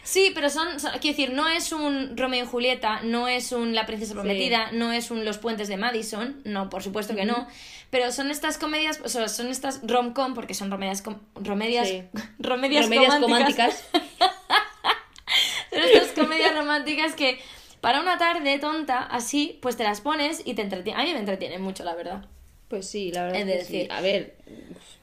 [0.05, 3.75] Sí, pero son, son- quiero decir, no es un Romeo y Julieta, no es un
[3.75, 7.49] La princesa prometida, no es un Los puentes de Madison, no, por supuesto que no,
[7.91, 12.03] pero son estas comedias, o sea, son estas rom-com, porque son romedias, com- romedias, Sí.
[12.39, 14.31] romedias, Comedias románticas, románticas.
[15.71, 17.39] son estas comedias románticas que
[17.81, 21.01] para una tarde tonta, así, pues te las pones y te entretienen.
[21.01, 22.25] A mí me entretienen mucho, la verdad.
[22.69, 23.73] Pues sí, la verdad es que sí.
[23.79, 23.93] decir.
[23.93, 24.37] A ver,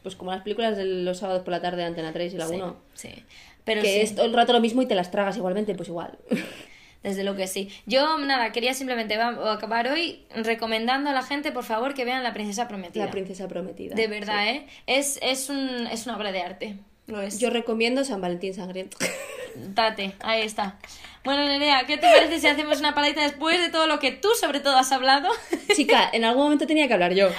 [0.01, 2.47] pues como las películas de los sábados por la tarde de Antena 3 y la
[2.47, 2.75] Sí, 1.
[2.95, 3.23] sí.
[3.63, 3.99] Pero que sí.
[4.01, 6.17] es todo el rato lo mismo y te las tragas igualmente, pues igual.
[7.03, 7.69] Desde lo que sí.
[7.87, 12.33] Yo, nada, quería simplemente acabar hoy recomendando a la gente, por favor, que vean La
[12.33, 13.05] Princesa Prometida.
[13.05, 13.95] La princesa prometida.
[13.95, 14.67] De verdad, ¿eh?
[14.85, 16.75] Es, es, un, es una obra de arte.
[17.07, 17.39] Lo es.
[17.39, 18.97] Yo recomiendo San Valentín Sangriento.
[19.55, 20.77] Date, ahí está.
[21.23, 24.29] Bueno, Nerea, ¿qué te parece si hacemos una paradita después de todo lo que tú,
[24.39, 25.29] sobre todo, has hablado?
[25.75, 27.27] Chica, en algún momento tenía que hablar yo.
[27.27, 27.35] ¡Guau!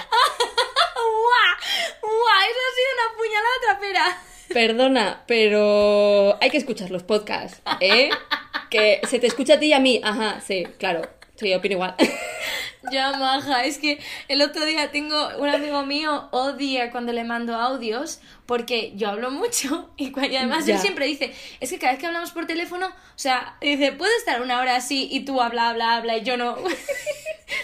[2.01, 2.41] ¡Guau!
[2.49, 4.21] Eso ha sido una puñalada trapera.
[4.49, 8.09] Perdona, pero hay que escuchar los podcasts, ¿eh?
[8.69, 10.01] Que se te escucha a ti y a mí.
[10.03, 11.01] Ajá, sí, claro.
[11.35, 11.95] Sí, opino igual.
[12.91, 17.55] Ya, maja, es que el otro día tengo un amigo mío odia cuando le mando
[17.55, 22.07] audios porque yo hablo mucho y, además él siempre dice, es que cada vez que
[22.07, 25.97] hablamos por teléfono, o sea, dice, puedo estar una hora así y tú habla, habla,
[25.97, 26.57] habla y yo no.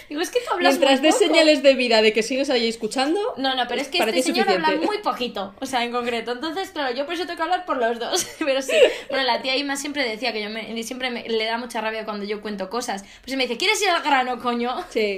[0.08, 3.18] Digo, es que tú hablas Mientras des señales de vida de que sigues ahí escuchando.
[3.36, 4.86] No, no, pero es que este señor habla suficiente.
[4.86, 6.32] muy poquito, o sea, en concreto.
[6.32, 8.26] Entonces, claro, yo por eso tengo que hablar por los dos.
[8.38, 8.72] Pero sí,
[9.08, 12.04] bueno, la tía Ima siempre decía que yo me, siempre me- le da mucha rabia
[12.04, 13.04] cuando yo cuento cosas.
[13.24, 14.84] Pues me dice, ¿quieres ir al grano, coño?
[14.90, 15.09] Sí.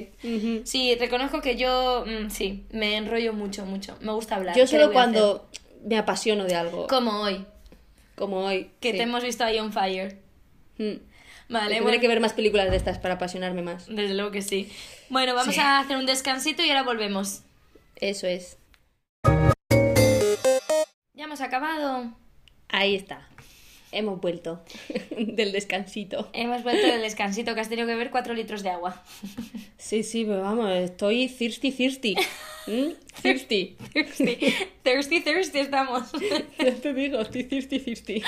[0.65, 3.97] Sí, reconozco que yo, mm, sí, me enrollo mucho, mucho.
[4.01, 4.57] Me gusta hablar.
[4.57, 5.49] Yo ¿qué le solo cuando
[5.85, 6.87] me apasiono de algo.
[6.87, 7.45] Como hoy,
[8.15, 8.71] Como hoy.
[8.81, 8.97] que sí.
[8.99, 10.19] te hemos visto ahí on fire.
[10.79, 10.93] Mm.
[11.49, 13.87] Vale, Tendré bueno, que ver más películas de estas para apasionarme más.
[13.87, 14.73] desde luego que sí.
[15.11, 15.61] Bueno, vamos Sí.
[15.61, 17.43] a hacer un descansito y ahora volvemos.
[17.97, 18.57] Eso es.
[21.15, 22.11] Ya hemos acabado.
[22.69, 23.29] Ahí está.
[23.93, 24.63] Hemos vuelto
[25.17, 26.29] del descansito.
[26.33, 29.03] Hemos vuelto del descansito que has tenido que ver cuatro litros de agua.
[29.83, 32.15] Sí, sí, pero vamos, estoy thirsty, thirsty.
[32.69, 32.93] ¿Mm?
[33.21, 33.77] Thirsty.
[33.93, 34.37] Thirsty,
[34.85, 36.05] thirsty, thirsty estamos.
[36.59, 38.23] Ya te digo, estoy thirsty, thirsty.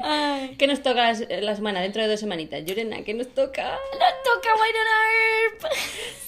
[0.00, 0.56] Ay.
[0.58, 1.80] ¿Qué nos toca la, la semana?
[1.80, 2.64] Dentro de dos semanitas.
[2.64, 3.62] Llorena, ¿qué nos toca?
[3.70, 4.98] ¡No toca Wynonna
[5.62, 5.72] Earp!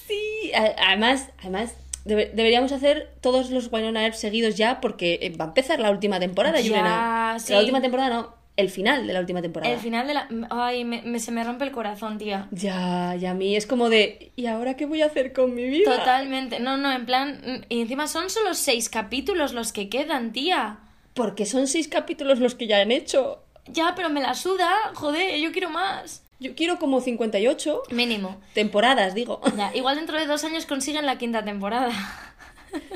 [0.07, 0.51] Sí.
[0.55, 1.75] A- Además, además
[2.05, 5.91] debe- deberíamos hacer todos los Winona Earp seguidos ya porque eh, va a empezar la
[5.91, 7.51] última temporada, Ya, sí.
[7.51, 9.71] La última temporada no, el final de la última temporada.
[9.73, 10.27] El final de la...
[10.49, 12.47] Ay, me, me- se me rompe el corazón, tía.
[12.51, 15.67] Ya, y a mí es como de, ¿y ahora qué voy a hacer con mi
[15.69, 15.95] vida?
[15.97, 16.59] Totalmente.
[16.59, 17.65] No, no, en plan...
[17.69, 20.79] Y encima son solo seis capítulos los que quedan, tía.
[21.13, 23.43] Porque son seis capítulos los que ya han hecho.
[23.67, 24.69] Ya, pero me la suda.
[24.95, 26.23] Joder, yo quiero más.
[26.39, 28.37] Yo quiero como 58 Mínimo.
[28.53, 29.41] temporadas, digo.
[29.57, 31.91] Ya, igual dentro de dos años consiguen la quinta temporada.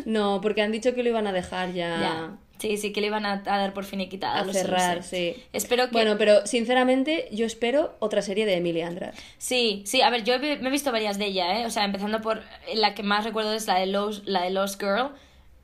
[0.06, 2.00] No, porque han dicho que lo iban a dejar ya.
[2.00, 2.38] Ya.
[2.62, 4.40] Sí, sí, que le iban a, a dar por finiquitada.
[4.42, 5.36] A lo sé, lo cerrar, sí.
[5.52, 5.92] Espero que...
[5.94, 9.16] Bueno, pero sinceramente yo espero otra serie de Emily Andras.
[9.40, 11.66] Sí, sí, a ver, yo he- me he visto varias de ella, ¿eh?
[11.66, 12.44] O sea, empezando por
[12.76, 15.10] la que más recuerdo es la de Lost, la de Lost Girl,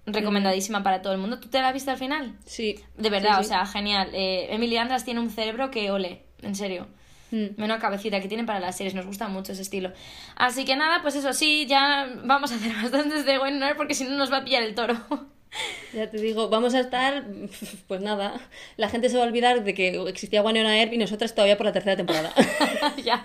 [0.07, 1.39] recomendadísima para todo el mundo.
[1.39, 2.33] ¿Tú te la has visto al final?
[2.45, 2.79] Sí.
[2.97, 3.49] De verdad, Sí, o sí.
[3.49, 4.09] sea, genial.
[4.13, 6.87] Eh, Emily Andras tiene un cerebro que ole, en serio.
[7.31, 7.47] Mm.
[7.57, 9.91] Menos cabecita que tiene para las series, nos gusta mucho ese estilo.
[10.37, 14.05] Así que nada, pues eso sí, ya vamos a hacer bastantes de Winner porque si
[14.05, 14.95] no nos va a pillar el toro.
[15.93, 17.25] Ya te digo, vamos a estar,
[17.87, 18.39] pues nada,
[18.75, 21.57] la gente se va a olvidar de que existía One on Air y nosotras todavía
[21.57, 22.33] por la tercera temporada.
[23.03, 23.23] ya.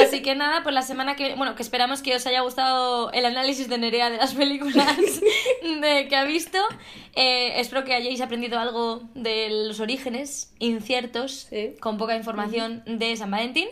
[0.00, 3.24] Así que nada, pues la semana que bueno, que esperamos que os haya gustado el
[3.24, 4.96] análisis de Nerea de las películas
[5.80, 6.58] de, que ha visto.
[7.14, 11.74] Eh, espero que hayáis aprendido algo de los orígenes inciertos, Sí.
[11.80, 13.68] con poca información de San Valentín.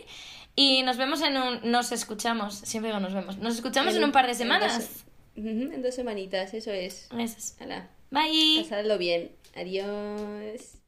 [0.55, 1.71] Y nos vemos en un.
[1.71, 3.37] Nos escuchamos, siempre digo nos vemos.
[3.37, 5.05] Nos escuchamos en, un par de en semanas.
[5.47, 7.07] En dos semanitas, eso es.
[7.13, 7.55] Meses.
[7.59, 8.61] Hala, Bye.
[8.63, 9.31] pasadlo bien.
[9.55, 10.78] Adiós.